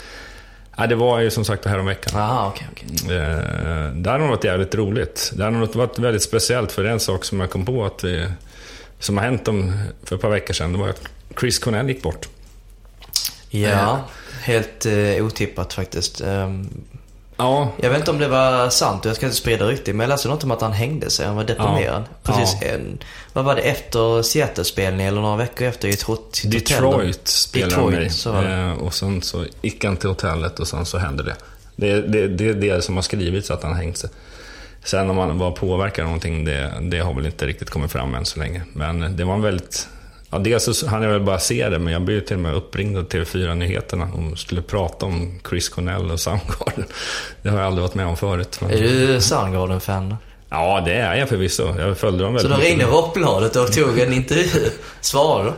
Ja, 0.77 0.87
det 0.87 0.95
var 0.95 1.19
ju 1.19 1.29
som 1.29 1.45
sagt 1.45 1.63
det 1.63 1.69
här 1.69 1.79
om 1.79 1.85
veckan. 1.85 2.21
Aha, 2.21 2.53
okej, 2.55 2.67
okej. 2.71 3.17
Eh, 3.17 3.91
det 3.93 4.09
har 4.09 4.19
nog 4.19 4.29
varit 4.29 4.43
jävligt 4.43 4.75
roligt. 4.75 5.31
Det 5.35 5.43
har 5.43 5.51
nog 5.51 5.75
varit 5.75 5.99
väldigt 5.99 6.23
speciellt 6.23 6.71
för 6.71 6.83
en 6.83 6.99
sak 6.99 7.25
som 7.25 7.39
jag 7.39 7.49
kom 7.49 7.65
på 7.65 7.85
att 7.85 8.03
vi, 8.03 8.27
som 8.99 9.17
har 9.17 9.25
hänt 9.25 9.47
om, 9.47 9.73
för 10.03 10.15
ett 10.15 10.21
par 10.21 10.29
veckor 10.29 10.53
sedan, 10.53 10.73
det 10.73 10.79
var 10.79 10.89
att 10.89 11.01
Chris 11.39 11.59
Cornell 11.59 11.89
gick 11.89 12.01
bort. 12.01 12.27
Ja, 13.49 14.05
helt 14.41 14.85
eh, 14.85 15.25
otippat 15.25 15.73
faktiskt. 15.73 16.21
Ja, 17.37 17.71
jag 17.81 17.89
vet 17.89 17.99
inte 17.99 18.11
om 18.11 18.19
det 18.19 18.27
var 18.27 18.69
sant 18.69 19.05
och 19.05 19.09
jag 19.09 19.15
ska 19.15 19.25
inte 19.25 19.37
sprida 19.37 19.65
rykten, 19.65 19.97
men 19.97 20.03
jag 20.03 20.09
läste 20.09 20.27
något 20.27 20.43
om 20.43 20.51
att 20.51 20.61
han 20.61 20.71
hängde 20.71 21.09
sig. 21.09 21.25
Han 21.25 21.35
var 21.35 21.43
deprimerad. 21.43 22.03
Ja. 22.23 22.33
Precis, 22.33 22.57
Ja. 22.61 22.67
en, 22.67 22.97
vad 23.33 23.45
var 23.45 23.55
det, 23.55 23.61
efter 23.61 24.21
Seattle-spelningen 24.21 25.07
eller 25.07 25.21
några 25.21 25.35
veckor 25.35 25.67
efter 25.67 25.87
i 25.87 25.91
ett 25.91 26.01
hotell? 26.01 26.51
Detroit 26.51 27.27
spelade 27.27 27.75
Detroit, 27.75 28.25
var 28.25 28.43
det. 28.43 28.55
Eh, 28.55 28.71
och 28.71 28.93
sen 28.93 29.21
så 29.21 29.45
gick 29.61 29.83
han 29.83 29.97
till 29.97 30.09
hotellet 30.09 30.59
och 30.59 30.67
sen 30.67 30.85
så 30.85 30.97
hände 30.97 31.23
det. 31.23 31.35
Det 31.75 31.91
är 31.91 32.01
det, 32.01 32.27
det, 32.27 32.49
är 32.49 32.53
det 32.53 32.81
som 32.81 32.95
har 32.95 33.01
skrivits 33.01 33.51
att 33.51 33.63
han 33.63 33.73
hängt 33.73 33.97
sig. 33.97 34.09
Sen 34.83 35.09
om 35.09 35.17
han 35.17 35.37
var 35.37 35.51
påverkad 35.51 36.03
av 36.03 36.07
någonting, 36.07 36.45
det, 36.45 36.73
det 36.81 36.99
har 36.99 37.13
väl 37.13 37.25
inte 37.25 37.45
riktigt 37.45 37.69
kommit 37.69 37.91
fram 37.91 38.15
än 38.15 38.25
så 38.25 38.39
länge. 38.39 38.61
Men 38.73 39.17
det 39.17 39.23
var 39.23 39.33
en 39.33 39.41
väldigt... 39.41 39.87
Ja, 40.29 40.37
dels 40.37 40.77
så 40.77 40.87
hann 40.87 41.03
jag 41.03 41.09
väl 41.09 41.21
bara 41.21 41.39
se 41.39 41.69
det, 41.69 41.79
men 41.79 41.93
jag 41.93 42.01
blev 42.01 42.19
till 42.19 42.35
och 42.35 42.41
med 42.41 42.55
uppringd 42.55 42.97
av 42.97 43.07
TV4-nyheterna 43.07 44.09
och 44.13 44.39
skulle 44.39 44.61
prata 44.61 45.05
om 45.05 45.39
Chris 45.49 45.69
Cornell 45.69 46.11
och 46.11 46.19
Soundgarden. 46.19 46.85
Det 47.41 47.49
har 47.49 47.57
jag 47.57 47.67
aldrig 47.67 47.81
varit 47.81 47.95
med 47.95 48.07
om 48.07 48.17
förut. 48.17 48.57
Men... 48.61 48.71
Är 48.71 48.77
du 48.77 49.21
Soundgarden-fan? 49.21 50.15
Ja, 50.49 50.81
det 50.85 50.93
är 50.93 51.15
jag 51.15 51.29
förvisso. 51.29 51.79
Jag 51.79 51.97
följde 51.97 52.23
dem 52.23 52.39
Så 52.39 52.47
väldigt 52.47 52.59
då 52.59 52.69
ringde 52.69 52.85
mycket. 52.85 52.93
Rockbladet 52.99 53.55
och 53.55 53.71
tog 53.73 53.99
en 53.99 54.13
intervju. 54.13 54.69
Svarade 55.01 55.49
du? 55.49 55.53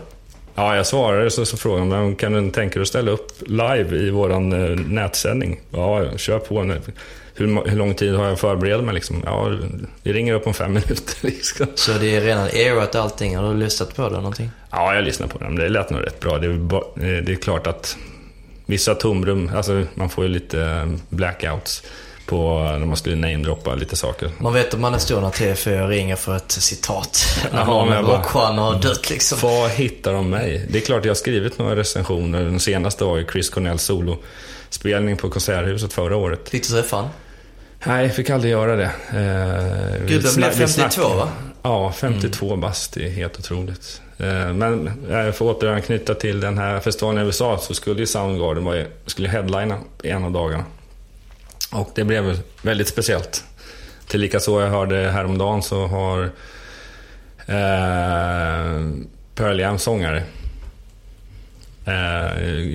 Ja, 0.55 0.75
jag 0.75 0.87
svarade 0.87 1.29
så, 1.31 1.45
så 1.45 1.57
frågade 1.57 1.95
de, 1.95 2.15
kan 2.15 2.33
du 2.33 2.51
tänka 2.51 2.73
dig 2.73 2.81
att 2.81 2.87
ställa 2.87 3.11
upp 3.11 3.31
live 3.47 3.97
i 3.97 4.09
våran 4.09 4.53
eh, 4.53 4.79
nätsändning? 4.79 5.59
Ja, 5.71 6.17
kör 6.17 6.39
på. 6.39 6.63
nu. 6.63 6.81
Hur, 7.39 7.69
hur 7.69 7.77
lång 7.77 7.93
tid 7.93 8.15
har 8.15 8.23
jag 8.23 8.33
att 8.33 8.39
förbereda 8.39 8.81
mig 8.81 8.93
liksom? 8.93 9.23
Ja, 9.25 9.51
vi 10.03 10.13
ringer 10.13 10.33
upp 10.33 10.47
om 10.47 10.53
fem 10.53 10.73
minuter 10.73 11.15
liksom. 11.21 11.67
Så 11.75 11.91
det 11.91 12.15
är 12.15 12.21
redan 12.21 12.49
erat 12.49 12.95
allting. 12.95 13.37
Har 13.37 13.53
du 13.53 13.59
lyssnat 13.59 13.95
på 13.95 14.09
det 14.09 14.15
någonting? 14.15 14.51
Ja, 14.71 14.95
jag 14.95 15.03
lyssnade 15.03 15.31
på 15.33 15.39
dem. 15.39 15.55
Det 15.55 15.69
lät 15.69 15.89
nog 15.89 16.01
rätt 16.05 16.19
bra. 16.19 16.37
Det 16.37 16.47
är, 16.47 16.51
eh, 16.51 17.23
det 17.23 17.31
är 17.31 17.35
klart 17.35 17.67
att 17.67 17.97
vissa 18.65 18.95
tomrum, 18.95 19.51
alltså 19.55 19.83
man 19.93 20.09
får 20.09 20.23
ju 20.23 20.29
lite 20.29 20.61
eh, 20.61 20.85
blackouts 21.09 21.83
på 22.25 22.59
när 22.79 22.85
man 22.85 22.97
skulle 22.97 23.15
namedroppa 23.15 23.75
lite 23.75 23.95
saker. 23.95 24.31
Man 24.37 24.53
vet 24.53 24.73
om 24.73 24.81
man 24.81 24.93
är 24.93 24.97
stor 24.97 25.21
när 25.21 25.29
TV4 25.29 25.87
ringer 25.87 26.15
för 26.15 26.35
ett 26.35 26.51
citat. 26.51 27.25
När 27.51 27.59
Ja, 27.59 27.65
någon 27.65 28.05
rockstjärna 28.05 28.61
har 28.61 28.79
dött 28.81 29.09
liksom. 29.09 29.37
Var 29.41 29.69
hittar 29.69 30.13
de 30.13 30.29
mig? 30.29 30.67
Det 30.69 30.77
är 30.77 30.81
klart 30.81 31.05
jag 31.05 31.09
har 31.09 31.15
skrivit 31.15 31.57
några 31.57 31.75
recensioner. 31.75 32.43
Den 32.43 32.59
senaste 32.59 33.03
var 33.03 33.17
ju 33.17 33.25
Chris 33.31 33.49
Cornells 33.49 33.81
solospelning 33.83 35.17
på 35.17 35.29
Konserthuset 35.29 35.93
förra 35.93 36.15
året. 36.17 36.49
Fick 36.49 36.63
du 36.67 36.69
träffa 36.69 36.95
han? 36.95 37.07
Nej, 37.85 38.05
jag 38.05 38.15
fick 38.15 38.29
aldrig 38.29 38.51
göra 38.51 38.75
det. 38.75 38.83
Eh, 39.09 40.05
Gud, 40.07 40.23
den 40.23 40.35
blev 40.35 40.49
vi 40.49 40.55
52 40.55 40.67
snackade- 40.67 41.15
va? 41.15 41.29
Ja, 41.63 41.91
52 41.91 42.55
bast. 42.55 42.93
Det 42.93 43.05
är 43.05 43.09
helt 43.09 43.39
otroligt. 43.39 44.01
Eh, 44.17 44.53
men 44.53 44.87
eh, 44.87 45.11
för 45.11 45.27
att 45.29 45.41
återanknyta 45.41 46.13
till 46.15 46.39
den 46.39 46.57
här 46.57 46.79
festivalen 46.79 47.23
i 47.23 47.25
USA 47.25 47.57
så 47.57 47.73
skulle 47.73 47.99
ju 47.99 48.05
Soundgarden 48.05 48.63
vara, 48.65 48.83
skulle 49.05 49.29
headlina 49.29 49.77
en 50.03 50.23
av 50.23 50.31
dagarna. 50.31 50.63
Och 51.71 51.91
det 51.95 52.03
blev 52.03 52.39
väldigt 52.61 52.87
speciellt. 52.87 53.43
Tillika 54.07 54.39
så 54.39 54.61
jag 54.61 54.67
hörde 54.69 54.95
häromdagen 55.11 55.61
så 55.63 55.87
har 55.87 56.23
eh, 57.45 58.89
Pearl 59.35 59.59
Jam 59.59 59.77
sångare 59.79 60.23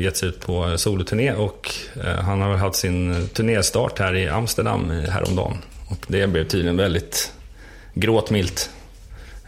gett 0.02 0.16
sig 0.16 0.28
ut 0.28 0.40
på 0.40 0.78
soloturné 0.78 1.32
och 1.32 1.70
eh, 2.04 2.20
han 2.22 2.40
har 2.40 2.56
haft 2.56 2.76
sin 2.76 3.28
turnéstart 3.34 3.98
här 3.98 4.14
i 4.14 4.28
Amsterdam 4.28 4.90
häromdagen. 4.90 5.58
Och 5.88 5.98
det 6.08 6.26
blev 6.26 6.48
tydligen 6.48 6.76
väldigt 6.76 7.32
gråtmilt. 7.94 8.70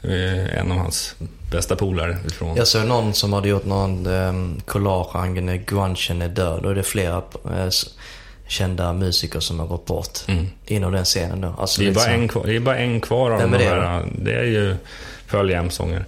Eh, 0.03 0.59
en 0.59 0.73
av 0.73 0.79
hans 0.79 1.15
bästa 1.51 1.77
polare 1.77 2.19
ifrån. 2.27 2.57
Jag 2.57 2.67
såg 2.67 2.87
någon 2.87 3.15
som 3.15 3.33
hade 3.33 3.49
gjort 3.49 3.65
någon 3.65 4.07
um, 4.07 4.61
collage 4.67 5.17
angående 5.17 5.59
grungen 5.59 6.23
är 6.23 6.29
död. 6.29 6.67
Och 6.67 6.75
det 6.75 6.81
är 6.81 6.83
flera 6.83 7.17
eh, 7.45 7.69
kända 8.49 8.93
musiker 8.93 9.41
som 9.41 9.59
har 9.61 9.67
gått 9.67 9.87
bort 9.87 10.19
Mm. 10.29 10.47
inom 10.67 10.93
den 10.93 11.05
scenen 11.05 11.41
då. 11.41 11.55
Alltså, 11.59 11.83
Det 11.83 11.89
är, 11.89 11.93
bara 11.95 12.05
så- 12.05 12.11
en 12.11 12.29
kvar, 12.29 12.47
det 12.47 12.57
är 12.57 12.61
bara 12.61 12.79
en 12.79 13.01
kvar 13.01 13.31
av 13.31 13.41
de 13.51 13.53
här. 13.65 14.07
Det 14.19 14.35
är 14.35 14.45
ju 14.45 14.77
Pearl 15.31 15.51
Jam-sångare. 15.51 16.05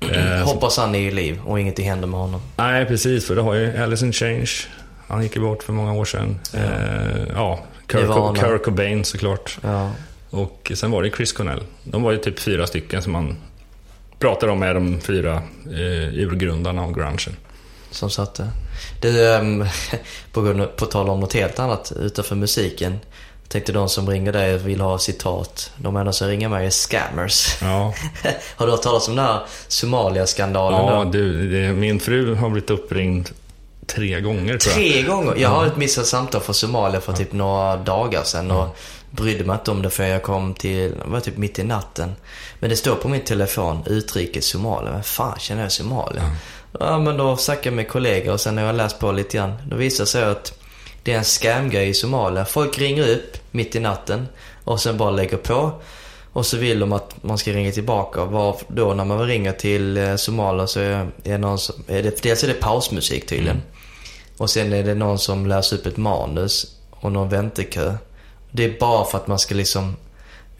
Eh, 0.00 0.44
Hoppas 0.46 0.76
han 0.76 0.94
är 0.94 0.98
i 0.98 1.10
liv 1.10 1.40
och 1.46 1.60
ingenting 1.60 1.88
händer 1.88 2.08
med 2.08 2.20
honom. 2.20 2.40
Nej, 2.56 2.84
precis. 2.86 3.26
För 3.26 3.36
det 3.36 3.42
har 3.42 3.54
ju 3.54 3.76
Alice 3.82 4.06
in 4.06 4.12
Change. 4.12 4.50
Han 5.08 5.22
gick 5.22 5.36
ju 5.36 5.42
bort 5.42 5.62
för 5.62 5.72
många 5.72 5.92
år 5.92 6.04
sedan. 6.04 6.38
Ja, 6.52 6.58
eh, 6.58 7.22
ja 7.34 7.60
Kurt, 7.86 8.00
Nirvana. 8.00 8.40
Kurt 8.40 8.64
Cobain 8.64 9.04
såklart. 9.04 9.58
Ja. 9.62 9.90
Och 10.30 10.72
sen 10.74 10.90
var 10.90 11.02
det 11.02 11.10
Chris 11.10 11.32
Cornell. 11.32 11.62
De 11.84 12.02
var 12.02 12.12
ju 12.12 12.18
typ 12.18 12.38
fyra 12.38 12.66
stycken 12.66 13.02
som 13.02 13.12
man 13.12 13.36
pratar 14.18 14.48
om 14.48 14.62
är 14.62 14.74
de 14.74 15.00
fyra 15.00 15.34
eh, 15.66 16.14
urgrundarna 16.14 16.82
av 16.82 16.92
grungen. 16.94 17.36
Som 17.90 18.10
satte. 18.10 18.48
Du, 19.00 19.28
um, 19.34 19.64
på, 20.32 20.40
grund- 20.42 20.76
på 20.76 20.86
tal 20.86 21.08
om 21.08 21.20
något 21.20 21.32
helt 21.32 21.58
annat 21.58 21.92
utanför 22.00 22.36
musiken. 22.36 22.98
Tänkte 23.48 23.72
de 23.72 23.88
som 23.88 24.10
ringer 24.10 24.32
dig 24.32 24.54
och 24.54 24.66
vill 24.66 24.80
ha 24.80 24.98
citat. 24.98 25.72
De 25.76 25.96
enda 25.96 26.12
som 26.12 26.28
ringer 26.28 26.48
mig 26.48 26.66
är 26.66 26.70
scammers. 26.70 27.56
Ja, 27.62 27.94
har 28.56 28.66
du 28.66 28.72
hört 28.72 28.82
talas 28.82 29.08
om 29.08 29.16
den 29.16 29.24
här 29.24 29.40
Somalia-skandalen 29.68 30.86
ja 30.86 31.04
då? 31.04 31.10
du, 31.10 31.50
det, 31.50 31.72
min 31.72 32.00
fru 32.00 32.34
har 32.34 32.50
blivit 32.50 32.70
uppringd 32.70 33.30
tre 33.86 34.20
gånger 34.20 34.58
tror 34.58 34.74
jag. 34.74 34.92
Tre 34.92 35.02
gånger. 35.02 35.34
Jag 35.36 35.48
har 35.48 35.66
ett 35.66 35.76
missat 35.76 36.06
samtal 36.06 36.40
från 36.40 36.54
Somalia 36.54 37.00
för 37.00 37.12
typ 37.12 37.32
några 37.32 37.76
dagar 37.76 38.22
sedan 38.22 38.50
och 38.50 38.76
brydde 39.10 39.44
mig 39.44 39.54
inte 39.54 39.70
om 39.70 39.82
det 39.82 39.90
för 39.90 40.04
jag 40.04 40.22
kom 40.22 40.54
till, 40.54 40.90
det 40.90 41.10
var 41.10 41.20
typ 41.20 41.36
mitt 41.36 41.58
i 41.58 41.64
natten. 41.64 42.12
Men 42.58 42.70
det 42.70 42.76
står 42.76 42.94
på 42.94 43.08
min 43.08 43.20
telefon, 43.20 43.82
utrikes 43.86 44.46
Somalia. 44.46 44.92
Vem 44.92 45.02
fan 45.02 45.38
känner 45.38 45.62
jag 45.62 45.72
Somalia? 45.72 46.22
Ja. 46.80 46.98
men 46.98 47.16
då 47.16 47.36
snackade 47.36 47.66
jag 47.66 47.74
med 47.74 47.88
kollegor 47.88 48.32
och 48.32 48.40
sen 48.40 48.54
när 48.54 48.66
jag 48.66 48.74
läst 48.74 48.98
på 48.98 49.12
lite 49.12 49.36
grann, 49.36 49.54
då 49.66 49.76
visar 49.76 50.04
det 50.04 50.08
sig 50.08 50.24
att 50.24 50.57
det 51.08 51.14
är 51.14 51.18
en 51.18 51.24
scamgrej 51.24 51.88
i 51.88 51.94
Somalia. 51.94 52.44
Folk 52.44 52.78
ringer 52.78 53.08
upp 53.08 53.36
mitt 53.50 53.74
i 53.74 53.80
natten 53.80 54.28
och 54.64 54.80
sen 54.80 54.96
bara 54.96 55.10
lägger 55.10 55.36
på. 55.36 55.72
Och 56.32 56.46
så 56.46 56.56
vill 56.56 56.78
de 56.78 56.92
att 56.92 57.22
man 57.22 57.38
ska 57.38 57.52
ringa 57.52 57.72
tillbaka. 57.72 58.24
Var 58.24 58.56
då 58.68 58.94
när 58.94 59.04
man 59.04 59.26
ringer 59.26 59.52
till 59.52 59.96
eh, 59.96 60.16
Somalia 60.16 60.66
så 60.66 60.80
är 60.80 61.10
det 61.22 61.38
någon 61.38 61.58
som, 61.58 61.84
är 61.88 62.02
det, 62.02 62.22
dels 62.22 62.44
är 62.44 62.48
det 62.48 62.54
pausmusik 62.54 63.26
tydligen. 63.26 63.62
Och 64.36 64.50
sen 64.50 64.72
är 64.72 64.82
det 64.82 64.94
någon 64.94 65.18
som 65.18 65.46
läser 65.46 65.76
upp 65.76 65.86
ett 65.86 65.96
manus 65.96 66.76
och 66.90 67.12
någon 67.12 67.28
väntekö. 67.28 67.94
Det 68.50 68.64
är 68.64 68.78
bara 68.80 69.04
för 69.04 69.18
att 69.18 69.26
man 69.26 69.38
ska 69.38 69.54
liksom 69.54 69.96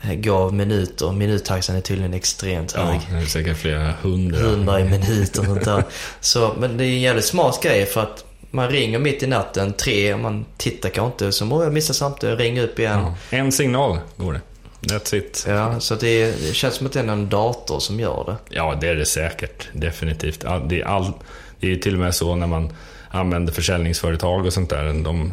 eh, 0.02 0.14
gå 0.14 0.34
av 0.34 0.54
minuter. 0.54 1.12
Minuttaxan 1.12 1.76
är 1.76 1.80
tydligen 1.80 2.14
extremt 2.14 2.72
hög. 2.72 3.00
Ja, 3.10 3.16
det 3.16 3.22
är 3.22 3.26
säkert 3.26 3.56
flera 3.56 3.92
hundra. 4.02 4.38
Hundra 4.38 4.80
i 4.80 4.84
minuten 4.84 5.40
och 5.40 5.46
sånt 5.46 5.64
där. 5.64 5.84
Så, 6.20 6.54
men 6.58 6.76
det 6.76 6.84
är 6.84 6.88
en 6.88 7.00
jävligt 7.00 7.24
smart 7.24 7.62
grej 7.62 7.86
för 7.86 8.02
att 8.02 8.24
man 8.50 8.68
ringer 8.68 8.98
mitt 8.98 9.22
i 9.22 9.26
natten, 9.26 9.72
tre, 9.72 10.14
och 10.14 10.20
man 10.20 10.44
tittar 10.56 10.88
kanske 10.88 11.24
inte. 11.24 11.32
Så 11.32 11.44
må 11.44 11.62
jag 11.62 11.72
missa 11.72 11.94
samtidigt, 11.94 12.38
ringer 12.38 12.64
upp 12.64 12.78
igen. 12.78 13.00
Ja, 13.00 13.14
en 13.38 13.52
signal 13.52 13.98
går 14.16 14.32
det. 14.32 14.40
That's 14.80 15.14
it. 15.14 15.44
Ja, 15.48 15.80
så 15.80 15.94
det, 15.94 16.48
det 16.48 16.54
känns 16.54 16.74
som 16.74 16.86
att 16.86 16.92
det 16.92 17.00
är 17.00 17.04
någon 17.04 17.28
dator 17.28 17.80
som 17.80 18.00
gör 18.00 18.24
det. 18.26 18.56
Ja, 18.56 18.78
det 18.80 18.88
är 18.88 18.94
det 18.94 19.06
säkert. 19.06 19.68
Definitivt. 19.72 20.40
Det, 20.68 20.80
är 20.80 20.84
all, 20.84 21.12
det 21.60 21.72
är 21.72 21.76
till 21.76 21.94
och 21.94 22.00
med 22.00 22.14
så 22.14 22.34
när 22.36 22.46
man 22.46 22.72
använder 23.10 23.52
försäljningsföretag 23.52 24.46
och 24.46 24.52
sånt 24.52 24.70
där. 24.70 25.04
De, 25.04 25.32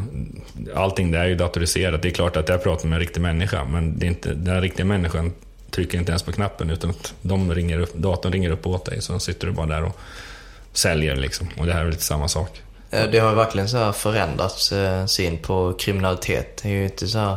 allting 0.74 1.10
där 1.10 1.20
är 1.20 1.26
ju 1.26 1.34
datoriserat. 1.34 2.02
Det 2.02 2.08
är 2.08 2.12
klart 2.12 2.36
att 2.36 2.48
jag 2.48 2.62
pratar 2.62 2.88
med 2.88 2.96
en 2.96 3.00
riktig 3.00 3.20
människa, 3.20 3.64
men 3.64 3.98
det 3.98 4.06
är 4.06 4.08
inte, 4.08 4.34
den 4.34 4.60
riktiga 4.60 4.86
människan 4.86 5.32
trycker 5.70 5.98
inte 5.98 6.12
ens 6.12 6.22
på 6.22 6.32
knappen, 6.32 6.70
utan 6.70 6.90
att 6.90 7.14
de 7.22 7.54
ringer 7.54 7.80
upp, 7.80 7.94
datorn 7.94 8.32
ringer 8.32 8.50
upp 8.50 8.66
åt 8.66 8.84
dig. 8.84 9.02
Så 9.02 9.18
sitter 9.18 9.46
du 9.46 9.52
bara 9.52 9.66
där 9.66 9.84
och 9.84 9.98
säljer 10.72 11.16
liksom. 11.16 11.48
Och 11.58 11.66
det 11.66 11.72
här 11.72 11.84
är 11.84 11.90
lite 11.90 12.04
samma 12.04 12.28
sak. 12.28 12.62
Eh, 12.90 13.04
Det 13.10 13.18
har 13.18 13.34
verkligen 13.34 13.68
så 13.68 13.92
förändrats 13.92 14.72
eh, 14.72 15.06
syn 15.06 15.38
på 15.38 15.74
kriminalitet. 15.78 16.60
Det 16.62 16.68
är 16.68 16.72
ju 16.72 16.84
inte 16.84 17.08
så 17.08 17.18
här, 17.18 17.36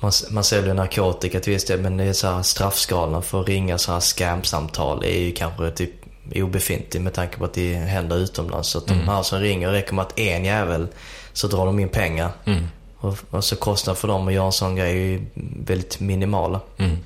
man, 0.00 0.12
man 0.30 0.44
säljer 0.44 0.74
narkotika 0.74 1.40
till 1.40 1.52
viss 1.52 1.64
del, 1.64 1.80
men 1.80 1.96
det 1.96 2.04
är 2.04 2.12
så 2.12 2.26
här 2.26 2.42
straffskalan 2.42 3.22
för 3.22 3.40
att 3.40 3.48
ringa 3.48 3.78
så 3.78 3.92
här 3.92 4.00
scamsamtal 4.00 5.04
är 5.04 5.18
ju 5.18 5.32
kanske 5.32 5.70
typ 5.70 5.90
obefintlig 6.34 7.00
med 7.02 7.12
tanke 7.14 7.36
på 7.38 7.44
att 7.44 7.54
det 7.54 7.74
händer 7.74 8.16
utomlands. 8.16 8.68
Så 8.68 8.78
att 8.78 8.86
de 8.86 8.94
här 9.08 9.22
som 9.22 9.40
ringer, 9.40 9.68
räcker 9.68 9.94
med 9.94 10.02
att 10.02 10.18
en 10.18 10.44
jävel 10.44 10.86
så 11.32 11.46
drar 11.46 11.66
de 11.66 11.78
in 11.78 11.88
pengar. 11.88 12.30
Och, 13.02 13.16
och 13.30 13.44
så 13.44 13.56
kostnaden 13.56 13.96
för 13.96 14.08
dem 14.08 14.28
att 14.28 14.34
göra 14.34 14.46
en 14.46 14.52
sån 14.52 14.76
grej 14.76 14.90
är 14.90 14.94
ju 14.96 15.26
väldigt 15.64 16.00
minimala. 16.00 16.60
Mm. 16.76 16.96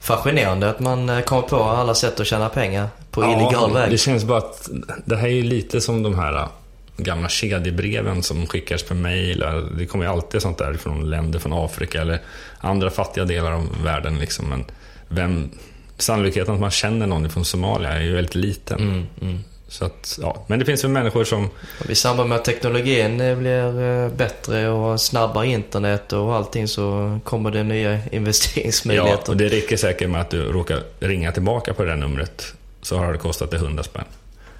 Fascinerande 0.00 0.70
att 0.70 0.80
man 0.80 1.08
eh, 1.08 1.20
kommer 1.20 1.42
på 1.42 1.62
alla 1.62 1.94
sätt 1.94 2.20
att 2.20 2.26
tjäna 2.26 2.48
pengar 2.48 2.88
på 3.10 3.24
illegal 3.24 3.72
väg. 3.72 3.90
Det 3.90 3.98
känns 3.98 4.24
bara 4.24 4.38
att 4.38 4.68
det 5.04 5.16
här 5.16 5.28
är 5.28 5.42
lite 5.42 5.80
som 5.80 6.02
de 6.02 6.18
här 6.18 6.34
äh, 6.36 6.48
gamla 6.96 7.28
kedjebreven 7.28 8.22
som 8.22 8.46
skickas 8.46 8.82
per 8.82 8.94
mail. 8.94 9.44
Det 9.78 9.86
kommer 9.86 10.04
ju 10.04 10.10
alltid 10.10 10.42
sånt 10.42 10.58
där 10.58 10.74
från 10.74 11.10
länder 11.10 11.38
från 11.38 11.52
Afrika 11.52 12.00
eller 12.00 12.20
andra 12.58 12.90
fattiga 12.90 13.24
delar 13.24 13.52
av 13.52 13.82
världen. 13.84 14.18
Liksom. 14.18 14.48
Men 14.48 14.64
vem, 15.08 15.50
sannolikheten 15.98 16.54
att 16.54 16.60
man 16.60 16.70
känner 16.70 17.06
någon 17.06 17.30
från 17.30 17.44
Somalia 17.44 17.92
är 17.92 18.00
ju 18.00 18.14
väldigt 18.14 18.34
liten. 18.34 19.06
Mm, 19.20 19.44
Så 19.68 19.84
att, 19.84 20.18
ja. 20.22 20.44
Men 20.46 20.58
det 20.58 20.64
finns 20.64 20.84
ju 20.84 20.88
människor 20.88 21.24
som... 21.24 21.50
I 21.88 21.94
samband 21.94 22.28
med 22.28 22.38
att 22.38 22.44
teknologin 22.44 23.20
eh, 23.20 23.36
blir 23.36 23.82
eh, 23.82 24.08
bättre 24.08 24.68
och 24.68 25.00
snabbare 25.00 25.46
internet 25.46 26.12
och 26.12 26.34
allting 26.34 26.68
så 26.68 27.18
kommer 27.24 27.50
det 27.50 27.62
nya 27.62 27.92
Ja, 27.94 28.00
investeringsmöjligheter. 28.10 29.32
och 29.32 29.36
det 29.36 29.48
räcker 29.48 29.76
säkert 29.76 30.10
med 30.10 30.20
att 30.20 30.30
du 30.30 30.42
råkar 30.52 30.82
ringa 31.00 31.32
tillbaka 31.32 31.74
på 31.74 31.82
det 31.82 31.88
där 31.88 31.96
numret 31.96 32.54
så 32.82 32.96
har 32.98 33.12
det 33.12 33.18
kostat 33.18 33.50
dig 33.50 33.60
100 33.60 33.82
spänn. 33.82 34.04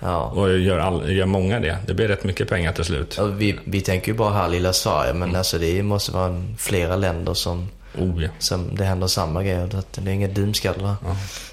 Ja. 0.01 0.23
Och 0.25 0.59
gör, 0.59 0.79
all, 0.79 1.11
gör 1.13 1.27
många 1.27 1.61
det. 1.61 1.79
Det 1.87 1.95
blir 1.95 2.09
rätt 2.09 2.25
mycket 2.25 2.49
pengar 2.49 2.73
till 2.73 2.85
slut. 2.85 3.19
Och 3.19 3.41
vi, 3.41 3.59
vi 3.65 3.81
tänker 3.81 4.09
ju 4.13 4.19
bara 4.19 4.33
här 4.33 4.49
lilla 4.49 4.73
Sverige, 4.73 5.13
men 5.13 5.37
alltså 5.37 5.59
det 5.59 5.83
måste 5.83 6.13
vara 6.13 6.45
flera 6.59 6.97
länder 6.97 7.35
som, 7.35 7.69
Oh, 7.99 8.23
ja. 8.23 8.29
som 8.39 8.75
det 8.77 8.85
händer 8.85 9.07
samma 9.07 9.43
grejer. 9.43 9.67
Det, 9.67 9.83
det 10.01 10.11
är 10.11 10.15
inga 10.15 10.29
dumskallar. 10.29 10.95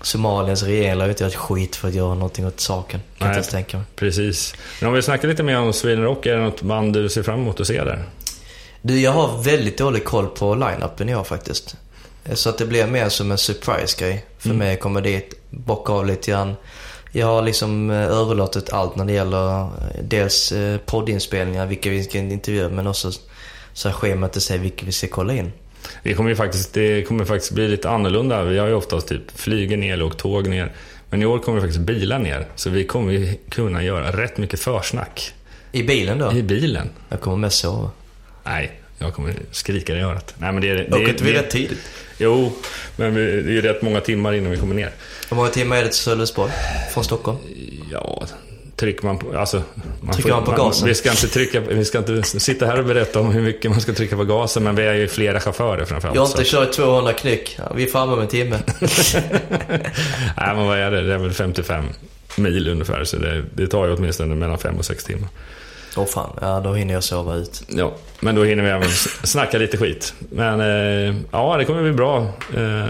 Somaliens 0.02 0.64
regering 0.64 1.00
har 1.00 1.06
ju 1.06 1.10
inte 1.12 1.24
gjort 1.24 1.36
skit 1.36 1.76
för 1.76 1.88
att 1.88 1.94
göra 1.94 2.14
någonting 2.14 2.48
åt 2.48 2.60
saken. 2.60 3.02
Kan 3.18 3.28
Nej. 3.28 3.38
inte 3.38 3.52
tänka 3.52 3.78
mig. 3.78 3.86
Precis. 3.96 4.56
Men 4.80 4.88
om 4.90 4.94
vi 4.96 5.02
snackar 5.02 5.28
lite 5.28 5.44
mer 5.44 5.60
om 5.60 5.74
Sweden 5.74 6.04
Rock, 6.04 6.26
är 6.26 6.36
det 6.36 6.44
något 6.44 6.62
band 6.62 6.94
du 6.94 7.10
ser 7.10 7.24
fram 7.24 7.40
emot 7.40 7.60
att 7.60 7.68
se 7.68 7.84
där? 7.84 8.04
Du, 8.82 9.00
jag 9.00 9.12
har 9.12 9.42
väldigt 9.44 9.78
dålig 9.78 10.06
koll 10.06 10.28
på 10.28 10.56
line-upen 10.56 11.16
år 11.16 11.24
faktiskt. 11.24 11.76
Så 12.34 12.50
att 12.50 12.58
det 12.58 12.66
blir 12.66 12.88
mer 12.88 13.10
som 13.10 13.32
en 13.32 13.38
surprise-grej 13.38 14.26
för 14.38 14.50
Mm. 14.50 14.58
mig 14.60 14.74
att 14.74 14.80
komma 14.80 15.02
dit, 15.02 15.34
bocka 15.50 15.94
av 15.94 16.06
lite 16.06 16.32
grann. 16.32 16.56
Jag 17.12 17.28
har 17.28 17.42
liksom 17.42 17.90
eh, 17.92 17.98
överlåtit 17.98 18.74
allt 18.74 18.96
när 18.96 19.06
det 19.06 19.14
gäller 19.14 19.62
eh, 19.62 19.68
dels 20.02 20.52
eh, 20.52 20.78
poddinspelningar, 20.78 21.66
vilka 21.66 21.90
vi 21.90 22.04
ska 22.04 22.18
intervjua, 22.18 22.70
men 22.70 22.88
också 22.88 23.12
så 23.74 23.90
här 23.90 23.96
schemat 23.96 24.38
att 24.38 24.44
säga 24.44 24.62
vilka 24.62 24.86
vi 24.86 24.92
ska 24.92 25.08
kolla 25.08 25.34
in. 25.34 25.52
Det 26.04 26.14
kommer 26.14 26.30
ju 26.30 26.36
faktiskt, 26.36 26.74
det 26.74 27.04
kommer 27.08 27.26
faktiskt 27.26 27.52
bli 27.52 27.68
lite 27.68 27.90
annorlunda. 27.90 28.44
Vi 28.44 28.58
har 28.58 28.68
ju 28.68 28.74
oftast 28.74 29.08
typ 29.08 29.22
flyger 29.40 29.78
ner 29.78 29.94
eller 29.94 30.06
åkt 30.06 30.20
tåg 30.20 30.48
ner. 30.48 30.72
Men 31.10 31.22
i 31.22 31.26
år 31.26 31.40
kommer 31.40 31.56
vi 31.56 31.62
faktiskt 31.62 31.86
bilar 31.86 32.20
ner. 32.20 32.48
Så 32.56 32.70
vi 32.70 32.84
kommer 32.84 33.14
ju 33.14 33.36
kunna 33.50 33.84
göra 33.84 34.12
rätt 34.12 34.38
mycket 34.38 34.60
försnack 34.60 35.34
I 35.72 35.84
bilen 35.84 36.18
då? 36.20 36.32
i 36.32 36.44
bilen. 36.44 36.90
Jag 37.10 37.22
kommer 37.22 37.38
mest 37.38 37.60
sova. 37.60 37.92
Nej, 38.44 38.80
jag 39.00 39.14
kommer 39.14 39.34
skrika 39.52 39.96
i 39.98 40.02
örat. 40.02 40.36
Nej, 40.38 40.52
men 40.52 40.62
det 40.62 40.70
är... 40.70 40.76
Det, 40.76 40.96
Åker 40.96 41.10
inte 41.10 41.24
vi 41.24 41.34
rätt 41.34 41.50
tidigt? 41.50 41.80
Jo, 42.18 42.54
men 42.96 43.16
vi, 43.16 43.42
det 43.42 43.58
är 43.58 43.62
rätt 43.62 43.82
många 43.82 44.00
timmar 44.02 44.34
innan 44.34 44.52
vi 44.52 44.58
kommer 44.58 44.76
ner. 44.76 44.92
Hur 45.30 45.36
många 45.36 45.50
timmar 45.50 45.78
är 45.78 45.82
det 45.84 45.88
till 45.90 45.98
Sölvesborg? 45.98 46.52
Från 46.94 47.04
Stockholm? 47.04 47.38
Ja, 47.92 48.26
trycker 48.84 49.06
man 49.06 49.18
på... 49.18 49.38
Alltså, 49.38 49.62
man 50.02 50.14
Trycker 50.16 50.32
man 50.32 50.44
på 50.44 50.52
gasen? 50.52 50.88
Vi 50.88 50.96
ska, 50.96 51.10
inte 51.10 51.28
trycka, 51.28 51.60
vi 51.60 51.86
ska 51.86 51.98
inte 51.98 52.24
sitta 52.24 52.66
här 52.66 52.80
och 52.80 52.86
berätta 52.86 53.20
om 53.20 53.32
hur 53.32 53.42
mycket 53.42 53.72
man 53.72 53.82
ska 53.82 53.94
trycka 53.94 54.16
på 54.18 54.24
gasen, 54.24 54.64
men 54.64 54.76
vi 54.76 54.84
är 54.86 54.94
ju 54.94 55.08
flera 55.08 55.40
chaufförer 55.40 55.86
framförallt. 55.86 56.16
Jag 56.16 56.22
har 56.22 56.28
så- 56.28 56.38
inte 56.38 56.50
kört 56.52 56.72
200 56.72 57.14
knyck. 57.14 57.60
Vi 57.76 57.84
är 57.84 57.88
framme 57.88 58.14
om 58.14 58.20
en 58.20 58.28
timme. 58.28 58.60
Nej, 60.38 60.56
men 60.56 60.66
vad 60.66 60.78
är 60.78 60.92
det? 60.92 61.02
Det 61.02 61.14
är 61.14 61.18
väl 61.18 61.32
55 61.34 61.86
mil 62.38 62.68
ungefär, 62.68 63.04
så 63.04 63.18
det, 63.18 63.44
det 63.54 63.68
tar 63.68 63.86
ju 63.86 63.94
åtminstone 63.94 64.36
mellan 64.36 64.58
5 64.58 64.76
och 64.78 64.86
6 64.86 65.04
timmar. 65.04 65.30
Åh 65.98 66.06
fan, 66.06 66.38
ja 66.42 66.60
då 66.60 66.74
hinner 66.74 66.94
jag 66.94 67.04
sova 67.04 67.36
ut. 67.36 67.64
Ja, 67.68 67.94
men 68.20 68.36
då 68.36 68.44
hinner 68.44 68.64
vi 68.64 68.70
även 68.70 68.90
snacka 69.24 69.58
lite 69.58 69.78
skit. 69.78 70.14
Men 70.32 70.60
eh, 70.62 71.16
ja, 71.32 71.58
det 71.58 71.66
kommer 71.66 71.84
bli 71.84 71.92
bra. 71.92 72.28
Eh, 72.58 72.86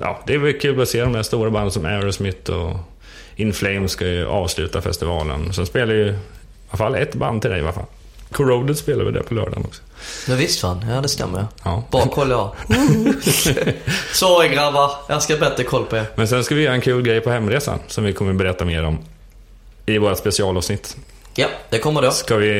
ja, 0.00 0.22
det 0.26 0.34
är 0.34 0.38
väl 0.38 0.60
kul 0.60 0.80
att 0.82 0.88
se 0.88 1.00
de 1.00 1.12
där 1.12 1.22
stora 1.22 1.50
banden 1.50 1.70
som 1.70 1.84
Aerosmith 1.84 2.50
och 2.50 2.76
In 3.36 3.52
Flames 3.52 3.92
ska 3.92 4.06
ju 4.06 4.26
avsluta 4.26 4.80
festivalen. 4.82 5.52
Sen 5.52 5.66
spelar 5.66 5.94
ju 5.94 6.06
i 6.06 6.16
alla 6.70 6.78
fall 6.78 6.94
ett 6.94 7.14
band 7.14 7.42
till 7.42 7.50
dig 7.50 7.60
i 7.60 7.62
alla 7.62 7.72
fall. 7.72 7.86
Corroded 8.32 8.78
spelar 8.78 9.04
väl 9.04 9.14
det 9.14 9.22
på 9.22 9.34
lördagen 9.34 9.64
också. 9.64 9.82
Men 10.28 10.38
visst 10.38 10.60
fan, 10.60 10.84
ja 10.88 11.00
det 11.00 11.08
stämmer 11.08 11.38
ja. 11.38 11.46
Ja. 11.64 11.84
Bra 11.90 12.06
koll 12.06 12.30
jag 12.30 12.54
Sorry 14.12 14.48
grabbar, 14.48 14.90
jag 15.08 15.22
ska 15.22 15.36
bättre 15.36 15.64
koll 15.64 15.84
på 15.84 15.96
er. 15.96 16.06
Men 16.14 16.28
sen 16.28 16.44
ska 16.44 16.54
vi 16.54 16.62
göra 16.62 16.74
en 16.74 16.80
kul 16.80 17.02
grej 17.02 17.20
på 17.20 17.30
hemresan 17.30 17.78
som 17.86 18.04
vi 18.04 18.12
kommer 18.12 18.32
berätta 18.32 18.64
mer 18.64 18.84
om 18.84 18.98
i 19.86 19.98
våra 19.98 20.16
specialavsnitt. 20.16 20.96
Ja, 21.34 21.46
det 21.70 21.78
kommer 21.78 22.02
då. 22.02 22.10
Ska 22.10 22.36
vi 22.36 22.50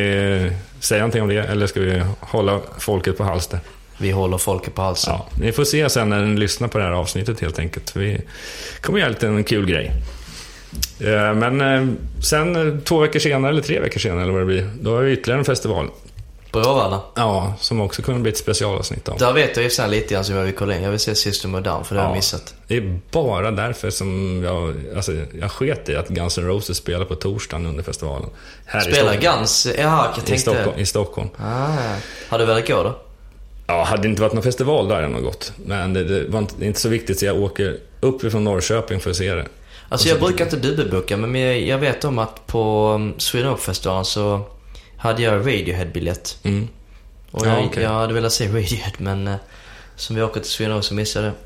eh, 0.44 0.52
säga 0.80 1.00
någonting 1.00 1.22
om 1.22 1.28
det 1.28 1.36
eller 1.36 1.66
ska 1.66 1.80
vi 1.80 2.02
hålla 2.20 2.60
folket 2.78 3.16
på 3.18 3.24
halster? 3.24 3.60
Vi 3.98 4.10
håller 4.10 4.38
folket 4.38 4.74
på 4.74 4.82
halsen. 4.82 5.12
Ja, 5.12 5.26
ni 5.40 5.52
får 5.52 5.64
se 5.64 5.88
sen 5.88 6.08
när 6.08 6.22
ni 6.24 6.40
lyssnar 6.40 6.68
på 6.68 6.78
det 6.78 6.84
här 6.84 6.92
avsnittet 6.92 7.40
helt 7.40 7.58
enkelt. 7.58 7.96
Vi 7.96 8.20
kommer 8.80 8.98
göra 8.98 9.28
en 9.28 9.44
kul 9.44 9.66
grej. 9.66 9.92
Eh, 11.00 11.34
Men 11.34 11.60
eh, 11.60 11.94
sen 12.22 12.56
eh, 12.76 12.78
två 12.84 12.98
veckor 12.98 13.18
senare, 13.18 13.50
eller 13.52 13.62
tre 13.62 13.80
veckor 13.80 14.00
senare 14.00 14.22
eller 14.22 14.32
vad 14.32 14.42
det 14.42 14.46
blir, 14.46 14.70
då 14.80 14.94
har 14.96 15.02
vi 15.02 15.12
ytterligare 15.12 15.38
en 15.38 15.44
festival. 15.44 15.88
Bråvalla. 16.52 17.00
Ja, 17.14 17.54
som 17.60 17.80
också 17.80 18.02
kunde 18.02 18.20
bli 18.20 18.30
ett 18.30 18.38
specialavsnitt 18.38 19.08
av. 19.08 19.18
Där 19.18 19.32
vet 19.32 19.56
jag 19.56 19.64
ju 19.64 19.70
sen 19.70 19.90
lite 19.90 20.14
grann 20.14 20.24
som 20.24 20.36
jag 20.36 20.42
vill 20.44 20.54
kolla 20.54 20.76
in. 20.76 20.82
Jag 20.82 20.90
vill 20.90 21.00
se 21.00 21.14
System 21.14 21.54
of 21.54 21.62
Down 21.64 21.84
för 21.84 21.94
det 21.94 22.00
har 22.00 22.08
jag 22.08 22.12
Ja. 22.12 22.16
missat. 22.16 22.54
Det 22.68 22.76
är 22.76 22.98
bara 23.10 23.50
därför 23.50 23.90
som 23.90 24.42
jag, 24.44 24.74
alltså, 24.96 25.12
jag 25.40 25.50
sket 25.50 25.88
i 25.88 25.96
att 25.96 26.08
Guns 26.08 26.38
N' 26.38 26.46
Roses 26.46 26.76
spelar 26.76 27.04
på 27.04 27.14
torsdagen 27.14 27.66
under 27.66 27.82
festivalen. 27.82 28.28
Här 28.66 28.88
i 28.88 28.92
Spelar. 28.92 29.14
Guns? 29.16 29.66
Jaha, 29.78 30.06
jag 30.14 30.22
I 30.24 30.26
tänkte... 30.26 30.38
Stockholm, 30.50 30.78
I 30.78 30.86
Stockholm. 30.86 31.28
Ah, 31.38 31.76
har 32.28 32.38
du 32.38 32.44
velat 32.44 32.68
gå 32.68 32.82
då? 32.82 32.96
Ja, 33.66 33.84
hade 33.84 34.02
det 34.02 34.08
inte 34.08 34.22
varit 34.22 34.32
någon 34.32 34.42
festival 34.42 34.88
där 34.88 34.94
hade 34.94 35.06
jag 35.06 35.12
nog 35.12 35.22
gått. 35.24 35.52
Men 35.66 35.92
det, 35.92 36.04
det 36.04 36.28
var 36.28 36.38
inte, 36.38 36.54
det 36.58 36.66
inte 36.66 36.80
så 36.80 36.88
viktigt 36.88 37.18
så 37.18 37.24
jag 37.26 37.40
åker 37.42 37.76
upp 38.00 38.24
ifrån 38.24 38.44
Norrköping 38.44 39.00
för 39.00 39.10
att 39.10 39.16
se 39.16 39.34
det. 39.34 39.46
Alltså 39.88 40.08
jag 40.08 40.20
brukar 40.20 40.44
inte 40.44 40.56
dubbelboka, 40.56 41.16
men 41.16 41.66
jag, 41.66 41.78
vet 41.78 42.04
om 42.04 42.18
att 42.18 42.46
på 42.46 42.92
um, 42.94 43.14
Sweden 43.18 43.50
Rock-festivalen 43.50 44.04
så 44.04 44.40
hade 44.96 45.22
jag 45.22 45.34
Radiohead-biljett. 45.34 46.38
Mm. 46.42 46.68
Och 47.30 47.46
Ja, 47.46 47.50
jag, 47.58 47.64
okej. 47.66 47.82
jag 47.82 47.90
hade 47.90 48.14
velat 48.14 48.32
se 48.32 48.48
Radiohead, 48.48 48.92
men 48.98 49.28
eh, 49.28 49.36
som 49.96 50.16
vi 50.16 50.22
åker 50.22 50.40
till 50.40 50.50
Sweden 50.50 50.74
Rock 50.74 50.84
så 50.84 50.94
missade 50.94 51.26
jag 51.26 51.34
det. 51.34 51.38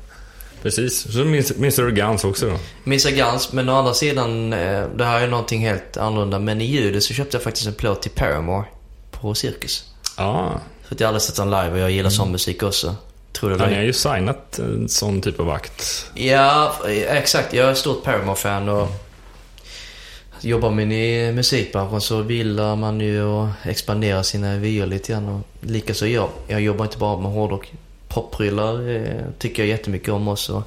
Precis, 0.61 1.13
så 1.13 1.17
missar 1.59 1.83
du 1.83 1.91
Guns 1.91 2.23
också 2.23 2.49
då. 2.49 2.57
Missar 2.83 3.11
Guns, 3.11 3.53
men 3.53 3.69
å 3.69 3.75
andra 3.75 3.93
sidan, 3.93 4.53
eh, 4.53 4.83
det 4.95 5.05
här 5.05 5.21
är 5.21 5.27
någonting 5.27 5.61
helt 5.67 5.97
annorlunda. 5.97 6.39
Men 6.39 6.61
i 6.61 6.65
judet 6.65 7.03
så 7.03 7.13
köpte 7.13 7.37
jag 7.37 7.43
faktiskt 7.43 7.67
en 7.67 7.73
plåt 7.73 8.01
till 8.01 8.11
Paramore 8.11 8.65
på 9.11 9.35
Cirkus. 9.35 9.85
Ja, 10.17 10.61
För 10.87 10.95
att 10.95 10.99
jag 10.99 11.07
aldrig 11.07 11.21
sett 11.21 11.35
dem 11.35 11.47
live 11.47 11.71
och 11.71 11.79
jag 11.79 11.91
gillar 11.91 12.09
sån 12.09 12.31
musik 12.31 12.63
också. 12.63 12.95
Tror 13.31 13.49
ni 13.67 13.75
har 13.75 13.81
ju 13.81 13.93
signat 13.93 14.59
en 14.59 14.89
sån 14.89 15.21
typ 15.21 15.39
av 15.39 15.45
vakt. 15.45 16.05
Ja, 16.13 16.75
exakt. 17.09 17.53
Jag 17.53 17.67
är 17.67 17.71
ett 17.71 17.77
stort 17.77 18.03
Paramore-fan 18.03 18.69
och 18.69 18.87
jobbar 20.41 20.69
man 20.71 20.91
i 20.91 21.31
musikbranschen 21.31 22.01
så 22.01 22.21
vill 22.21 22.55
man 22.55 22.99
ju 22.99 23.47
expandera 23.63 24.23
sina 24.23 24.55
vyer 24.57 24.85
lite 24.85 25.11
grann. 25.11 25.27
Och 25.29 25.41
likaså 25.69 26.07
jag. 26.07 26.29
Jag 26.47 26.61
jobbar 26.61 26.85
inte 26.85 26.97
bara 26.97 27.19
med 27.21 27.31
hårdrock. 27.31 27.73
Popprylar 28.07 28.89
eh, 28.89 29.23
tycker 29.39 29.63
jag 29.63 29.69
jättemycket 29.69 30.09
om 30.09 30.27
också. 30.27 30.63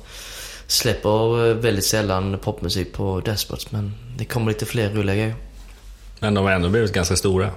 Släpper 0.66 1.48
eh, 1.51 1.55
väldigt 1.57 1.85
sällan 1.85 2.38
popmusik 2.38 2.92
på 2.92 3.20
Despots 3.25 3.70
men 3.72 3.94
det 4.18 4.25
kommer 4.25 4.46
lite 4.53 4.66
fler 4.66 4.90
roliga 4.90 5.14
grejer. 5.16 5.35
Men 6.20 6.35
de 6.35 6.44
har 6.44 6.53
ändå 6.53 6.68
blivit 6.68 6.92
ganska 6.92 7.16
stora, 7.16 7.51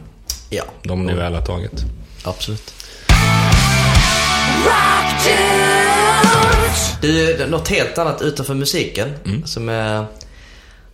Ja, 0.49 0.63
de 0.83 1.05
ni 1.05 1.13
väl 1.13 1.33
har 1.33 1.41
tagit. 1.41 1.83
absolut. 2.23 2.73
Du, 7.01 7.47
något 7.47 7.67
helt 7.67 7.97
annat 7.97 8.21
utanför 8.21 8.53
musiken 8.53 9.09
som, 9.45 9.69
är, 9.69 10.05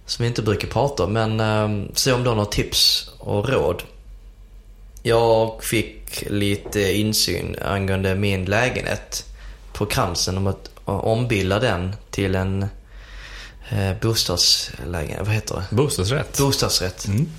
som 0.06 0.24
vi 0.24 0.28
inte 0.28 0.42
brukar 0.42 0.68
prata 0.68 1.04
om. 1.04 1.14
Men 1.14 1.40
eh, 1.40 1.88
se 1.94 2.12
om 2.12 2.24
du 2.24 2.30
har 2.30 2.36
några 2.36 2.50
tips 2.50 3.10
och 3.20 3.50
råd. 3.50 3.84
Jag 5.04 5.64
fick 5.64 6.24
lite 6.30 6.94
insyn 6.94 7.56
angående 7.66 8.16
min 8.16 8.46
lägenhet 8.46 9.26
på 9.74 9.86
Kransen 9.86 10.38
om 10.38 10.48
att 10.48 10.70
ombilda 10.86 11.60
den 11.60 11.96
till 12.10 12.36
en 12.36 12.64
eh, 13.70 13.94
bostadslägenhet. 14.02 15.20
Vad 15.20 15.36
heter 15.36 15.56
det? 15.56 15.76
Bostadsrätt. 15.76 16.38
Bostadsrätt. 16.38 17.08
Mm. 17.08 17.30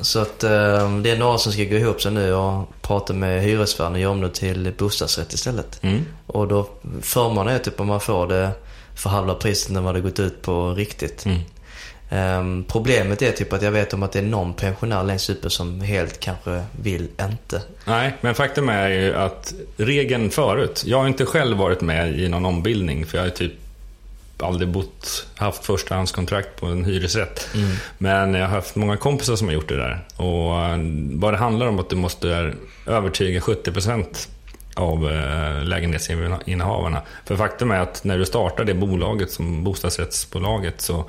Så 0.00 0.18
att 0.18 0.44
eh, 0.44 0.98
det 0.98 1.10
är 1.10 1.18
några 1.18 1.38
som 1.38 1.52
ska 1.52 1.64
gå 1.64 1.76
ihop 1.76 2.02
sig 2.02 2.12
nu 2.12 2.34
och 2.34 2.68
prata 2.82 3.12
med 3.12 3.42
hyresvärden 3.42 3.94
och 3.94 4.00
göra 4.00 4.12
om 4.12 4.20
det 4.20 4.30
till 4.30 4.72
bostadsrätt 4.78 5.32
istället. 5.32 5.82
Mm. 5.82 6.04
Och 6.26 6.48
då, 6.48 6.68
förmånen 7.02 7.54
är 7.54 7.58
typ 7.58 7.80
om 7.80 7.86
man 7.86 8.00
får 8.00 8.26
det 8.26 8.50
för 8.94 9.10
halva 9.10 9.34
priset 9.34 9.72
när 9.72 9.80
man 9.80 9.86
hade 9.86 10.00
gått 10.00 10.20
ut 10.20 10.42
på 10.42 10.74
riktigt. 10.74 11.26
Mm. 11.26 11.38
Ehm, 12.10 12.64
problemet 12.68 13.22
är 13.22 13.32
typ 13.32 13.52
att 13.52 13.62
jag 13.62 13.70
vet 13.70 13.94
om 13.94 14.02
att 14.02 14.12
det 14.12 14.18
är 14.18 14.22
någon 14.22 14.54
pensionär 14.54 15.04
längst 15.04 15.30
uppe 15.30 15.50
som 15.50 15.80
helt 15.80 16.20
kanske 16.20 16.62
vill 16.82 17.08
inte. 17.20 17.62
Nej, 17.84 18.16
men 18.20 18.34
faktum 18.34 18.68
är 18.68 18.88
ju 18.88 19.14
att 19.14 19.54
regeln 19.76 20.30
förut, 20.30 20.82
jag 20.86 20.98
har 20.98 21.06
inte 21.06 21.26
själv 21.26 21.56
varit 21.56 21.80
med 21.80 22.18
i 22.18 22.28
någon 22.28 22.46
ombildning 22.46 23.06
för 23.06 23.18
jag 23.18 23.24
har 23.24 23.30
typ 23.30 23.52
aldrig 24.42 24.68
bott, 24.68 25.26
haft 25.36 25.64
förstahandskontrakt 25.64 26.60
på 26.60 26.66
en 26.66 26.84
hyresrätt. 26.84 27.48
Men 27.98 28.34
jag 28.34 28.46
har 28.46 28.54
haft 28.54 28.76
många 28.76 28.96
kompisar 28.96 29.36
som 29.36 29.46
har 29.46 29.54
gjort 29.54 29.68
det 29.68 29.76
där. 29.76 30.04
Och 30.16 30.64
eh, 30.64 30.78
vad 31.12 31.32
det 31.32 31.36
handlar 31.38 31.66
om 31.66 31.78
att 31.78 31.90
du 31.90 31.96
måste 31.96 32.54
övertyga 32.86 33.40
70% 33.40 34.28
av 34.74 35.10
eh, 35.10 35.64
lägenhetsinnehavarna. 35.64 37.02
För 37.24 37.36
faktum 37.36 37.70
är 37.70 37.80
att 37.80 38.04
när 38.04 38.18
du 38.18 38.24
startar 38.24 38.64
det 38.64 38.74
bolaget 38.74 39.30
som 39.30 39.64
bostadsrättsbolaget 39.64 40.80
så 40.80 41.04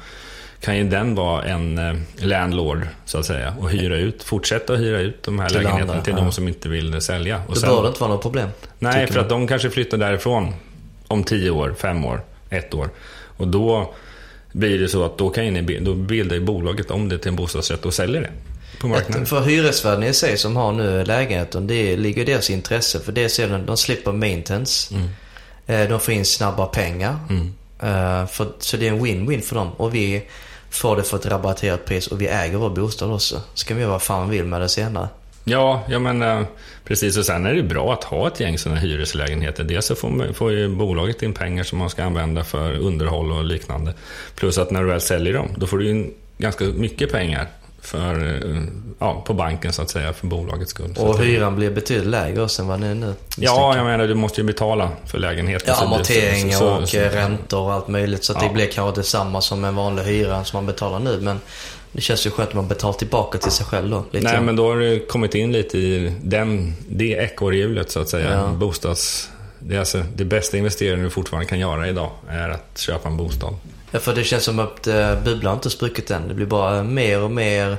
kan 0.62 0.78
ju 0.78 0.84
den 0.84 1.16
vara 1.16 1.44
en 1.44 1.78
eh, 1.78 1.96
landlord, 2.18 2.88
så 3.06 3.18
att 3.18 3.26
säga, 3.26 3.56
och 3.60 3.70
hyra 3.70 3.98
ut, 3.98 4.24
fortsätta 4.24 4.74
att 4.74 4.80
hyra 4.80 5.00
ut 5.00 5.24
de 5.24 5.40
här 5.40 5.48
Till 5.50 5.58
lägenheterna 5.58 5.92
andra, 5.92 6.04
till 6.04 6.14
ja. 6.18 6.24
de 6.24 6.32
som 6.32 6.48
inte 6.48 6.70
vill 6.70 7.02
sälja. 7.02 7.42
Och 7.48 7.58
sen- 7.58 7.70
bör 7.70 7.82
det 7.82 7.88
inte 7.88 8.02
vara 8.02 8.12
något 8.12 8.22
problem. 8.22 8.50
Nej, 8.80 9.08
för 9.08 9.14
man. 9.14 9.24
att 9.24 9.30
de 9.30 9.48
kanske 9.48 9.70
flyttar 9.70 9.98
därifrån 9.98 10.54
om 11.08 11.24
10 11.24 11.50
år, 11.50 11.76
5 11.78 12.06
år, 12.06 12.22
1 12.50 12.74
år. 12.74 12.90
Och 13.40 13.48
då 13.48 13.94
blir 14.52 14.80
det 14.80 14.88
så 14.90 15.04
att 15.04 15.18
då, 15.18 15.30
kan 15.30 15.44
ni, 15.46 15.80
då 15.80 15.94
bildar 15.94 16.36
ju 16.36 16.42
bolaget 16.42 16.92
om 16.92 17.10
det 17.10 17.18
till 17.18 17.30
en 17.30 17.36
bostadsrätt 17.36 17.86
och 17.86 17.94
säljer 17.94 18.22
det 18.22 18.32
på 18.82 18.88
marknaden. 18.88 19.26
För 19.26 19.42
hyresvärden 19.42 20.04
i 20.04 20.14
sig 20.14 20.38
som 20.38 20.56
har 20.56 20.72
nu 20.72 21.06
lägenheten, 21.06 21.68
det 21.68 21.98
ligger 21.98 22.22
i 22.22 22.26
deras 22.26 22.50
intresse. 22.50 23.00
För 23.00 23.12
dels 23.12 23.40
är 23.40 23.48
det, 23.50 23.58
de 23.58 23.78
slipper 23.78 24.12
maintenance. 24.12 24.96
Mm. 24.96 25.10
Eh, 25.68 25.90
De 25.90 26.00
får 26.00 26.14
in 26.14 26.26
snabba 26.26 26.66
pengar. 26.66 27.16
Eh, 27.80 28.26
För, 28.28 28.48
så 28.60 28.78
det 28.78 28.88
är 28.88 28.92
en 28.94 29.06
win-win 29.06 29.42
för 29.42 29.56
dem. 29.56 29.72
Och 29.78 29.96
vi 29.96 30.24
får 30.70 30.96
det 30.96 31.04
för 31.04 31.18
ett 31.18 31.26
rabatterat 31.26 31.86
pris 31.86 32.08
och 32.08 32.22
vi 32.22 32.28
äger 32.28 32.58
vår 32.58 32.70
bostad 32.70 33.12
också. 33.12 33.42
Så 33.54 33.66
kan 33.68 33.78
vi 33.78 33.84
göra 33.84 33.92
vad 33.92 34.02
fan 34.02 34.30
vi 34.30 34.38
vill 34.38 34.46
med 34.46 34.62
det 34.62 34.70
senare. 34.70 35.08
Ja, 35.50 35.84
jag 35.90 36.02
menar 36.02 36.46
precis. 36.86 37.18
Och 37.18 37.26
sen 37.26 37.46
är 37.46 37.54
det 37.54 37.64
bra 37.64 37.94
att 37.94 38.04
ha 38.04 38.28
ett 38.28 38.40
gäng 38.40 38.58
sådana 38.58 38.80
hyreslägenheter. 38.82 39.64
Dels 39.64 39.86
så 39.86 39.96
får, 39.96 40.10
man, 40.10 40.34
får 40.34 40.52
ju 40.52 40.68
bolaget 40.76 41.22
in 41.24 41.34
pengar 41.34 41.64
som 41.64 41.78
man 41.80 41.90
ska 41.90 42.04
använda 42.04 42.44
för 42.44 42.74
underhåll 42.74 43.32
och 43.32 43.44
liknande. 43.44 43.94
Plus 44.36 44.58
att 44.58 44.72
när 44.72 44.82
du 44.82 44.88
väl 44.88 45.02
säljer 45.02 45.34
dem, 45.34 45.48
då 45.58 45.68
får 45.68 45.78
du 45.78 45.90
in 45.90 46.14
ganska 46.38 46.64
mycket 46.66 47.12
pengar 47.12 47.48
för, 47.82 48.26
eh, 48.56 48.62
ja, 49.00 49.24
på 49.28 49.34
banken 49.34 49.74
så 49.74 49.82
att 49.82 49.90
säga, 49.90 50.14
för 50.14 50.28
bolagets 50.28 50.72
skull. 50.72 50.96
Och 50.98 51.20
hyran 51.20 51.56
blir 51.56 51.72
betydligt 51.72 52.08
lägre 52.08 52.42
också 52.44 52.62
än 52.62 52.68
vad 52.68 52.80
den 52.82 52.90
är 52.90 52.96
nu. 52.96 53.14
Ja, 53.38 53.76
jag 53.78 53.86
menar 53.86 54.08
du 54.08 54.16
måste 54.16 54.42
ju 54.42 54.48
betala 54.48 54.90
för 55.06 55.18
lägenheten. 55.18 55.74
Ja, 55.78 55.86
amorteringar 55.86 56.52
så- 56.52 56.60
så- 56.60 56.82
och 56.82 56.90
så- 56.90 56.98
eh, 56.98 57.10
räntor 57.10 57.60
och 57.62 57.74
allt 57.74 57.88
möjligt. 57.88 58.24
Så 58.24 58.34
att 58.34 58.42
Ja. 58.42 58.48
det 58.48 58.54
blir 58.54 58.68
kanske 58.72 59.00
detsamma 59.02 59.42
som 59.42 59.64
en 59.66 59.76
vanlig 59.76 60.04
hyra 60.04 60.44
som 60.44 60.58
man 60.58 60.66
betalar 60.66 61.00
nu. 61.00 61.20
Men 61.22 61.40
det 61.92 62.02
känns 62.02 62.26
ju 62.26 62.32
skönt 62.32 62.50
att 62.50 62.56
man 62.56 62.68
betalar 62.68 62.94
tillbaka 62.94 63.38
till 63.38 63.52
sig 63.52 63.66
själv 63.66 63.90
då. 63.90 64.06
Lite 64.12 64.32
Nej, 64.32 64.42
men 64.42 64.56
då 64.56 64.68
har 64.68 64.78
du 64.78 65.00
kommit 65.00 65.36
in 65.36 65.52
lite 65.52 65.78
i 65.78 66.14
den, 66.22 66.74
det 66.90 67.12
ekorrhjulet 67.12 67.92
så 67.92 68.00
att 68.00 68.10
säga. 68.10 68.32
Ja. 68.32 68.48
Bostads... 68.48 69.30
Det, 69.62 69.76
är 69.76 69.80
alltså, 69.80 70.04
det 70.16 70.26
bästa 70.26 70.58
investeringen 70.58 71.04
du 71.04 71.10
fortfarande 71.10 71.50
kan 71.50 71.60
göra 71.60 71.88
idag 71.88 72.12
är 72.30 72.50
att 72.50 72.78
köpa 72.78 73.10
en 73.10 73.18
bostad. 73.18 73.56
Ja, 73.92 74.00
för 74.00 74.16
det 74.16 74.24
känns 74.24 74.44
som 74.44 74.60
att 74.60 74.88
eh, 74.88 75.24
bubblan 75.24 75.56
inte 75.56 75.70
spruckit 75.70 76.12
än. 76.12 76.28
Det 76.28 76.34
blir 76.34 76.46
bara 76.46 76.84
mer 76.84 77.22
och 77.22 77.32
mer. 77.32 77.78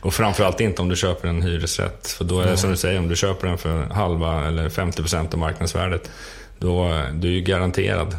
Och 0.00 0.14
framförallt 0.14 0.60
inte 0.60 0.82
om 0.82 0.88
du 0.88 0.96
köper 0.96 1.28
en 1.28 1.42
hyresrätt. 1.42 2.08
För 2.08 2.24
då 2.24 2.40
är 2.40 2.46
det 2.46 2.56
som 2.56 2.70
du 2.70 2.76
säger, 2.76 2.98
om 2.98 3.08
du 3.08 3.16
köper 3.16 3.48
den 3.48 3.58
för 3.58 3.82
halva 3.82 4.46
eller 4.46 4.68
50% 4.68 5.32
av 5.32 5.38
marknadsvärdet. 5.38 6.10
Då 6.58 6.88
är 6.88 7.10
du 7.12 7.28
ju 7.28 7.40
garanterad. 7.40 8.16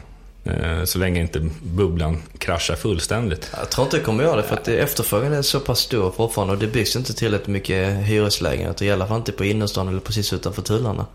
Eh, 0.49 0.83
så 0.83 0.99
länge 0.99 1.21
inte 1.21 1.49
bubblan 1.63 2.21
kraschar 2.37 2.75
fullständigt. 2.75 3.51
Jag 3.57 3.69
tror 3.69 3.85
inte 3.85 3.97
det 3.97 4.03
kommer 4.03 4.23
göra 4.23 4.35
det 4.35 4.43
för 4.43 4.55
att 4.55 4.67
efterfrågan 4.67 5.33
är 5.33 5.41
så 5.41 5.59
pass 5.59 5.79
stor 5.79 6.11
fortfarande 6.11 6.53
och 6.53 6.59
det 6.59 6.67
byggs 6.67 6.95
inte 6.95 7.13
tillräckligt 7.13 7.47
mycket 7.47 8.05
hyreslägenheter. 8.05 8.85
I 8.85 8.91
alla 8.91 9.07
fall 9.07 9.17
inte 9.17 9.31
på 9.31 9.45
innerstan 9.45 9.87
eller 9.87 9.99
precis 9.99 10.33
utanför 10.33 10.61
tullarna. 10.61 11.05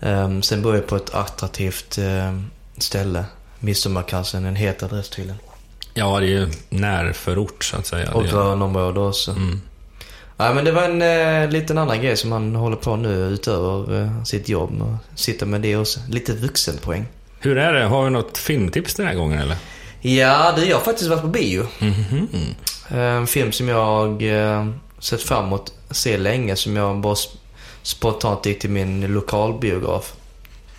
Um, 0.00 0.42
sen 0.42 0.62
bor 0.62 0.74
jag 0.74 0.86
på 0.86 0.96
ett 0.96 1.14
attraktivt 1.14 1.98
um, 1.98 2.50
ställe. 2.78 3.24
Midsommarkassen, 3.58 4.44
en 4.44 4.56
het 4.56 4.82
adress 4.82 5.08
tydligen. 5.08 5.38
Ja, 5.94 6.20
det 6.20 6.26
är 6.26 6.28
ju 6.28 6.48
närförort 6.68 7.64
så 7.64 7.76
att 7.76 7.86
säga. 7.86 8.12
Och 8.12 8.24
grönområde 8.24 9.00
också. 9.00 9.30
Mm. 9.30 9.60
Ja, 10.36 10.54
men 10.54 10.64
det 10.64 10.72
var 10.72 10.82
en 10.82 11.02
eh, 11.02 11.50
liten 11.50 11.78
annan 11.78 12.02
grej 12.02 12.16
som 12.16 12.30
man 12.30 12.54
håller 12.54 12.76
på 12.76 12.96
nu 12.96 13.14
utöver 13.14 14.02
eh, 14.02 14.22
sitt 14.24 14.48
jobb. 14.48 14.82
Och 14.82 15.18
sitta 15.18 15.46
med 15.46 15.60
det 15.60 15.76
också. 15.76 16.00
Lite 16.08 16.32
vuxenpoäng. 16.32 17.06
Hur 17.44 17.58
är 17.58 17.72
det? 17.72 17.84
Har 17.84 18.04
vi 18.04 18.10
något 18.10 18.38
filmtips 18.38 18.94
den 18.94 19.06
här 19.06 19.14
gången 19.14 19.38
eller? 19.40 19.56
Ja, 20.00 20.52
det, 20.56 20.64
jag 20.66 20.76
har 20.76 20.84
faktiskt 20.84 21.10
varit 21.10 21.22
på 21.22 21.28
bio. 21.28 21.66
Eh, 22.90 22.98
En 22.98 23.26
film 23.26 23.52
som 23.52 23.68
jag 23.68 24.22
eh, 24.22 24.66
sett 24.98 25.22
fram 25.22 25.44
emot 25.44 25.72
se 25.90 26.18
länge, 26.18 26.56
som 26.56 26.76
jag 26.76 27.00
bara 27.00 27.14
sp- 27.14 27.36
spontant 27.82 28.46
gick 28.46 28.58
till 28.60 28.70
min 28.70 29.00
lokalbiograf. 29.14 30.12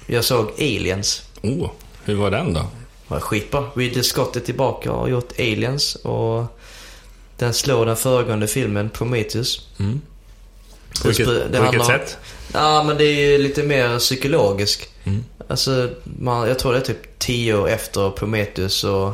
Jag 0.07 0.24
såg 0.24 0.51
Aliens. 0.57 1.22
Oh, 1.43 1.70
hur 2.03 2.16
var 2.16 2.32
den 2.32 2.53
då? 2.53 2.66
Var 3.07 3.20
skitbra. 3.20 3.63
Ridley 3.76 4.03
Scott 4.03 4.36
är 4.36 4.39
tillbaka 4.39 4.91
och 4.91 4.99
har 4.99 5.07
gjort 5.07 5.32
Aliens 5.39 5.95
och 5.95 6.59
den 7.38 7.53
slår 7.53 7.86
den 7.86 7.95
föregående 7.95 8.47
filmen 8.47 8.89
Prometheus. 8.89 9.68
Mm. 9.80 10.01
På 11.01 11.07
vilket, 11.07 11.26
Det 11.28 11.34
på 11.34 11.41
vilket 11.41 11.61
handlar- 11.63 11.86
sätt? 11.86 12.18
Ja, 12.53 12.84
men 12.84 12.97
det 12.97 13.03
är 13.05 13.32
ju 13.32 13.38
lite 13.38 13.63
mer 13.63 13.99
psykologisk. 13.99 14.89
Mm. 15.03 15.24
Alltså, 15.48 15.89
man, 16.04 16.48
jag 16.48 16.60
tror 16.60 16.74
det 16.74 16.80
är 16.80 16.84
typ 16.84 17.20
tio 17.20 17.56
år 17.56 17.70
efter 17.70 18.10
Prometheus 18.10 18.74
så 18.74 19.14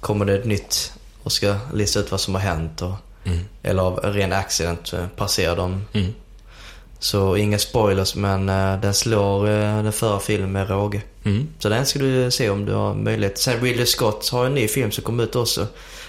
kommer 0.00 0.24
det 0.24 0.34
ett 0.34 0.44
nytt 0.44 0.92
och 1.22 1.32
ska 1.32 1.56
lista 1.74 2.00
ut 2.00 2.10
vad 2.10 2.20
som 2.20 2.34
har 2.34 2.42
hänt. 2.42 2.82
Och, 2.82 2.92
Mm. 3.26 3.38
Eller 3.62 3.82
av 3.82 3.98
ren 3.98 4.32
accident 4.32 4.92
eh, 4.92 5.06
passerar 5.16 5.56
de. 5.56 5.84
Mm. 5.92 6.14
Så 6.98 7.36
inga 7.36 7.58
spoilers, 7.58 8.14
men 8.14 8.48
eh, 8.48 8.80
den 8.80 8.94
slår 8.94 9.48
eh, 9.48 9.82
den 9.82 9.92
förra 9.92 10.20
filmen 10.20 10.52
med 10.52 10.70
råge. 10.70 11.02
Mm. 11.24 11.48
Så 11.58 11.68
den 11.68 11.86
ska 11.86 11.98
du 11.98 12.30
se 12.30 12.50
om 12.50 12.64
du 12.64 12.72
har 12.72 12.94
möjlighet. 12.94 13.38
Sen 13.38 13.60
Ridley 13.60 13.86
Scott 13.86 14.28
har 14.28 14.46
en 14.46 14.54
ny 14.54 14.68
film 14.68 14.90
som 14.90 15.04
kom 15.04 15.20
ut 15.20 15.36
också. 15.36 15.66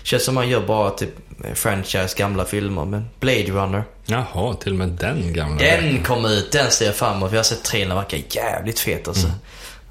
Känns 0.08 0.24
som 0.24 0.38
han 0.38 0.50
gör 0.50 0.68
bara 0.68 0.90
typ 0.90 1.16
eh, 1.44 1.54
franchise 1.54 2.18
gamla 2.18 2.46
filmer. 2.46 2.86
Men 2.86 3.10
Blade 3.20 3.52
Runner. 3.52 3.84
Jaha, 4.06 4.54
till 4.54 4.72
och 4.72 4.78
med 4.78 4.90
den 4.90 5.34
gamla. 5.34 5.58
Den 5.58 6.04
kom 6.04 6.26
ut, 6.26 6.52
den 6.52 6.72
ser 6.72 6.86
jag 6.86 6.96
fram 6.96 7.18
emot. 7.18 7.32
Jag 7.32 7.40
har 7.40 7.44
sett 7.44 7.64
trailern, 7.64 7.98
verkar 7.98 8.20
jävligt 8.30 8.80
fet 8.80 9.08
alltså. 9.08 9.28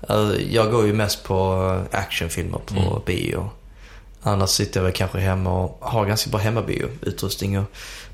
alltså. 0.09 0.41
Jag 0.41 0.71
går 0.71 0.87
ju 0.87 0.93
mest 0.93 1.25
på 1.25 1.69
eh, 1.93 1.99
actionfilmer 2.01 2.59
på 2.67 3.03
bio. 3.07 3.51
Annars 4.23 4.51
sitter 4.51 4.81
jag 4.81 4.85
väl 4.85 4.93
kanske 4.93 5.19
hemma 5.19 5.63
och 5.63 5.79
har 5.81 6.07
ganska 6.07 6.31
bra 6.31 6.41
hemmabio-utrustning 6.41 7.59
och 7.59 7.65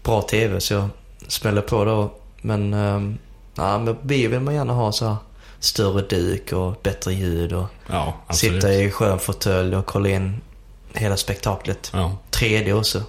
bra 0.02 0.22
TV 0.22 0.60
så 0.60 0.74
jag 0.74 0.88
smäller 1.28 1.62
på 1.62 1.84
då. 1.84 2.12
Men, 2.40 2.74
um, 2.74 3.18
ja, 3.54 3.78
men 3.78 3.96
bio 4.02 4.30
vill 4.30 4.40
man 4.40 4.54
gärna 4.54 4.72
ha 4.72 4.92
så 4.92 5.06
här 5.06 5.16
större 5.60 6.02
duk 6.02 6.52
och 6.52 6.80
bättre 6.82 7.14
ljud 7.14 7.52
och 7.52 7.66
Ja, 7.86 8.14
sitta 8.30 8.74
i 8.74 8.90
skön 8.90 9.18
fåtölj 9.18 9.76
och 9.76 9.86
kolla 9.86 10.08
in 10.08 10.40
hela 10.94 11.16
spektaklet. 11.16 11.90
Ja, 11.94 12.18
3D 12.30 12.72
också. 12.72 13.02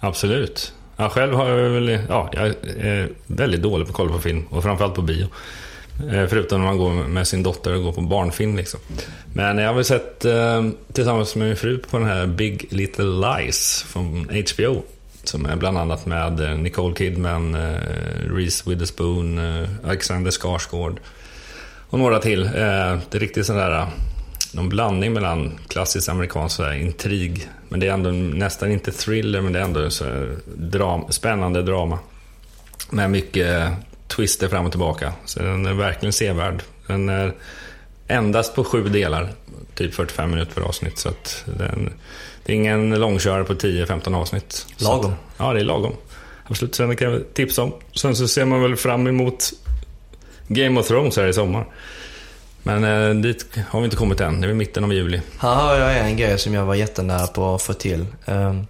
absolut. 0.00 0.72
Ja, 0.96 1.08
själv 1.08 1.34
har 1.34 1.48
jag 1.48 1.70
väl, 1.70 1.98
ja, 2.08 2.30
jag 2.32 2.46
är 2.46 3.08
väldigt 3.26 3.62
dålig 3.62 3.86
på 3.86 3.90
att 3.90 3.96
kolla 3.96 4.12
på 4.12 4.18
film 4.18 4.46
och 4.50 4.62
framförallt 4.62 4.94
på 4.94 5.02
bio. 5.02 5.26
Eh, 6.12 6.26
Förutom 6.26 6.60
när 6.60 6.66
man 6.66 6.78
går 6.78 6.90
med 6.90 7.28
sin 7.28 7.42
dotter 7.42 7.74
och 7.74 7.82
går 7.82 7.92
på 7.92 8.00
barnfilm 8.00 8.56
liksom. 8.56 8.80
Men 9.34 9.58
jag 9.58 9.66
har 9.66 9.74
väl 9.74 9.84
sett 9.84 10.24
eh, 10.24 10.64
tillsammans 10.92 11.36
med 11.36 11.46
min 11.46 11.56
fru 11.56 11.78
på 11.78 11.98
den 11.98 12.06
här 12.06 12.26
Big 12.26 12.66
Little 12.70 13.04
Lies 13.04 13.82
från 13.88 14.28
HBO. 14.54 14.82
Som 15.24 15.46
är 15.46 15.56
bland 15.56 15.78
annat 15.78 16.06
med 16.06 16.40
eh, 16.40 16.50
Nicole 16.58 16.94
Kidman, 16.96 17.56
Reese 18.36 18.66
Witherspoon, 18.66 19.40
Alexander 19.84 20.30
Skarsgård 20.30 21.00
och 21.90 21.98
några 21.98 22.18
till. 22.18 22.40
Det 22.44 22.60
är 22.60 23.18
riktigt 23.18 23.46
sån 23.46 23.56
där, 23.56 23.72
eh, 23.78 23.88
någon 24.52 24.68
blandning 24.68 25.12
mellan 25.12 25.58
klassisk 25.68 26.08
amerikansk 26.08 26.56
så 26.56 26.62
här, 26.62 26.72
intrig, 26.72 27.48
men 27.68 27.80
det 27.80 27.86
är 27.86 27.92
ändå 27.92 28.10
nästan 28.10 28.72
inte 28.72 28.92
thriller, 28.92 29.40
men 29.40 29.52
det 29.52 29.58
är 29.58 29.64
ändå 29.64 29.90
så 29.90 30.04
här, 30.04 30.36
dram, 30.56 31.12
spännande 31.12 31.62
drama. 31.62 31.98
Med 32.90 33.10
mycket 33.10 33.72
twister 34.08 34.48
fram 34.48 34.64
och 34.64 34.72
tillbaka. 34.72 35.12
Så 35.24 35.42
den 35.42 35.66
är 35.66 35.72
verkligen 35.72 36.12
sevärd. 36.12 36.62
Den 36.86 37.08
är 37.08 37.34
endast 38.06 38.54
på 38.54 38.64
sju 38.64 38.88
delar, 38.88 39.30
typ 39.74 39.94
45 39.94 40.30
minuter 40.30 40.54
per 40.54 40.62
avsnitt. 40.62 40.98
Så 40.98 41.08
att 41.08 41.44
den, 41.46 41.92
det 42.44 42.52
är 42.52 42.56
ingen 42.56 42.90
långkörare 42.90 43.44
på 43.44 43.54
10-15 43.54 44.16
avsnitt. 44.16 44.66
Lagom. 44.76 45.12
Att, 45.12 45.18
ja, 45.36 45.52
det 45.52 45.60
är 45.60 45.64
lagom. 45.64 45.92
Absolut, 46.44 46.74
så 46.74 46.82
den 46.82 46.96
kan 46.96 47.12
jag 47.12 47.34
tipsa 47.34 47.62
om. 47.62 47.72
Sen 47.92 48.16
så 48.16 48.28
ser 48.28 48.44
man 48.44 48.62
väl 48.62 48.76
fram 48.76 49.06
emot 49.06 49.52
Game 50.48 50.80
of 50.80 50.88
Thrones 50.88 51.16
här 51.16 51.26
i 51.26 51.32
sommar. 51.32 51.66
Men 52.62 52.84
eh, 52.84 53.14
dit 53.22 53.46
har 53.68 53.80
vi 53.80 53.84
inte 53.84 53.96
kommit 53.96 54.20
än. 54.20 54.40
Det 54.40 54.48
är 54.48 54.54
mitten 54.54 54.84
av 54.84 54.92
juli. 54.92 55.20
Här 55.38 55.54
har 55.54 55.74
jag 55.74 55.98
en 55.98 56.16
grej 56.16 56.38
som 56.38 56.54
jag 56.54 56.64
var 56.64 56.74
jättenära 56.74 57.26
på 57.26 57.54
att 57.54 57.62
få 57.62 57.72
till. 57.72 58.06
Um, 58.26 58.66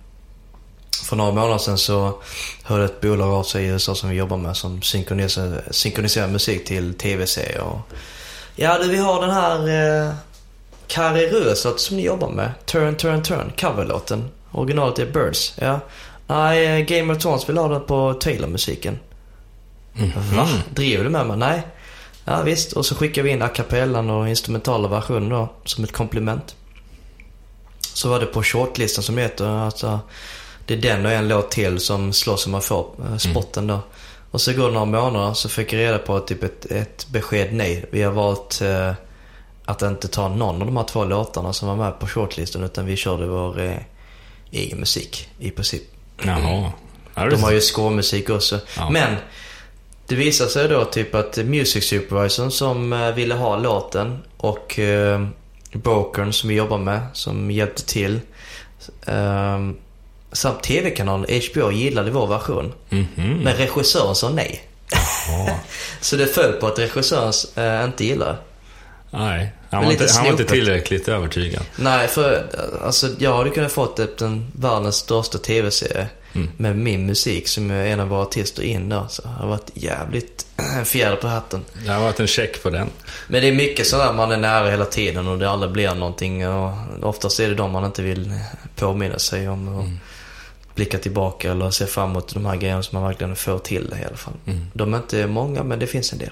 för 1.05 1.17
några 1.17 1.33
månader 1.33 1.59
sedan 1.59 1.79
så 1.79 2.23
hörde 2.63 2.85
ett 2.85 3.01
bolag 3.01 3.31
av 3.31 3.43
sig 3.43 3.65
i 3.65 3.69
USA 3.69 3.95
som 3.95 4.11
vi 4.11 4.17
jobbar 4.17 4.37
med 4.37 4.57
som 4.57 4.83
synkroniserar, 4.83 5.63
synkroniserar 5.71 6.29
musik 6.29 6.65
till 6.65 6.95
tv-serier. 6.95 7.61
Och, 7.61 7.79
ja 8.57 8.79
du, 8.79 8.89
vi 8.89 8.97
har 8.97 9.21
den 9.21 9.31
här 9.31 9.59
eh, 10.07 10.15
Kari 10.87 11.27
Rös 11.27 11.67
som 11.77 11.97
ni 11.97 12.05
jobbar 12.05 12.29
med. 12.31 12.51
Turn, 12.65 12.95
turn, 12.95 13.23
turn. 13.23 13.53
Coverlåten. 13.57 14.31
Originalet 14.53 14.99
är 14.99 15.07
Birds. 15.07 15.55
Ja. 15.59 15.81
Nej, 16.27 16.67
eh, 16.67 16.87
Game 16.87 17.13
of 17.13 17.19
Thrones 17.19 17.49
vill 17.49 17.57
ha 17.57 17.69
den 17.69 17.87
på 17.87 18.15
Taylor-musiken. 18.15 18.99
Va? 20.37 20.49
Driver 20.75 21.05
du 21.05 21.11
med 21.11 21.27
mig? 21.27 21.37
Nej. 21.37 21.63
Ja 22.31 22.43
visst. 22.43 22.73
Och 22.73 22.87
så 22.87 22.95
skickar 22.95 23.23
vi 23.23 23.31
in 23.31 23.43
a 23.43 23.49
cappellan 23.49 24.11
och 24.11 24.29
instrumentala 24.29 24.89
versionen 24.89 25.29
då 25.29 25.49
som 25.65 25.85
ett 25.85 25.93
komplement. 25.93 26.57
Så 27.81 28.09
var 28.09 28.21
det 28.21 28.27
på 28.27 28.43
shortlistan 28.43 29.05
som 29.05 29.15
det 29.15 29.23
heter. 29.23 29.49
Alltså, 29.49 30.01
det 30.67 30.75
är 30.75 30.79
den 30.79 31.07
och 31.07 31.13
en 31.13 31.29
låt 31.29 31.51
till 31.51 31.81
som 31.81 32.13
slåss 32.13 32.47
om 32.47 32.53
man 32.53 32.63
får 32.63 32.87
eh, 33.05 33.17
spotten 33.17 33.67
då. 33.67 33.79
Och 34.31 34.41
så 34.41 34.53
går 34.53 34.67
det 34.67 34.73
några 34.73 34.87
månader 34.87 35.35
så 35.35 35.49
fick 35.49 35.73
jag 35.73 35.79
reda 35.79 35.99
på 35.99 36.21
typ 36.21 36.43
ett, 36.43 36.67
ett 36.67 37.07
besked 37.09 37.53
nej. 37.53 37.85
Vi 37.91 38.03
har 38.03 38.13
valt 38.13 38.61
eh, 38.61 38.93
att 39.65 39.83
inte 39.83 40.09
ta 40.09 40.29
någon 40.29 40.61
av 40.61 40.67
de 40.67 40.77
här 40.77 40.85
två 40.85 41.05
låtarna 41.05 41.53
som 41.53 41.69
var 41.69 41.77
med 41.77 41.99
på 41.99 42.07
shortlistan 42.07 42.65
utan 42.65 42.87
vi 42.87 42.97
körde 42.97 43.27
vår 43.27 43.61
eh, 43.61 43.77
egen 44.51 44.79
musik 44.79 45.29
i 45.39 45.51
princip. 45.51 45.83
Jaha. 46.23 46.73
De 47.15 47.43
har 47.43 47.53
ju 47.53 47.61
scormusik 47.61 48.31
också. 48.31 48.61
Ja. 48.77 48.91
Men 48.91 49.17
det 50.11 50.17
visar 50.17 50.47
sig 50.47 50.69
då 50.69 50.85
typ 50.85 51.15
att 51.15 51.37
Music 51.37 51.85
Supervisorn 51.85 52.51
som 52.51 52.93
eh, 52.93 53.15
ville 53.15 53.35
ha 53.35 53.57
låten 53.57 54.19
och 54.37 54.79
eh, 54.79 55.27
brokern 55.73 56.33
som 56.33 56.49
vi 56.49 56.55
jobbar 56.55 56.79
med 56.79 57.01
som 57.13 57.51
hjälpte 57.51 57.87
till. 57.87 58.21
Eh, 59.07 59.59
samt 60.33 60.63
TV-kanalen 60.63 61.41
HBO 61.43 61.71
gillade 61.71 62.11
vår 62.11 62.27
version. 62.27 62.73
Mhm. 62.89 63.41
Men 63.45 63.55
regissören 63.57 64.15
sa 64.15 64.31
nej. 64.31 64.63
Så 66.01 66.17
det 66.17 66.27
föll 66.27 66.53
på 66.53 66.67
att 66.67 66.79
regissören 66.79 67.33
eh, 67.57 67.85
inte 67.85 68.05
gillar. 68.05 68.37
Nej, 69.11 69.53
Han 69.71 69.85
var, 69.85 69.93
inte, 69.93 70.07
han 70.15 70.25
var 70.25 70.31
inte 70.31 70.45
tillräckligt 70.45 71.09
övertygad. 71.09 71.63
Nej, 71.77 72.09
för 72.09 72.47
alltså, 72.85 73.09
jag 73.19 73.37
hade 73.37 73.51
kunnat 73.51 73.73
fått 73.73 74.19
den 74.19 74.47
världens 74.53 74.97
största 74.97 75.39
tv-serie 75.39 76.09
Mm. 76.33 76.49
med 76.57 76.77
min 76.77 77.07
musik 77.07 77.49
som 77.49 77.71
är 77.71 77.87
en 77.87 78.01
av 78.01 78.09
våra 78.09 78.23
artister 78.23 78.63
in 78.63 78.89
där. 78.89 79.05
Så 79.09 79.23
det 79.23 79.29
har 79.29 79.49
varit 79.49 79.71
jävligt 79.75 80.47
en 80.79 80.85
fjäder 80.85 81.17
på 81.17 81.29
hatten. 81.29 81.65
Det 81.85 81.93
har 81.93 82.01
varit 82.01 82.21
en 82.21 82.27
check 82.27 82.63
på 82.63 82.71
den. 82.71 82.89
Men 83.29 83.43
det 83.43 83.49
är 83.49 83.53
mycket 83.53 83.87
sådär 83.87 84.13
man 84.13 84.33
är 84.33 84.37
nära 84.37 84.71
hela 84.71 84.85
tiden 84.85 85.27
och 85.29 85.39
det 85.39 85.51
aldrig 85.51 85.73
blir 85.73 85.95
någonting. 85.95 86.49
Och 86.49 86.73
oftast 87.03 87.41
är 87.41 87.49
det 87.49 87.55
de 87.55 87.71
man 87.71 87.85
inte 87.85 88.03
vill 88.03 88.33
påminna 88.77 89.19
sig 89.19 89.49
om 89.49 89.69
och 89.69 89.85
blicka 90.75 90.99
tillbaka 90.99 91.51
eller 91.51 91.71
se 91.71 91.87
fram 91.87 92.11
emot 92.11 92.35
de 92.35 92.47
här 92.47 92.57
grejerna 92.57 92.83
som 92.83 93.01
man 93.01 93.09
verkligen 93.09 93.37
får 93.37 93.59
till 93.59 93.91
det 93.91 93.99
i 93.99 94.05
alla 94.05 94.17
fall. 94.17 94.35
De 94.73 94.95
är 94.95 94.99
inte 94.99 95.27
många, 95.27 95.63
men 95.63 95.79
det 95.79 95.87
finns 95.87 96.13
en 96.13 96.19
del. 96.19 96.31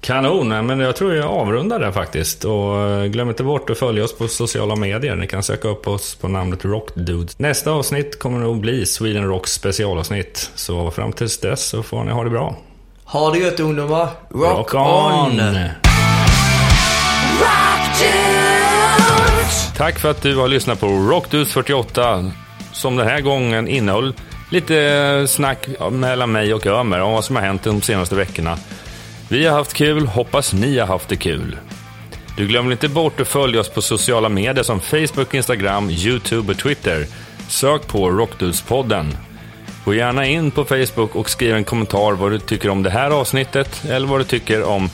Kanon, 0.00 0.66
men 0.66 0.80
jag 0.80 0.96
tror 0.96 1.14
jag 1.14 1.26
avrundar 1.26 1.78
där 1.78 1.92
faktiskt. 1.92 2.44
Och 2.44 2.78
eh, 2.78 3.04
glöm 3.06 3.28
inte 3.28 3.42
bort 3.42 3.70
att 3.70 3.78
följa 3.78 4.04
oss 4.04 4.18
på 4.18 4.28
sociala 4.28 4.76
medier. 4.76 5.16
Ni 5.16 5.26
kan 5.26 5.42
söka 5.42 5.68
upp 5.68 5.88
oss 5.88 6.14
på 6.14 6.28
namnet 6.28 6.64
Rockdudes. 6.64 7.38
Nästa 7.38 7.70
avsnitt 7.70 8.18
kommer 8.18 8.38
nog 8.38 8.60
bli 8.60 8.86
Sweden 8.86 9.26
Rocks 9.28 9.52
specialavsnitt. 9.52 10.50
Så 10.54 10.90
fram 10.90 11.12
tills 11.12 11.38
dess 11.38 11.68
så 11.68 11.82
får 11.82 12.04
ni 12.04 12.12
ha 12.12 12.24
det 12.24 12.30
bra. 12.30 12.56
Ha 13.04 13.30
det 13.30 13.38
gött 13.38 13.60
ungdomar! 13.60 14.08
Rock, 14.30 14.74
Rock 14.74 14.74
on! 14.74 15.40
Rock 17.40 17.98
dudes. 17.98 19.72
Tack 19.76 19.98
för 19.98 20.10
att 20.10 20.22
du 20.22 20.36
har 20.36 20.48
lyssnat 20.48 20.80
på 20.80 20.86
Rockdudes 20.86 21.52
48. 21.52 22.30
Som 22.72 22.96
den 22.96 23.06
här 23.06 23.20
gången 23.20 23.68
innehöll 23.68 24.14
lite 24.50 25.26
snack 25.28 25.68
mellan 25.90 26.32
mig 26.32 26.54
och 26.54 26.66
Ömer 26.66 27.00
om 27.00 27.12
vad 27.12 27.24
som 27.24 27.36
har 27.36 27.42
hänt 27.42 27.62
de 27.64 27.82
senaste 27.82 28.14
veckorna. 28.14 28.58
Vi 29.32 29.46
har 29.46 29.56
haft 29.56 29.72
kul, 29.72 30.06
hoppas 30.06 30.52
ni 30.52 30.78
har 30.78 30.86
haft 30.86 31.08
det 31.08 31.16
kul. 31.16 31.58
Du 32.36 32.46
glömmer 32.46 32.72
inte 32.72 32.88
bort 32.88 33.20
att 33.20 33.28
följa 33.28 33.60
oss 33.60 33.68
på 33.68 33.82
sociala 33.82 34.28
medier 34.28 34.62
som 34.62 34.80
Facebook, 34.80 35.34
Instagram, 35.34 35.90
YouTube 35.90 36.52
och 36.52 36.58
Twitter. 36.58 37.06
Sök 37.48 37.86
på 37.86 38.10
Rockdudespodden. 38.10 39.16
Gå 39.84 39.94
gärna 39.94 40.26
in 40.26 40.50
på 40.50 40.64
Facebook 40.64 41.16
och 41.16 41.30
skriv 41.30 41.56
en 41.56 41.64
kommentar 41.64 42.12
vad 42.12 42.32
du 42.32 42.38
tycker 42.38 42.68
om 42.68 42.82
det 42.82 42.90
här 42.90 43.10
avsnittet 43.10 43.84
eller 43.88 44.06
vad 44.06 44.20
du 44.20 44.24
tycker 44.24 44.62
om 44.62 44.90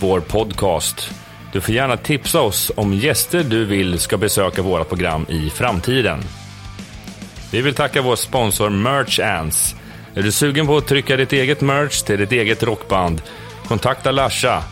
vår 0.00 0.20
podcast. 0.20 1.10
Du 1.52 1.60
får 1.60 1.74
gärna 1.74 1.96
tipsa 1.96 2.40
oss 2.40 2.72
om 2.76 2.94
gäster 2.94 3.42
du 3.42 3.64
vill 3.64 3.98
ska 3.98 4.16
besöka 4.16 4.62
våra 4.62 4.84
program 4.84 5.26
i 5.28 5.50
framtiden. 5.50 6.20
Vi 7.52 7.62
vill 7.62 7.74
tacka 7.74 8.02
vår 8.02 8.16
sponsor 8.16 8.70
Merch 8.70 9.20
Ants. 9.20 9.74
Är 10.14 10.22
du 10.22 10.32
sugen 10.32 10.66
på 10.66 10.76
att 10.76 10.86
trycka 10.86 11.16
ditt 11.16 11.32
eget 11.32 11.60
merch 11.60 12.02
till 12.02 12.18
ditt 12.18 12.32
eget 12.32 12.62
rockband? 12.62 13.22
Kontakta 13.70 14.10
Larsa. 14.10 14.62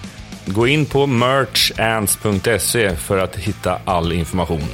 Gå 0.47 0.67
in 0.67 0.87
på 0.87 1.07
merchants.se 1.07 2.97
för 2.97 3.19
att 3.19 3.37
hitta 3.37 3.79
all 3.85 4.13
information. 4.13 4.69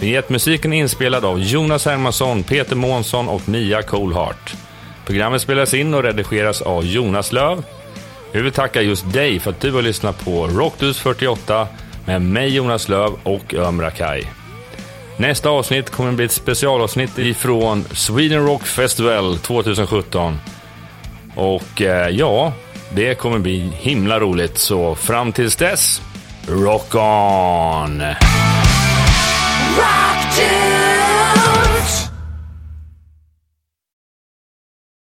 Vignettmusiken 0.00 0.72
är 0.72 0.78
inspelad 0.78 1.24
av 1.24 1.40
Jonas 1.40 1.86
Hermansson, 1.86 2.42
Peter 2.42 2.76
Månsson 2.76 3.28
och 3.28 3.48
Mia 3.48 3.82
Coolhart. 3.82 4.54
Programmet 5.06 5.42
spelas 5.42 5.74
in 5.74 5.94
och 5.94 6.02
redigeras 6.02 6.62
av 6.62 6.86
Jonas 6.86 7.32
Löv. 7.32 7.62
Vi 8.32 8.42
vill 8.42 8.52
tacka 8.52 8.82
just 8.82 9.12
dig 9.12 9.40
för 9.40 9.50
att 9.50 9.60
du 9.60 9.72
har 9.72 9.82
lyssnat 9.82 10.24
på 10.24 10.46
Rockdus 10.46 10.98
48 10.98 11.68
med 12.06 12.22
mig 12.22 12.54
Jonas 12.54 12.88
Löv 12.88 13.12
och 13.22 13.54
Ömra 13.54 13.90
Kai. 13.90 14.24
Nästa 15.16 15.50
avsnitt 15.50 15.90
kommer 15.90 16.10
att 16.10 16.16
bli 16.16 16.24
ett 16.24 16.32
specialavsnitt 16.32 17.18
ifrån 17.18 17.84
Sweden 17.92 18.46
Rock 18.46 18.62
Festival 18.62 19.38
2017. 19.38 20.38
Och 21.34 21.82
eh, 21.82 22.08
ja, 22.08 22.52
det 22.94 23.14
kommer 23.14 23.38
bli 23.38 23.72
himla 23.74 24.20
roligt. 24.20 24.58
Så 24.58 24.94
fram 24.94 25.32
tills 25.32 25.56
dess, 25.56 26.02
rock 26.48 26.94
on! 26.94 28.02
Rock. 29.76 30.81